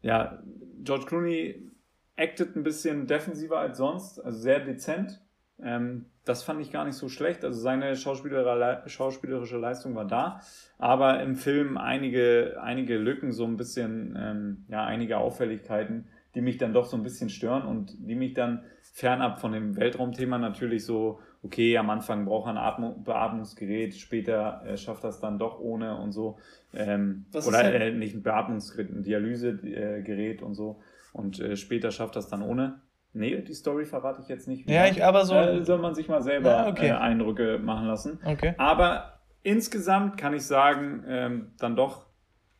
ja, 0.02 0.42
George 0.82 1.06
Clooney 1.06 1.68
actet 2.16 2.56
ein 2.56 2.62
bisschen 2.62 3.06
defensiver 3.06 3.58
als 3.58 3.78
sonst, 3.78 4.18
also 4.24 4.38
sehr 4.38 4.60
dezent. 4.60 5.20
Ähm, 5.60 6.06
das 6.24 6.42
fand 6.42 6.60
ich 6.60 6.70
gar 6.70 6.84
nicht 6.84 6.96
so 6.96 7.08
schlecht. 7.08 7.44
Also 7.44 7.58
seine 7.58 7.96
schauspielerische 7.96 9.56
Leistung 9.56 9.94
war 9.94 10.06
da, 10.06 10.40
aber 10.78 11.22
im 11.22 11.36
Film 11.36 11.78
einige, 11.78 12.58
einige 12.60 12.98
Lücken, 12.98 13.32
so 13.32 13.44
ein 13.44 13.56
bisschen, 13.56 14.16
ähm, 14.18 14.64
ja, 14.68 14.84
einige 14.84 15.18
Auffälligkeiten, 15.18 16.08
die 16.34 16.42
mich 16.42 16.58
dann 16.58 16.74
doch 16.74 16.84
so 16.84 16.96
ein 16.96 17.02
bisschen 17.02 17.30
stören 17.30 17.66
und 17.66 17.96
die 17.98 18.14
mich 18.14 18.34
dann 18.34 18.62
fernab 18.98 19.38
von 19.40 19.52
dem 19.52 19.76
Weltraumthema 19.76 20.38
natürlich 20.38 20.84
so, 20.84 21.20
okay, 21.44 21.78
am 21.78 21.88
Anfang 21.88 22.24
braucht 22.24 22.48
er 22.48 22.50
ein 22.50 22.58
Atmung, 22.58 23.04
Beatmungsgerät, 23.04 23.94
später 23.94 24.62
äh, 24.66 24.76
schafft 24.76 25.04
er 25.04 25.10
es 25.10 25.20
dann 25.20 25.38
doch 25.38 25.60
ohne 25.60 25.96
und 25.98 26.10
so. 26.10 26.38
Ähm, 26.74 27.26
Was 27.30 27.44
ist 27.46 27.48
oder 27.54 27.62
denn- 27.70 27.80
äh, 27.80 27.92
nicht 27.92 28.16
ein 28.16 28.22
Beatmungsgerät, 28.24 28.90
ein 28.90 29.04
Dialysegerät 29.04 30.42
und 30.42 30.54
so. 30.54 30.80
Und 31.12 31.38
äh, 31.40 31.54
später 31.56 31.90
schafft 31.92 32.16
er 32.16 32.20
es 32.20 32.28
dann 32.28 32.42
ohne. 32.42 32.80
Nee, 33.12 33.40
die 33.40 33.54
Story 33.54 33.86
verrate 33.86 34.20
ich 34.20 34.28
jetzt 34.28 34.48
nicht. 34.48 34.68
Ja, 34.68 34.86
ich 34.86 35.02
aber 35.04 35.24
so. 35.24 35.34
Äh, 35.34 35.64
soll 35.64 35.78
man 35.78 35.94
sich 35.94 36.08
mal 36.08 36.20
selber 36.22 36.50
Ja, 36.50 36.68
okay. 36.68 36.88
äh, 36.88 36.92
Eindrücke 36.92 37.58
machen 37.58 37.86
lassen. 37.86 38.18
Okay. 38.24 38.54
Aber 38.58 39.20
insgesamt 39.42 40.16
kann 40.18 40.34
ich 40.34 40.44
sagen, 40.44 41.04
ähm, 41.06 41.52
dann 41.58 41.76
doch, 41.76 42.06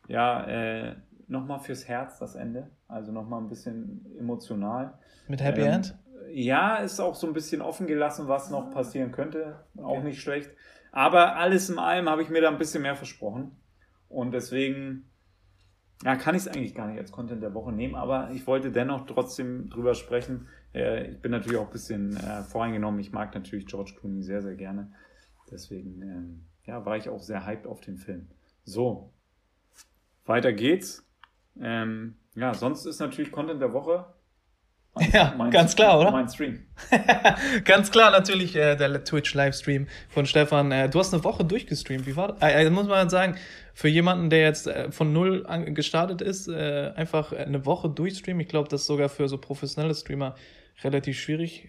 ja, 0.07 0.45
äh, 0.47 0.95
nochmal 1.27 1.59
fürs 1.59 1.87
Herz 1.87 2.17
das 2.17 2.35
Ende. 2.35 2.71
Also 2.87 3.11
nochmal 3.11 3.41
ein 3.41 3.47
bisschen 3.49 4.05
emotional. 4.17 4.93
Mit 5.27 5.43
Happy 5.43 5.61
Ähm, 5.61 5.73
End? 5.73 5.97
Ja, 6.33 6.77
ist 6.77 6.99
auch 6.99 7.15
so 7.15 7.27
ein 7.27 7.33
bisschen 7.33 7.61
offen 7.61 7.87
gelassen, 7.87 8.27
was 8.27 8.49
noch 8.49 8.71
passieren 8.71 9.11
könnte. 9.11 9.63
Auch 9.77 9.97
Okay. 9.97 10.03
nicht 10.03 10.21
schlecht. 10.21 10.51
Aber 10.91 11.35
alles 11.35 11.69
in 11.69 11.77
allem 11.79 12.09
habe 12.09 12.21
ich 12.21 12.29
mir 12.29 12.41
da 12.41 12.49
ein 12.49 12.57
bisschen 12.57 12.81
mehr 12.81 12.95
versprochen. 12.95 13.55
Und 14.07 14.31
deswegen, 14.31 15.09
ja, 16.03 16.15
kann 16.15 16.35
ich 16.35 16.41
es 16.43 16.47
eigentlich 16.47 16.73
gar 16.73 16.87
nicht 16.87 16.97
als 16.97 17.11
Content 17.11 17.43
der 17.43 17.53
Woche 17.53 17.71
nehmen, 17.71 17.95
aber 17.95 18.31
ich 18.31 18.47
wollte 18.47 18.71
dennoch 18.71 19.05
trotzdem 19.05 19.69
drüber 19.69 19.93
sprechen. 19.93 20.47
Äh, 20.73 21.11
ich 21.11 21.21
bin 21.21 21.31
natürlich 21.31 21.59
auch 21.59 21.67
ein 21.67 21.71
bisschen 21.71 22.17
äh, 22.17 22.43
voreingenommen. 22.43 22.99
Ich 22.99 23.11
mag 23.11 23.33
natürlich 23.35 23.67
George 23.67 23.93
Clooney 23.99 24.23
sehr, 24.23 24.41
sehr 24.41 24.55
gerne. 24.55 24.91
Deswegen, 25.51 26.01
ähm, 26.01 26.45
ja, 26.65 26.85
war 26.85 26.97
ich 26.97 27.09
auch 27.09 27.21
sehr 27.21 27.45
hyped 27.45 27.67
auf 27.67 27.81
den 27.81 27.97
Film. 27.97 28.29
So, 28.63 29.13
weiter 30.25 30.53
geht's. 30.53 31.05
Ähm, 31.59 32.15
ja, 32.35 32.53
sonst 32.53 32.85
ist 32.85 32.99
natürlich 32.99 33.31
Content 33.31 33.61
der 33.61 33.73
Woche. 33.73 34.05
Ja, 35.13 35.33
ganz 35.49 35.75
klar, 35.75 35.99
oder? 35.99 36.11
Mein 36.11 36.27
Stream. 36.27 36.65
Ganz 37.65 37.91
klar, 37.91 38.11
natürlich 38.11 38.55
äh, 38.55 38.75
der 38.75 39.03
Twitch-Livestream 39.03 39.87
von 40.09 40.25
Stefan. 40.25 40.71
Äh, 40.71 40.89
du 40.89 40.99
hast 40.99 41.13
eine 41.13 41.23
Woche 41.23 41.45
durchgestreamt. 41.45 42.05
Wie 42.05 42.15
war 42.15 42.29
das? 42.29 42.41
Äh, 42.41 42.65
äh, 42.65 42.69
muss 42.69 42.87
man 42.87 43.09
sagen, 43.09 43.35
für 43.73 43.87
jemanden, 43.87 44.29
der 44.29 44.41
jetzt 44.41 44.67
äh, 44.67 44.91
von 44.91 45.13
null 45.13 45.45
an, 45.47 45.73
gestartet 45.73 46.21
ist, 46.21 46.47
äh, 46.47 46.91
einfach 46.95 47.31
eine 47.33 47.65
Woche 47.65 47.89
durchstreamen. 47.89 48.41
Ich 48.41 48.49
glaube, 48.49 48.67
das 48.69 48.81
ist 48.81 48.87
sogar 48.87 49.09
für 49.09 49.27
so 49.27 49.37
professionelle 49.37 49.95
Streamer 49.95 50.35
relativ 50.83 51.19
schwierig. 51.19 51.67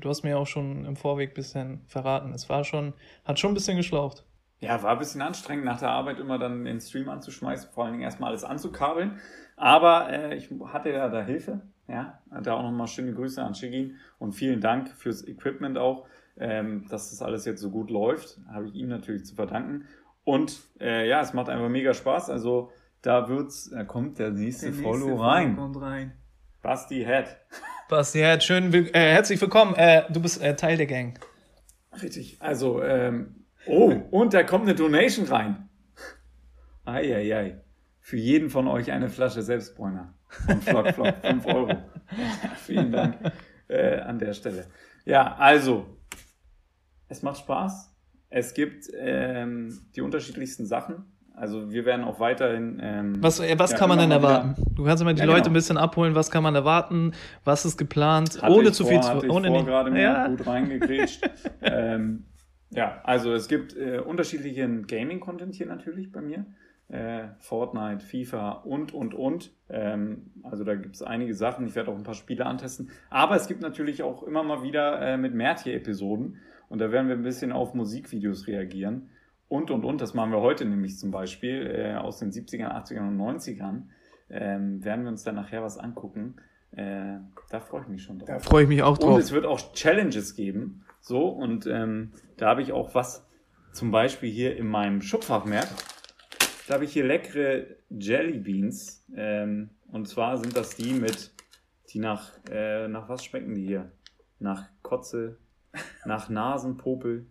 Du 0.00 0.10
hast 0.10 0.22
mir 0.22 0.38
auch 0.38 0.46
schon 0.46 0.84
im 0.84 0.94
Vorweg 0.94 1.30
ein 1.30 1.34
bisschen 1.34 1.80
verraten. 1.86 2.34
Es 2.34 2.50
war 2.50 2.62
schon, 2.62 2.92
hat 3.24 3.40
schon 3.40 3.52
ein 3.52 3.54
bisschen 3.54 3.78
geschlaucht. 3.78 4.24
Ja, 4.60 4.82
war 4.82 4.92
ein 4.92 4.98
bisschen 4.98 5.22
anstrengend, 5.22 5.64
nach 5.64 5.78
der 5.78 5.88
Arbeit 5.88 6.18
immer 6.18 6.38
dann 6.38 6.66
den 6.66 6.78
Stream 6.78 7.08
anzuschmeißen, 7.08 7.70
vor 7.70 7.84
allen 7.84 7.94
Dingen 7.94 8.04
erstmal 8.04 8.28
alles 8.28 8.44
anzukabeln. 8.44 9.18
Aber 9.56 10.10
äh, 10.12 10.36
ich 10.36 10.50
hatte 10.66 10.90
ja 10.90 11.08
da 11.08 11.22
Hilfe. 11.22 11.62
Ja, 11.90 12.20
da 12.42 12.54
auch 12.54 12.62
nochmal 12.62 12.86
schöne 12.86 13.12
Grüße 13.12 13.42
an 13.42 13.54
Shigin 13.54 13.96
und 14.20 14.32
vielen 14.32 14.60
Dank 14.60 14.90
fürs 14.90 15.26
Equipment 15.26 15.76
auch, 15.76 16.06
ähm, 16.38 16.86
dass 16.88 17.10
das 17.10 17.20
alles 17.20 17.44
jetzt 17.44 17.60
so 17.60 17.70
gut 17.70 17.90
läuft. 17.90 18.38
Habe 18.48 18.68
ich 18.68 18.74
ihm 18.74 18.88
natürlich 18.88 19.26
zu 19.26 19.34
verdanken. 19.34 19.86
Und 20.22 20.60
äh, 20.80 21.08
ja, 21.08 21.20
es 21.20 21.32
macht 21.32 21.48
einfach 21.48 21.68
mega 21.68 21.92
Spaß. 21.92 22.30
Also 22.30 22.70
da 23.02 23.28
wird's, 23.28 23.70
da 23.70 23.82
kommt 23.82 24.20
der 24.20 24.30
nächste, 24.30 24.72
Follow 24.72 25.16
rein. 25.16 25.56
Kommt 25.56 25.80
rein. 25.80 26.12
Basti 26.62 27.04
Head. 27.04 27.36
Basti, 27.88 28.20
ja, 28.20 28.40
schön, 28.40 28.72
äh, 28.72 28.90
herzlich 28.92 29.40
willkommen. 29.40 29.74
Äh, 29.74 30.04
du 30.12 30.20
bist 30.20 30.40
äh, 30.40 30.54
Teil 30.54 30.76
der 30.76 30.86
Gang. 30.86 31.18
Richtig. 32.00 32.36
Also, 32.40 32.84
ähm, 32.84 33.46
oh, 33.66 33.90
und 34.12 34.32
da 34.32 34.44
kommt 34.44 34.66
eine 34.66 34.76
Donation 34.76 35.26
rein. 35.26 35.68
Eieiei. 36.84 37.60
Für 38.00 38.16
jeden 38.16 38.50
von 38.50 38.66
euch 38.66 38.90
eine 38.92 39.08
Flasche 39.08 39.42
Selbstbräuner. 39.42 40.14
Von 40.28 40.62
Flock 40.62 40.94
Flock. 40.94 41.14
5 41.22 41.46
Euro. 41.46 41.76
Vielen 42.64 42.92
Dank 42.92 43.16
äh, 43.68 43.98
an 44.00 44.18
der 44.18 44.32
Stelle. 44.32 44.66
Ja, 45.04 45.36
also, 45.36 45.86
es 47.08 47.22
macht 47.22 47.38
Spaß. 47.38 47.94
Es 48.30 48.54
gibt 48.54 48.86
ähm, 48.96 49.80
die 49.94 50.00
unterschiedlichsten 50.00 50.66
Sachen. 50.66 51.04
Also 51.34 51.70
wir 51.72 51.84
werden 51.84 52.04
auch 52.04 52.20
weiterhin. 52.20 52.78
Ähm, 52.82 53.22
was 53.22 53.40
äh, 53.40 53.58
was 53.58 53.72
ja, 53.72 53.78
kann 53.78 53.88
man 53.88 53.98
denn 53.98 54.10
erwarten? 54.10 54.54
Du 54.74 54.84
kannst 54.84 55.02
mal 55.02 55.14
die 55.14 55.20
ja, 55.20 55.26
Leute 55.26 55.40
genau. 55.40 55.50
ein 55.50 55.54
bisschen 55.54 55.78
abholen. 55.78 56.14
Was 56.14 56.30
kann 56.30 56.42
man 56.42 56.54
erwarten? 56.54 57.12
Was 57.44 57.64
ist 57.64 57.76
geplant? 57.78 58.42
Hatte 58.42 58.52
ohne 58.52 58.72
zu 58.72 58.84
viel 58.84 59.00
zu. 59.00 59.28
Ohne 59.28 59.48
vor, 59.48 59.64
gerade 59.64 59.98
ja. 60.00 60.28
gut 60.28 60.46
reingegrätscht. 60.46 61.28
ähm, 61.62 62.26
ja, 62.70 63.00
also 63.04 63.32
es 63.32 63.48
gibt 63.48 63.76
äh, 63.76 63.98
unterschiedlichen 63.98 64.86
Gaming-Content 64.86 65.54
hier 65.54 65.66
natürlich 65.66 66.12
bei 66.12 66.20
mir. 66.20 66.44
Äh, 66.90 67.28
Fortnite, 67.38 68.04
FIFA 68.04 68.50
und, 68.64 68.92
und, 68.92 69.14
und. 69.14 69.52
Ähm, 69.68 70.32
also 70.42 70.64
da 70.64 70.74
gibt 70.74 70.96
es 70.96 71.02
einige 71.02 71.34
Sachen. 71.34 71.66
Ich 71.66 71.76
werde 71.76 71.92
auch 71.92 71.96
ein 71.96 72.02
paar 72.02 72.14
Spiele 72.14 72.46
antesten. 72.46 72.90
Aber 73.10 73.36
es 73.36 73.46
gibt 73.46 73.60
natürlich 73.60 74.02
auch 74.02 74.24
immer 74.24 74.42
mal 74.42 74.64
wieder 74.64 75.00
äh, 75.00 75.16
mit 75.16 75.32
Mertier-Episoden. 75.32 76.38
Und 76.68 76.78
da 76.80 76.90
werden 76.90 77.08
wir 77.08 77.14
ein 77.14 77.22
bisschen 77.22 77.52
auf 77.52 77.74
Musikvideos 77.74 78.48
reagieren. 78.48 79.10
Und, 79.46 79.70
und, 79.70 79.84
und. 79.84 80.00
Das 80.00 80.14
machen 80.14 80.32
wir 80.32 80.40
heute 80.40 80.64
nämlich 80.64 80.98
zum 80.98 81.12
Beispiel 81.12 81.66
äh, 81.66 81.94
aus 81.94 82.18
den 82.18 82.32
70ern, 82.32 82.72
80ern 82.72 83.06
und 83.06 83.18
90ern. 83.18 83.82
Ähm, 84.28 84.84
werden 84.84 85.04
wir 85.04 85.10
uns 85.10 85.22
dann 85.22 85.36
nachher 85.36 85.62
was 85.62 85.78
angucken. 85.78 86.36
Äh, 86.72 87.18
da 87.50 87.60
freue 87.60 87.82
ich 87.82 87.88
mich 87.88 88.02
schon 88.02 88.18
drauf. 88.18 88.28
Da 88.28 88.38
freue 88.40 88.64
ich 88.64 88.68
mich 88.68 88.82
auch 88.82 88.98
drauf. 88.98 89.14
Und 89.14 89.20
es 89.20 89.30
wird 89.30 89.46
auch 89.46 89.74
Challenges 89.74 90.34
geben. 90.34 90.84
So, 91.00 91.28
und 91.28 91.66
ähm, 91.66 92.12
da 92.36 92.48
habe 92.48 92.62
ich 92.62 92.72
auch 92.72 92.94
was, 92.94 93.26
zum 93.72 93.90
Beispiel 93.90 94.30
hier 94.30 94.56
in 94.56 94.66
meinem 94.66 95.02
Schubfachmerk. 95.02 95.68
Da 96.70 96.74
habe 96.74 96.84
ich 96.84 96.92
hier 96.92 97.04
leckere 97.04 97.66
Jelly 97.88 98.38
Beans. 98.38 99.04
Ähm, 99.16 99.70
und 99.90 100.06
zwar 100.06 100.38
sind 100.38 100.56
das 100.56 100.76
die 100.76 100.92
mit, 100.92 101.32
die 101.88 101.98
nach, 101.98 102.30
äh, 102.48 102.86
nach 102.86 103.08
was 103.08 103.24
schmecken 103.24 103.56
die 103.56 103.66
hier? 103.66 103.90
Nach 104.38 104.68
Kotze, 104.82 105.36
nach 106.04 106.28
Nasenpopel. 106.28 107.26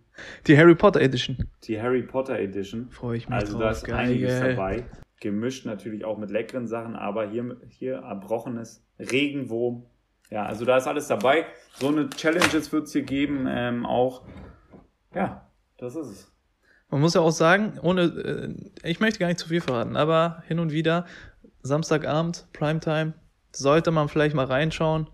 Die 0.46 0.58
Harry 0.58 0.76
Potter 0.76 1.00
Edition. 1.00 1.38
Die 1.64 1.82
Harry 1.82 2.04
Potter 2.04 2.38
Edition. 2.38 2.92
Freue 2.92 3.16
ich 3.16 3.30
mich 3.30 3.36
Also 3.40 3.54
drauf. 3.54 3.62
da 3.62 3.72
ist 3.72 3.84
Geil. 3.86 3.96
einiges 3.96 4.42
dabei. 4.42 4.84
Gemischt 5.22 5.66
natürlich 5.66 6.04
auch 6.04 6.18
mit 6.18 6.32
leckeren 6.32 6.68
Sachen, 6.68 6.98
aber 6.98 7.30
hier, 7.30 7.62
hier 7.70 7.94
erbrochenes 8.00 8.86
Regenwurm. 9.00 9.86
Ja, 10.30 10.48
also 10.48 10.66
da 10.66 10.76
ist 10.76 10.88
alles 10.88 11.08
dabei. 11.08 11.46
So 11.76 11.88
eine 11.88 12.10
Challenges 12.10 12.74
wird 12.74 12.88
es 12.88 12.92
hier 12.92 13.04
geben. 13.04 13.46
Ähm, 13.48 13.86
auch, 13.86 14.26
ja, 15.16 15.50
das 15.78 15.96
ist 15.96 16.08
es. 16.08 16.32
Man 16.90 17.02
muss 17.02 17.14
ja 17.14 17.22
auch 17.22 17.32
sagen, 17.32 17.80
ohne, 17.82 18.02
äh, 18.02 18.90
ich 18.90 19.00
möchte 19.00 19.20
gar 19.20 19.28
nicht 19.28 19.40
zu 19.40 19.48
viel 19.48 19.62
verraten, 19.62 19.96
aber 19.96 20.44
hin 20.48 20.60
und 20.60 20.72
wieder, 20.72 21.06
Samstagabend, 21.62 22.48
Primetime, 22.54 23.14
sollte 23.52 23.92
man 23.92 24.10
vielleicht 24.10 24.36
mal 24.36 24.46
reinschauen. 24.46 25.08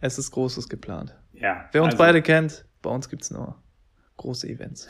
Es 0.00 0.18
ist 0.18 0.30
Großes 0.30 0.68
geplant. 0.68 1.16
Ja. 1.32 1.68
Wer 1.72 1.82
uns 1.82 1.94
also, 1.94 2.04
beide 2.04 2.22
kennt, 2.22 2.64
bei 2.82 2.90
uns 2.90 3.08
gibt 3.08 3.22
es 3.22 3.30
nur 3.30 3.56
große 4.16 4.48
Events. 4.48 4.88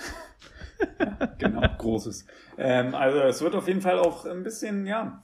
ja, 0.99 1.27
genau, 1.39 1.63
Großes. 1.79 2.27
Ähm, 2.59 2.95
also 2.95 3.21
es 3.21 3.41
wird 3.43 3.55
auf 3.55 3.69
jeden 3.69 3.81
Fall 3.81 3.99
auch 3.99 4.27
ein 4.27 4.43
bisschen, 4.43 4.87
ja, 4.87 5.23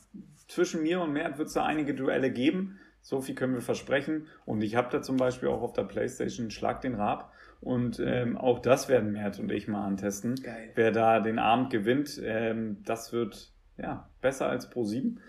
zwischen 0.49 0.83
mir 0.83 1.01
und 1.01 1.13
Mert 1.13 1.39
wird 1.39 1.49
es 1.49 1.55
da 1.55 1.65
einige 1.65 1.95
Duelle 1.95 2.31
geben. 2.31 2.79
So 3.03 3.21
viel 3.21 3.35
können 3.35 3.55
wir 3.55 3.63
versprechen. 3.63 4.27
Und 4.45 4.63
ich 4.63 4.77
habe 4.77 4.89
da 4.91 5.03
zum 5.03 5.17
Beispiel 5.17 5.49
auch 5.49 5.63
auf 5.63 5.73
der 5.73 5.85
Playstation 5.85 6.51
Schlag 6.51 6.81
den 6.81 6.95
Rab. 6.95 7.33
Und 7.61 8.01
ähm, 8.05 8.37
auch 8.37 8.61
das 8.61 8.89
werden 8.89 9.13
Mert 9.13 9.39
und 9.39 9.51
ich 9.51 9.69
mal 9.69 9.85
antesten. 9.85 10.37
Geil. 10.37 10.71
Wer 10.75 10.93
da 10.93 11.21
den 11.21 11.39
Abend 11.39 11.71
gewinnt, 11.71 12.21
ähm, 12.23 12.79
das 12.85 13.13
wird 13.13 13.53
ja 13.79 14.09
besser 14.21 14.49
als 14.49 14.71
Pro 14.71 14.85
7. 14.85 15.21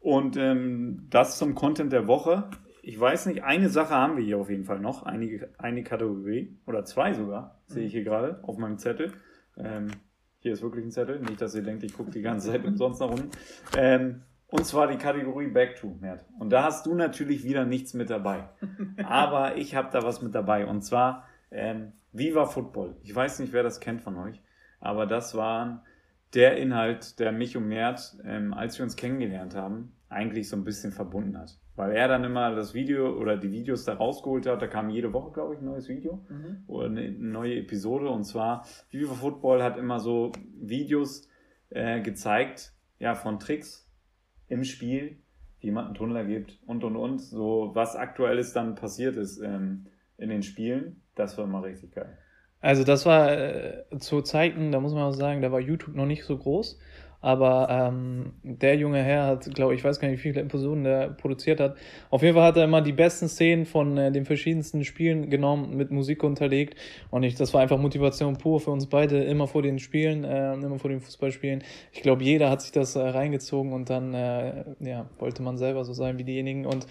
Und 0.00 0.36
ähm, 0.36 1.06
das 1.10 1.38
zum 1.38 1.54
Content 1.54 1.92
der 1.92 2.06
Woche. 2.06 2.50
Ich 2.82 2.98
weiß 2.98 3.26
nicht, 3.26 3.42
eine 3.42 3.68
Sache 3.68 3.94
haben 3.94 4.16
wir 4.16 4.24
hier 4.24 4.38
auf 4.38 4.50
jeden 4.50 4.64
Fall 4.64 4.78
noch. 4.78 5.02
Einige, 5.04 5.48
eine 5.58 5.82
Kategorie 5.82 6.56
oder 6.66 6.84
zwei 6.84 7.12
sogar, 7.14 7.60
mhm. 7.68 7.72
sehe 7.72 7.86
ich 7.86 7.92
hier 7.92 8.04
gerade 8.04 8.38
auf 8.42 8.58
meinem 8.58 8.78
Zettel. 8.78 9.12
Ähm, 9.56 9.88
hier 10.38 10.52
ist 10.52 10.62
wirklich 10.62 10.84
ein 10.84 10.92
Zettel. 10.92 11.18
Nicht, 11.20 11.40
dass 11.40 11.54
ihr 11.54 11.62
denkt, 11.62 11.82
ich 11.82 11.92
gucke 11.92 12.10
die 12.10 12.22
ganze 12.22 12.52
Zeit 12.52 12.64
umsonst 12.66 13.00
nach 13.00 13.10
unten. 13.10 13.30
Ähm, 13.76 14.22
und 14.48 14.64
zwar 14.64 14.86
die 14.86 14.96
Kategorie 14.96 15.48
Back 15.48 15.76
to, 15.76 15.96
Mert. 16.00 16.24
Und 16.38 16.50
da 16.50 16.62
hast 16.62 16.86
du 16.86 16.94
natürlich 16.94 17.42
wieder 17.42 17.64
nichts 17.64 17.94
mit 17.94 18.10
dabei. 18.10 18.48
Aber 19.04 19.56
ich 19.56 19.74
habe 19.74 19.88
da 19.92 20.04
was 20.04 20.22
mit 20.22 20.34
dabei. 20.34 20.66
Und 20.66 20.82
zwar 20.82 21.24
ähm, 21.50 21.92
Viva 22.12 22.46
Football. 22.46 22.96
Ich 23.02 23.14
weiß 23.14 23.40
nicht, 23.40 23.52
wer 23.52 23.62
das 23.62 23.80
kennt 23.80 24.02
von 24.02 24.16
euch, 24.16 24.40
aber 24.80 25.06
das 25.06 25.34
war 25.34 25.84
der 26.34 26.56
Inhalt, 26.56 27.18
der 27.18 27.32
mich 27.32 27.56
und 27.56 27.68
Mert, 27.68 28.16
ähm, 28.24 28.52
als 28.52 28.78
wir 28.78 28.84
uns 28.84 28.96
kennengelernt 28.96 29.54
haben, 29.54 29.92
eigentlich 30.08 30.48
so 30.48 30.56
ein 30.56 30.64
bisschen 30.64 30.92
verbunden 30.92 31.38
hat. 31.38 31.58
Weil 31.76 31.92
er 31.92 32.08
dann 32.08 32.24
immer 32.24 32.54
das 32.54 32.74
Video 32.74 33.18
oder 33.18 33.36
die 33.36 33.50
Videos 33.52 33.84
da 33.84 33.94
rausgeholt 33.94 34.46
hat. 34.46 34.62
Da 34.62 34.66
kam 34.66 34.88
jede 34.88 35.12
Woche, 35.12 35.32
glaube 35.32 35.54
ich, 35.54 35.60
ein 35.60 35.66
neues 35.66 35.88
Video 35.88 36.24
mhm. 36.28 36.64
oder 36.66 36.86
eine 36.86 37.10
neue 37.10 37.56
Episode. 37.56 38.08
Und 38.08 38.24
zwar, 38.24 38.66
Viva 38.90 39.14
Football 39.14 39.62
hat 39.62 39.76
immer 39.76 40.00
so 40.00 40.32
Videos 40.58 41.28
äh, 41.70 42.00
gezeigt, 42.00 42.72
ja, 42.98 43.14
von 43.14 43.38
Tricks 43.38 43.90
im 44.48 44.64
Spiel, 44.64 45.18
wie 45.60 45.70
man 45.70 45.86
einen 45.86 45.94
Tunnel 45.94 46.16
ergibt 46.16 46.58
und 46.66 46.82
und 46.82 46.96
und. 46.96 47.20
So, 47.20 47.70
was 47.74 47.94
aktuelles 47.94 48.52
dann 48.52 48.74
passiert 48.74 49.16
ist 49.16 49.40
ähm, 49.40 49.86
in 50.16 50.30
den 50.30 50.42
Spielen. 50.42 51.02
Das 51.16 51.36
war 51.36 51.44
immer 51.44 51.64
richtig 51.64 51.92
geil. 51.92 52.16
Also 52.60 52.84
das 52.84 53.04
war 53.04 53.32
äh, 53.32 53.84
zu 53.98 54.22
Zeiten, 54.22 54.72
da 54.72 54.80
muss 54.80 54.94
man 54.94 55.02
auch 55.02 55.12
sagen, 55.12 55.42
da 55.42 55.52
war 55.52 55.60
YouTube 55.60 55.94
noch 55.94 56.06
nicht 56.06 56.24
so 56.24 56.38
groß. 56.38 56.78
Aber 57.20 57.68
ähm, 57.70 58.34
der 58.42 58.76
junge 58.76 59.02
Herr 59.02 59.26
hat, 59.26 59.52
glaube 59.54 59.74
ich, 59.74 59.82
weiß 59.82 59.98
gar 59.98 60.08
nicht, 60.08 60.18
wie 60.18 60.30
viele 60.30 60.42
Episoden 60.42 60.84
der 60.84 61.08
produziert 61.08 61.58
hat. 61.60 61.76
Auf 62.10 62.22
jeden 62.22 62.34
Fall 62.34 62.44
hat 62.44 62.56
er 62.56 62.64
immer 62.64 62.82
die 62.82 62.92
besten 62.92 63.28
Szenen 63.28 63.64
von 63.66 63.96
äh, 63.96 64.12
den 64.12 64.24
verschiedensten 64.24 64.84
Spielen 64.84 65.30
genommen, 65.30 65.76
mit 65.76 65.90
Musik 65.90 66.22
unterlegt. 66.22 66.78
Und 67.10 67.22
ich, 67.22 67.34
das 67.34 67.52
war 67.54 67.62
einfach 67.62 67.78
Motivation 67.78 68.36
pur 68.36 68.60
für 68.60 68.70
uns 68.70 68.86
beide, 68.86 69.24
immer 69.24 69.48
vor 69.48 69.62
den 69.62 69.78
Spielen, 69.78 70.24
äh, 70.24 70.54
immer 70.54 70.78
vor 70.78 70.90
den 70.90 71.00
Fußballspielen. 71.00 71.64
Ich 71.92 72.02
glaube, 72.02 72.22
jeder 72.22 72.50
hat 72.50 72.62
sich 72.62 72.72
das 72.72 72.94
äh, 72.94 73.00
reingezogen 73.00 73.72
und 73.72 73.90
dann 73.90 74.14
äh, 74.14 74.64
ja, 74.80 75.08
wollte 75.18 75.42
man 75.42 75.56
selber 75.56 75.84
so 75.84 75.94
sein 75.94 76.18
wie 76.18 76.24
diejenigen. 76.24 76.66
Und 76.66 76.86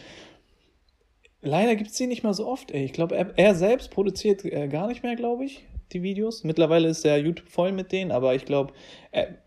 Leider 1.46 1.76
gibt 1.76 1.92
es 1.92 1.98
die 1.98 2.08
nicht 2.08 2.24
mehr 2.24 2.34
so 2.34 2.48
oft, 2.48 2.72
ey. 2.72 2.84
Ich 2.84 2.94
glaube, 2.94 3.16
er, 3.16 3.38
er, 3.38 3.54
selbst 3.54 3.92
produziert 3.92 4.44
äh, 4.44 4.68
gar 4.68 4.88
nicht 4.88 5.04
mehr, 5.04 5.16
glaube 5.16 5.46
ich, 5.46 5.68
die 5.92 6.02
Videos. 6.02 6.44
Mittlerweile 6.44 6.88
ist 6.88 7.06
der 7.06 7.20
YouTube 7.20 7.50
voll 7.50 7.72
mit 7.72 7.92
denen, 7.92 8.12
aber 8.12 8.34
ich 8.34 8.46
glaube, 8.46 8.74
er, 9.12 9.38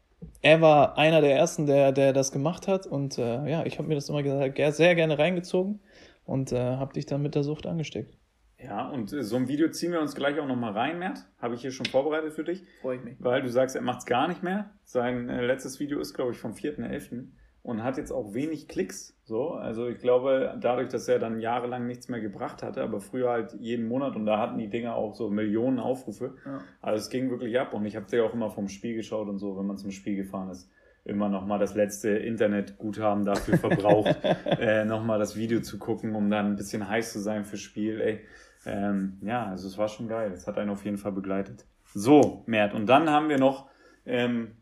er, 0.40 0.60
war 0.60 0.96
einer 0.96 1.20
der 1.20 1.36
ersten, 1.36 1.66
der, 1.66 1.90
der 1.90 2.12
das 2.12 2.30
gemacht 2.30 2.68
hat. 2.68 2.86
Und 2.86 3.18
äh, 3.18 3.50
ja, 3.50 3.66
ich 3.66 3.78
habe 3.78 3.88
mir 3.88 3.96
das 3.96 4.08
immer 4.08 4.22
gesagt, 4.22 4.56
sehr 4.76 4.94
gerne 4.94 5.18
reingezogen 5.18 5.80
und 6.24 6.52
äh, 6.52 6.58
habe 6.58 6.94
dich 6.94 7.06
dann 7.06 7.20
mit 7.20 7.34
der 7.34 7.42
Sucht 7.42 7.66
angesteckt. 7.66 8.16
Ja, 8.60 8.88
und 8.88 9.12
äh, 9.12 9.24
so 9.24 9.34
ein 9.34 9.48
Video 9.48 9.68
ziehen 9.68 9.90
wir 9.90 10.00
uns 10.00 10.14
gleich 10.14 10.38
auch 10.38 10.46
nochmal 10.46 10.74
rein, 10.74 11.00
Mert. 11.00 11.24
Habe 11.38 11.56
ich 11.56 11.62
hier 11.62 11.72
schon 11.72 11.86
vorbereitet 11.86 12.32
für 12.32 12.44
dich. 12.44 12.62
Freue 12.80 12.98
ich 12.98 13.04
mich. 13.04 13.16
Weil 13.18 13.42
du 13.42 13.48
sagst, 13.48 13.74
er 13.74 13.82
macht 13.82 14.00
es 14.00 14.06
gar 14.06 14.28
nicht 14.28 14.44
mehr. 14.44 14.70
Sein 14.84 15.28
äh, 15.28 15.44
letztes 15.44 15.80
Video 15.80 15.98
ist, 15.98 16.14
glaube 16.14 16.30
ich, 16.30 16.38
vom 16.38 16.52
4.11 16.52 17.26
und 17.62 17.82
hat 17.82 17.98
jetzt 17.98 18.12
auch 18.12 18.34
wenig 18.34 18.68
Klicks. 18.68 19.16
So, 19.24 19.50
also 19.50 19.88
ich 19.88 19.98
glaube, 19.98 20.56
dadurch, 20.60 20.88
dass 20.88 21.06
er 21.06 21.18
dann 21.18 21.40
jahrelang 21.40 21.86
nichts 21.86 22.08
mehr 22.08 22.20
gebracht 22.20 22.62
hatte, 22.62 22.82
aber 22.82 23.00
früher 23.00 23.30
halt 23.30 23.54
jeden 23.60 23.86
Monat 23.86 24.16
und 24.16 24.24
da 24.24 24.38
hatten 24.38 24.58
die 24.58 24.70
Dinger 24.70 24.94
auch 24.94 25.14
so 25.14 25.28
Millionen 25.28 25.78
Aufrufe. 25.78 26.34
Ja. 26.46 26.60
Also 26.80 27.04
es 27.04 27.10
ging 27.10 27.30
wirklich 27.30 27.58
ab 27.58 27.74
und 27.74 27.84
ich 27.84 27.96
habe 27.96 28.06
ja 28.16 28.22
auch 28.24 28.32
immer 28.32 28.50
vom 28.50 28.68
Spiel 28.68 28.94
geschaut 28.94 29.28
und 29.28 29.38
so, 29.38 29.58
wenn 29.58 29.66
man 29.66 29.76
zum 29.76 29.90
Spiel 29.90 30.16
gefahren 30.16 30.48
ist, 30.48 30.70
immer 31.04 31.28
nochmal 31.28 31.58
das 31.58 31.74
letzte 31.74 32.10
Internetguthaben 32.10 33.24
dafür 33.24 33.58
verbraucht, 33.58 34.16
äh, 34.46 34.84
nochmal 34.84 35.18
das 35.18 35.36
Video 35.36 35.60
zu 35.60 35.78
gucken, 35.78 36.14
um 36.14 36.30
dann 36.30 36.46
ein 36.46 36.56
bisschen 36.56 36.88
heiß 36.88 37.12
zu 37.12 37.20
sein 37.20 37.44
fürs 37.44 37.60
Spiel. 37.60 38.00
Ey, 38.00 38.20
ähm, 38.66 39.18
ja, 39.22 39.46
also 39.46 39.66
es 39.66 39.76
war 39.78 39.88
schon 39.88 40.08
geil. 40.08 40.32
Es 40.32 40.46
hat 40.46 40.58
einen 40.58 40.70
auf 40.70 40.84
jeden 40.84 40.98
Fall 40.98 41.12
begleitet. 41.12 41.66
So, 41.94 42.44
Mert, 42.46 42.74
und 42.74 42.86
dann 42.86 43.10
haben 43.10 43.28
wir 43.28 43.38
noch 43.38 43.68
ähm, 44.04 44.57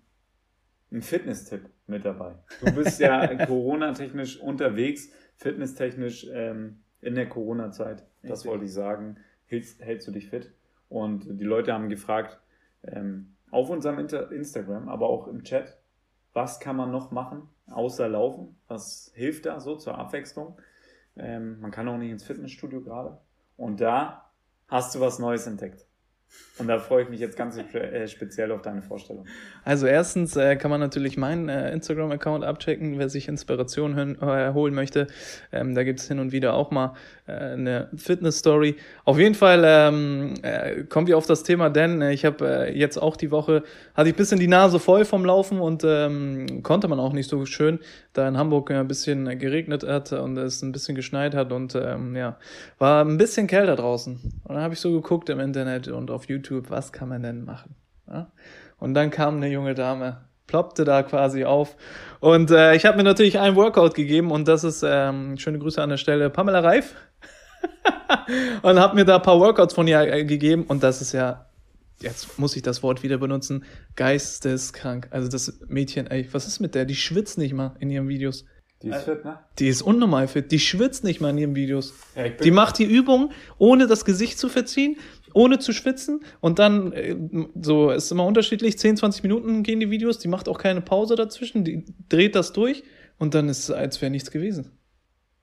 einen 0.90 1.02
Fitness-Tipp 1.02 1.68
mit 1.86 2.04
dabei. 2.04 2.34
Du 2.64 2.74
bist 2.74 3.00
ja 3.00 3.26
Corona-technisch 3.46 4.40
unterwegs, 4.40 5.10
fitnesstechnisch 5.36 6.26
ähm, 6.32 6.80
in 7.00 7.14
der 7.14 7.28
Corona-Zeit. 7.28 8.04
Das 8.22 8.44
wollte 8.46 8.64
ich 8.64 8.72
sagen. 8.72 9.16
Hältst, 9.46 9.80
hältst 9.82 10.08
du 10.08 10.12
dich 10.12 10.28
fit? 10.28 10.52
Und 10.88 11.40
die 11.40 11.44
Leute 11.44 11.72
haben 11.72 11.88
gefragt, 11.88 12.40
ähm, 12.82 13.34
auf 13.50 13.70
unserem 13.70 13.98
Inter 13.98 14.30
Instagram, 14.32 14.88
aber 14.88 15.08
auch 15.08 15.28
im 15.28 15.42
Chat, 15.42 15.78
was 16.32 16.60
kann 16.60 16.76
man 16.76 16.90
noch 16.90 17.10
machen, 17.10 17.48
außer 17.68 18.08
Laufen? 18.08 18.56
Was 18.68 19.10
hilft 19.14 19.46
da 19.46 19.60
so 19.60 19.76
zur 19.76 19.98
Abwechslung? 19.98 20.58
Ähm, 21.16 21.60
man 21.60 21.70
kann 21.70 21.88
auch 21.88 21.96
nicht 21.96 22.10
ins 22.10 22.24
Fitnessstudio 22.24 22.82
gerade. 22.82 23.18
Und 23.56 23.80
da 23.80 24.30
hast 24.68 24.94
du 24.94 25.00
was 25.00 25.18
Neues 25.18 25.46
entdeckt. 25.46 25.85
Und 26.58 26.68
da 26.68 26.78
freue 26.78 27.02
ich 27.02 27.10
mich 27.10 27.20
jetzt 27.20 27.36
ganz 27.36 27.58
äh, 27.58 28.08
speziell 28.08 28.50
auf 28.50 28.62
deine 28.62 28.80
Vorstellung. 28.80 29.26
Also 29.64 29.86
erstens 29.86 30.36
äh, 30.36 30.56
kann 30.56 30.70
man 30.70 30.80
natürlich 30.80 31.18
meinen 31.18 31.50
äh, 31.50 31.70
Instagram-Account 31.72 32.44
abchecken, 32.44 32.98
wer 32.98 33.10
sich 33.10 33.28
Inspiration 33.28 33.94
hören, 33.94 34.16
äh, 34.22 34.54
holen 34.54 34.74
möchte. 34.74 35.06
Ähm, 35.52 35.74
da 35.74 35.84
gibt 35.84 36.00
es 36.00 36.08
hin 36.08 36.18
und 36.18 36.32
wieder 36.32 36.54
auch 36.54 36.70
mal 36.70 36.94
äh, 37.26 37.32
eine 37.32 37.90
Fitness-Story. 37.94 38.76
Auf 39.04 39.18
jeden 39.18 39.34
Fall 39.34 39.62
ähm, 39.66 40.34
äh, 40.42 40.84
kommen 40.84 41.06
wir 41.06 41.18
auf 41.18 41.26
das 41.26 41.42
Thema, 41.42 41.68
denn 41.68 42.00
ich 42.00 42.24
habe 42.24 42.72
jetzt 42.72 42.96
auch 42.96 43.16
die 43.16 43.30
Woche, 43.30 43.62
hatte 43.94 44.08
ich 44.08 44.14
ein 44.14 44.18
bisschen 44.18 44.40
die 44.40 44.48
Nase 44.48 44.78
voll 44.78 45.04
vom 45.04 45.26
Laufen 45.26 45.60
und 45.60 45.84
ähm, 45.84 46.62
konnte 46.62 46.88
man 46.88 47.00
auch 47.00 47.12
nicht 47.12 47.28
so 47.28 47.44
schön, 47.44 47.80
da 48.14 48.26
in 48.26 48.38
Hamburg 48.38 48.70
ein 48.70 48.88
bisschen 48.88 49.38
geregnet 49.38 49.86
hat 49.86 50.12
und 50.12 50.38
es 50.38 50.62
ein 50.62 50.72
bisschen 50.72 50.94
geschneit 50.94 51.34
hat 51.34 51.52
und 51.52 51.74
ähm, 51.74 52.16
ja, 52.16 52.38
war 52.78 53.04
ein 53.04 53.18
bisschen 53.18 53.46
kälter 53.46 53.76
draußen. 53.76 54.14
Und 54.44 54.54
dann 54.54 54.62
habe 54.62 54.72
ich 54.72 54.80
so 54.80 54.92
geguckt 54.92 55.28
im 55.28 55.40
Internet 55.40 55.88
und 55.88 56.10
auf 56.10 56.25
YouTube, 56.28 56.70
was 56.70 56.92
kann 56.92 57.08
man 57.08 57.22
denn 57.22 57.44
machen? 57.44 57.74
Ja? 58.08 58.30
Und 58.78 58.94
dann 58.94 59.10
kam 59.10 59.36
eine 59.36 59.48
junge 59.48 59.74
Dame, 59.74 60.24
ploppte 60.46 60.84
da 60.84 61.02
quasi 61.02 61.44
auf. 61.44 61.76
Und 62.20 62.50
äh, 62.50 62.74
ich 62.74 62.84
habe 62.84 62.96
mir 62.96 63.04
natürlich 63.04 63.38
ein 63.38 63.56
Workout 63.56 63.94
gegeben 63.94 64.30
und 64.30 64.48
das 64.48 64.64
ist, 64.64 64.84
ähm, 64.86 65.38
schöne 65.38 65.58
Grüße 65.58 65.82
an 65.82 65.90
der 65.90 65.96
Stelle, 65.96 66.30
Pamela 66.30 66.60
Reif. 66.60 66.94
und 68.62 68.78
habe 68.78 68.94
mir 68.94 69.04
da 69.04 69.16
ein 69.16 69.22
paar 69.22 69.40
Workouts 69.40 69.74
von 69.74 69.88
ihr 69.88 70.00
äh, 70.00 70.24
gegeben 70.24 70.64
und 70.64 70.82
das 70.82 71.00
ist 71.00 71.12
ja, 71.12 71.46
jetzt 72.00 72.38
muss 72.38 72.54
ich 72.56 72.62
das 72.62 72.82
Wort 72.82 73.02
wieder 73.02 73.18
benutzen, 73.18 73.64
geisteskrank. 73.96 75.08
Also 75.10 75.28
das 75.28 75.60
Mädchen, 75.68 76.06
ey, 76.06 76.28
was 76.32 76.46
ist 76.46 76.60
mit 76.60 76.74
der? 76.74 76.84
Die 76.84 76.96
schwitzt 76.96 77.38
nicht 77.38 77.54
mal 77.54 77.74
in 77.80 77.90
ihren 77.90 78.08
Videos. 78.08 78.44
Die 78.82 78.88
ist 78.90 79.04
fit, 79.04 79.24
ne? 79.24 79.38
Die 79.58 79.68
ist 79.68 79.80
unnormal 79.80 80.28
fit. 80.28 80.52
Die 80.52 80.58
schwitzt 80.58 81.02
nicht 81.02 81.20
mal 81.20 81.30
in 81.30 81.38
ihren 81.38 81.54
Videos. 81.54 81.94
Ja, 82.14 82.28
die 82.28 82.50
macht 82.50 82.78
die 82.78 82.84
Übung, 82.84 83.32
ohne 83.56 83.86
das 83.86 84.04
Gesicht 84.04 84.38
zu 84.38 84.50
verziehen, 84.50 84.98
ohne 85.36 85.58
zu 85.58 85.72
schwitzen. 85.72 86.20
Und 86.40 86.58
dann, 86.58 86.92
äh, 86.92 87.14
so, 87.60 87.90
ist 87.90 88.10
immer 88.10 88.24
unterschiedlich, 88.24 88.78
10, 88.78 88.96
20 88.96 89.22
Minuten 89.22 89.62
gehen 89.62 89.80
die 89.80 89.90
Videos. 89.90 90.18
Die 90.18 90.28
macht 90.28 90.48
auch 90.48 90.58
keine 90.58 90.80
Pause 90.80 91.14
dazwischen. 91.14 91.62
Die 91.62 91.84
dreht 92.08 92.34
das 92.34 92.54
durch. 92.54 92.84
Und 93.18 93.34
dann 93.34 93.48
ist 93.48 93.68
es, 93.68 93.70
als 93.70 94.00
wäre 94.00 94.10
nichts 94.10 94.30
gewesen. 94.30 94.72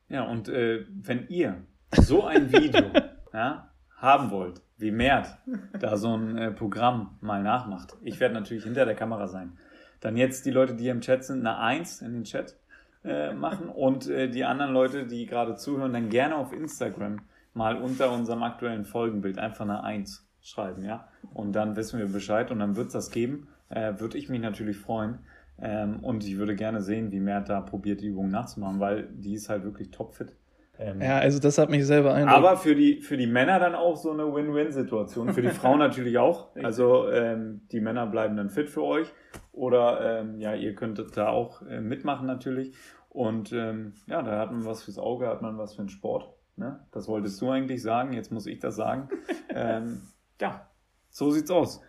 Ja, 0.10 0.24
und 0.24 0.50
äh, 0.50 0.86
wenn 0.90 1.28
ihr 1.30 1.64
so 1.96 2.24
ein 2.24 2.52
Video 2.52 2.92
ja, 3.34 3.72
haben 3.96 4.32
wollt, 4.32 4.62
wie 4.78 4.92
Mert 4.92 5.38
da 5.80 5.96
so 5.96 6.18
ein 6.18 6.38
äh, 6.38 6.52
Programm 6.52 7.18
mal 7.22 7.44
nachmacht, 7.44 7.96
ich 8.02 8.20
werde 8.20 8.34
natürlich 8.34 8.64
hinter 8.64 8.86
der 8.86 8.96
Kamera 8.96 9.28
sein, 9.28 9.58
dann 10.02 10.18
jetzt 10.18 10.46
die 10.46 10.52
Leute, 10.52 10.74
die 10.74 10.84
hier 10.84 10.92
im 10.92 11.02
Chat 11.02 11.24
sind, 11.24 11.40
eine 11.40 11.58
Eins 11.60 12.02
in 12.02 12.14
den 12.14 12.24
Chat 12.24 12.58
äh, 13.04 13.34
machen 13.34 13.70
und 13.70 14.10
äh, 14.10 14.28
die 14.28 14.44
anderen 14.44 14.74
Leute, 14.74 15.06
die 15.06 15.26
gerade 15.26 15.56
zuhören, 15.56 15.94
dann 15.94 16.10
gerne 16.10 16.36
auf 16.36 16.52
Instagram 16.52 17.22
mal 17.54 17.78
unter 17.82 18.12
unserem 18.12 18.44
aktuellen 18.44 18.86
Folgenbild 18.86 19.38
einfach 19.40 19.66
eine 19.66 19.84
Eins 19.84 20.28
schreiben, 20.42 20.84
ja. 20.84 21.08
Und 21.34 21.54
dann 21.54 21.76
wissen 21.76 22.00
wir 22.00 22.08
Bescheid 22.08 22.52
und 22.52 22.60
dann 22.60 22.76
wird 22.76 22.88
es 22.88 22.94
das 22.94 23.12
geben. 23.12 23.48
Äh, 23.70 23.94
würde 24.00 24.18
ich 24.18 24.30
mich 24.30 24.42
natürlich 24.42 24.78
freuen. 24.78 25.20
Ähm, 25.60 26.00
und 26.04 26.26
ich 26.26 26.38
würde 26.38 26.56
gerne 26.56 26.82
sehen, 26.82 27.12
wie 27.12 27.20
Mert 27.20 27.50
da 27.50 27.62
probiert, 27.62 28.02
die 28.02 28.08
Übung 28.08 28.30
nachzumachen, 28.30 28.80
weil 28.80 29.08
die 29.14 29.34
ist 29.36 29.50
halt 29.50 29.64
wirklich 29.64 29.92
topfit. 29.92 30.36
Ähm, 30.80 31.00
Ja, 31.00 31.20
also 31.20 31.40
das 31.40 31.58
hat 31.60 31.70
mich 31.70 31.86
selber 31.86 32.14
eindruckt. 32.14 32.36
aber 32.36 32.58
für 32.58 32.76
die, 32.76 33.02
für 33.02 33.18
die 33.18 33.28
Männer 33.28 33.60
dann 33.60 33.76
auch 33.76 33.96
so 33.96 34.12
eine 34.12 34.34
Win-Win-Situation. 34.34 35.34
Für 35.34 35.42
die 35.44 35.50
Frauen 35.62 35.80
natürlich 35.80 36.18
auch. 36.18 36.56
Also 36.56 37.10
ähm, 37.10 37.62
die 37.72 37.80
Männer 37.80 38.08
bleiben 38.08 38.36
dann 38.36 38.50
fit 38.50 38.70
für 38.70 38.84
euch. 38.84 39.08
Oder 39.52 40.20
ähm, 40.22 40.40
ja, 40.40 40.56
ihr 40.56 40.74
könntet 40.74 41.16
da 41.16 41.30
auch 41.30 41.62
äh, 41.68 41.80
mitmachen 41.80 42.26
natürlich. 42.26 42.76
Und 43.10 43.54
ähm, 43.54 43.94
ja, 44.08 44.24
da 44.24 44.40
hat 44.40 44.52
man 44.52 44.66
was 44.66 44.84
fürs 44.84 44.98
Auge, 44.98 45.28
hat 45.28 45.44
man 45.44 45.58
was 45.60 45.76
für 45.76 45.84
den 45.84 45.90
Sport. 45.90 46.34
Ne? 46.56 46.80
Das 46.92 47.08
wolltest 47.08 47.42
du 47.42 47.50
eigentlich 47.50 47.82
sagen, 47.82 48.14
jetzt 48.14 48.32
muss 48.32 48.46
ich 48.46 48.60
das 48.60 48.76
sagen. 48.76 49.10
ähm, 49.50 50.02
ja, 50.40 50.68
so 51.10 51.32
sieht's 51.32 51.50
aus. 51.52 51.82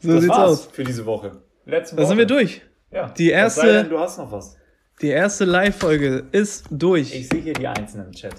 so 0.00 0.12
das 0.12 0.22
sieht's 0.22 0.34
war's 0.36 0.50
aus. 0.50 0.66
für 0.66 0.84
diese 0.84 1.04
Woche. 1.06 1.42
Letzte 1.64 1.96
Da 1.96 2.02
Woche. 2.02 2.08
sind 2.08 2.18
wir 2.18 2.26
durch. 2.26 2.62
Ja. 2.90 3.08
Die 3.10 3.30
erste- 3.30 3.66
denn, 3.66 3.88
du 3.88 3.98
hast 3.98 4.18
noch 4.18 4.30
was. 4.30 4.56
Die 5.02 5.08
erste 5.08 5.44
Live-Folge 5.44 6.26
ist 6.32 6.66
durch. 6.70 7.14
Ich 7.14 7.28
sehe 7.28 7.40
hier 7.42 7.52
die 7.52 7.66
Einzelnen 7.66 8.06
im 8.06 8.12
Chat. 8.12 8.34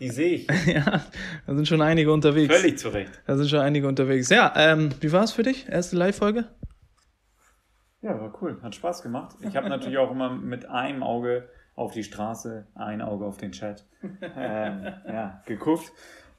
Die 0.00 0.10
sehe 0.10 0.30
ich. 0.34 0.48
ja, 0.66 1.02
da 1.46 1.54
sind 1.54 1.66
schon 1.68 1.80
einige 1.80 2.12
unterwegs. 2.12 2.54
Völlig 2.54 2.78
zurecht. 2.78 3.12
Da 3.26 3.36
sind 3.36 3.48
schon 3.48 3.60
einige 3.60 3.86
unterwegs. 3.86 4.28
Ja, 4.28 4.52
ähm, 4.56 4.90
wie 5.00 5.12
war 5.12 5.22
es 5.22 5.32
für 5.32 5.44
dich? 5.44 5.68
Erste 5.68 5.96
Live-Folge? 5.96 6.46
Ja, 8.02 8.20
war 8.20 8.36
cool. 8.42 8.58
Hat 8.62 8.74
Spaß 8.74 9.02
gemacht. 9.02 9.36
Ich 9.42 9.56
habe 9.56 9.68
natürlich 9.68 9.96
auch 9.98 10.10
immer 10.10 10.30
mit 10.34 10.66
einem 10.68 11.02
Auge 11.04 11.48
auf 11.74 11.92
die 11.92 12.04
Straße, 12.04 12.66
ein 12.74 13.00
Auge 13.02 13.26
auf 13.26 13.36
den 13.36 13.52
Chat 13.52 13.86
ähm, 14.02 14.92
ja, 15.06 15.42
geguckt. 15.46 15.92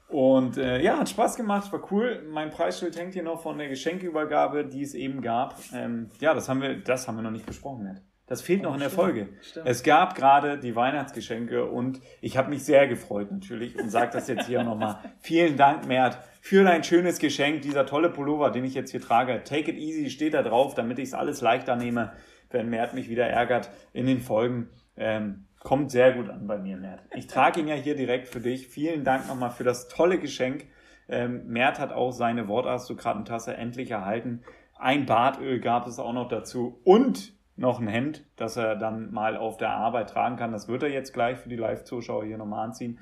Und 0.08 0.58
äh, 0.58 0.80
ja, 0.82 0.98
hat 0.98 1.08
Spaß 1.08 1.36
gemacht, 1.36 1.72
war 1.72 1.90
cool. 1.90 2.22
Mein 2.30 2.50
Preisschild 2.50 2.96
hängt 2.96 3.14
hier 3.14 3.22
noch 3.22 3.42
von 3.42 3.58
der 3.58 3.68
Geschenkübergabe, 3.68 4.66
die 4.66 4.82
es 4.82 4.94
eben 4.94 5.22
gab. 5.22 5.58
Ähm, 5.72 6.10
ja, 6.20 6.34
das 6.34 6.48
haben 6.48 6.60
wir, 6.60 6.76
das 6.76 7.08
haben 7.08 7.16
wir 7.16 7.22
noch 7.22 7.30
nicht 7.30 7.46
besprochen, 7.46 7.84
Ned. 7.84 8.02
Das 8.26 8.40
fehlt 8.40 8.62
noch 8.62 8.72
in 8.72 8.80
der 8.80 8.86
stimmt. 8.86 9.02
Folge. 9.02 9.28
Stimmt. 9.42 9.68
Es 9.68 9.82
gab 9.82 10.14
gerade 10.14 10.58
die 10.58 10.74
Weihnachtsgeschenke 10.74 11.66
und 11.66 12.00
ich 12.22 12.38
habe 12.38 12.48
mich 12.48 12.64
sehr 12.64 12.86
gefreut 12.88 13.30
natürlich 13.30 13.78
und 13.78 13.90
sage 13.90 14.12
das 14.12 14.28
jetzt 14.28 14.46
hier 14.46 14.60
auch 14.60 14.64
nochmal. 14.64 14.98
Vielen 15.18 15.58
Dank, 15.58 15.86
Mert, 15.86 16.18
für 16.40 16.64
dein 16.64 16.84
schönes 16.84 17.18
Geschenk. 17.18 17.60
Dieser 17.62 17.84
tolle 17.84 18.08
Pullover, 18.08 18.50
den 18.50 18.64
ich 18.64 18.74
jetzt 18.74 18.92
hier 18.92 19.00
trage. 19.00 19.42
Take 19.44 19.72
it 19.72 19.76
easy 19.76 20.08
steht 20.08 20.32
da 20.32 20.42
drauf, 20.42 20.74
damit 20.74 20.98
ich 20.98 21.08
es 21.08 21.14
alles 21.14 21.42
leichter 21.42 21.76
nehme, 21.76 22.12
wenn 22.50 22.70
Mert 22.70 22.94
mich 22.94 23.10
wieder 23.10 23.26
ärgert 23.26 23.68
in 23.92 24.06
den 24.06 24.20
Folgen. 24.20 24.70
Ähm, 24.96 25.46
kommt 25.60 25.90
sehr 25.90 26.12
gut 26.12 26.28
an 26.28 26.46
bei 26.46 26.58
mir, 26.58 26.76
Mert. 26.76 27.02
Ich 27.14 27.26
trage 27.26 27.60
ihn 27.60 27.68
ja 27.68 27.74
hier 27.74 27.96
direkt 27.96 28.28
für 28.28 28.40
dich. 28.40 28.68
Vielen 28.68 29.04
Dank 29.04 29.28
nochmal 29.28 29.50
für 29.50 29.64
das 29.64 29.88
tolle 29.88 30.18
Geschenk. 30.18 30.66
Ähm, 31.08 31.46
Mert 31.46 31.78
hat 31.78 31.92
auch 31.92 32.12
seine 32.12 32.48
Wortaristokraten-Tasse 32.48 33.56
endlich 33.56 33.90
erhalten. 33.90 34.42
Ein 34.76 35.06
Bartöl 35.06 35.60
gab 35.60 35.86
es 35.86 35.98
auch 35.98 36.12
noch 36.12 36.28
dazu 36.28 36.80
und 36.84 37.32
noch 37.56 37.80
ein 37.80 37.86
Hemd, 37.86 38.24
das 38.36 38.56
er 38.56 38.76
dann 38.76 39.12
mal 39.12 39.36
auf 39.36 39.56
der 39.56 39.70
Arbeit 39.70 40.10
tragen 40.10 40.36
kann. 40.36 40.52
Das 40.52 40.68
wird 40.68 40.82
er 40.82 40.90
jetzt 40.90 41.12
gleich 41.12 41.38
für 41.38 41.48
die 41.48 41.56
Live-Zuschauer 41.56 42.24
hier 42.24 42.38
nochmal 42.38 42.64
anziehen. 42.64 42.98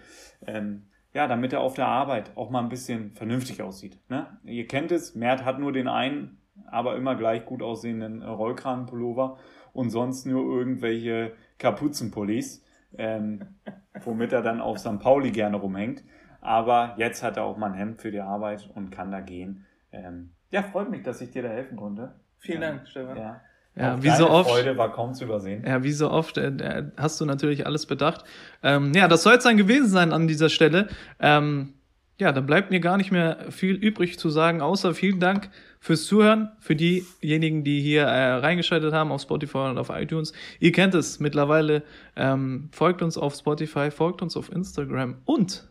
Ähm, 0.47 0.89
ja, 1.15 1.27
damit 1.27 1.53
er 1.53 1.61
auf 1.61 1.75
der 1.75 1.89
Arbeit 1.89 2.37
auch 2.37 2.51
mal 2.51 2.61
ein 2.61 2.69
bisschen 2.69 3.13
vernünftig 3.13 3.63
aussieht. 3.63 3.99
Ne? 4.09 4.27
Ihr 4.45 4.67
kennt 4.67 4.93
es, 4.93 5.15
Mert 5.15 5.45
hat 5.45 5.59
nur 5.59 5.73
den 5.73 5.89
einen, 5.89 6.39
aber 6.71 6.97
immer 6.97 7.15
gleich 7.15 7.45
gut 7.45 7.63
aussehenden 7.63 8.23
äh, 8.23 8.27
Rollkragenpullover 8.27 9.39
und 9.73 9.91
sonst 9.91 10.27
nur 10.27 10.45
irgendwelche 10.59 11.33
Kapuzenpullis, 11.59 12.65
ähm, 12.99 13.43
womit 14.05 14.33
er 14.33 14.43
dann 14.43 14.61
auf 14.61 14.79
St. 14.79 14.99
Pauli 15.01 15.31
gerne 15.31 15.57
rumhängt. 15.57 16.03
Aber 16.41 16.95
jetzt 16.99 17.23
hat 17.23 17.37
er 17.37 17.45
auch 17.45 17.57
mal 17.57 17.69
ein 17.69 17.75
Hemd 17.75 18.01
für 18.03 18.11
die 18.11 18.21
Arbeit 18.21 18.69
und 18.75 18.91
kann 18.91 19.11
da 19.13 19.21
gehen. 19.21 19.65
Ähm, 19.93 20.31
ja, 20.51 20.63
freut 20.63 20.91
mich, 20.91 21.03
dass 21.03 21.21
ich 21.21 21.31
dir 21.31 21.43
da 21.43 21.49
helfen 21.49 21.77
konnte. 21.77 22.15
Vielen 22.39 22.63
Ja. 22.63 22.69
Dank, 22.69 22.89
Stefan. 22.89 23.17
Ja, 23.17 23.41
Ja, 23.77 23.95
Auch 23.95 24.03
wie 24.03 24.11
so 24.11 24.29
oft. 24.29 24.51
Freude 24.51 24.77
war 24.77 24.93
kaum 24.93 25.15
zu 25.15 25.25
übersehen. 25.25 25.65
Ja, 25.67 25.83
wie 25.83 25.93
so 25.93 26.11
oft 26.11 26.37
äh, 26.37 26.49
äh, 26.49 26.91
hast 26.99 27.21
du 27.21 27.25
natürlich 27.25 27.65
alles 27.65 27.87
bedacht. 27.87 28.25
Ähm, 28.63 28.93
ja, 28.95 29.09
das 29.09 29.23
soll 29.23 29.35
es 29.37 29.45
dann 29.45 29.57
gewesen 29.57 29.89
sein 29.89 30.13
an 30.13 30.27
dieser 30.27 30.49
Stelle. 30.51 30.89
Ähm, 31.21 31.75
ja, 32.23 32.31
dann 32.31 32.47
bleibt 32.47 32.71
mir 32.71 32.79
gar 32.79 32.97
nicht 32.97 33.11
mehr 33.11 33.51
viel 33.51 33.75
übrig 33.75 34.17
zu 34.17 34.31
sagen, 34.31 34.61
außer 34.61 34.95
vielen 34.95 35.19
Dank 35.19 35.51
fürs 35.81 36.05
Zuhören, 36.05 36.53
für 36.61 36.77
diejenigen, 36.77 37.65
die 37.65 37.81
hier 37.81 38.03
äh, 38.05 38.35
reingeschaltet 38.35 38.95
haben 38.95 39.11
auf 39.11 39.23
Spotify 39.23 39.59
und 39.59 39.77
auf 39.79 39.91
iTunes. 39.91 40.33
Ihr 40.61 40.71
kennt 40.71 40.95
es 40.95 41.19
mittlerweile. 41.19 41.83
Ähm, 42.15 42.69
folgt 42.73 43.03
uns 43.03 43.19
auf 43.19 43.35
Spotify, 43.35 43.91
folgt 43.91 44.23
uns 44.23 44.37
auf 44.37 44.53
Instagram 44.53 45.17
und 45.25 45.69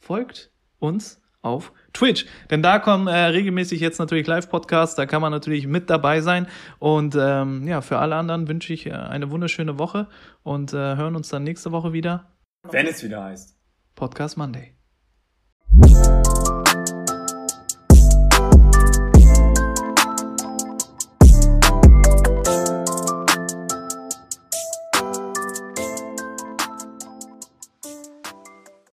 folgt 0.00 0.50
uns 0.80 1.22
auf 1.42 1.72
Twitch. 1.92 2.26
Denn 2.50 2.60
da 2.60 2.80
kommen 2.80 3.06
äh, 3.06 3.16
regelmäßig 3.26 3.80
jetzt 3.80 4.00
natürlich 4.00 4.26
Live-Podcasts, 4.26 4.96
da 4.96 5.06
kann 5.06 5.22
man 5.22 5.30
natürlich 5.30 5.68
mit 5.68 5.90
dabei 5.90 6.22
sein. 6.22 6.48
Und 6.80 7.16
ähm, 7.16 7.68
ja, 7.68 7.82
für 7.82 7.98
alle 7.98 8.16
anderen 8.16 8.48
wünsche 8.48 8.72
ich 8.72 8.86
äh, 8.86 8.90
eine 8.90 9.30
wunderschöne 9.30 9.78
Woche 9.78 10.08
und 10.42 10.72
äh, 10.72 10.76
hören 10.76 11.14
uns 11.14 11.28
dann 11.28 11.44
nächste 11.44 11.70
Woche 11.70 11.92
wieder. 11.92 12.32
Wenn 12.68 12.88
es 12.88 13.04
wieder 13.04 13.22
heißt. 13.22 13.56
Podcast 13.94 14.36
Monday. 14.36 14.74
Thank 15.82 16.53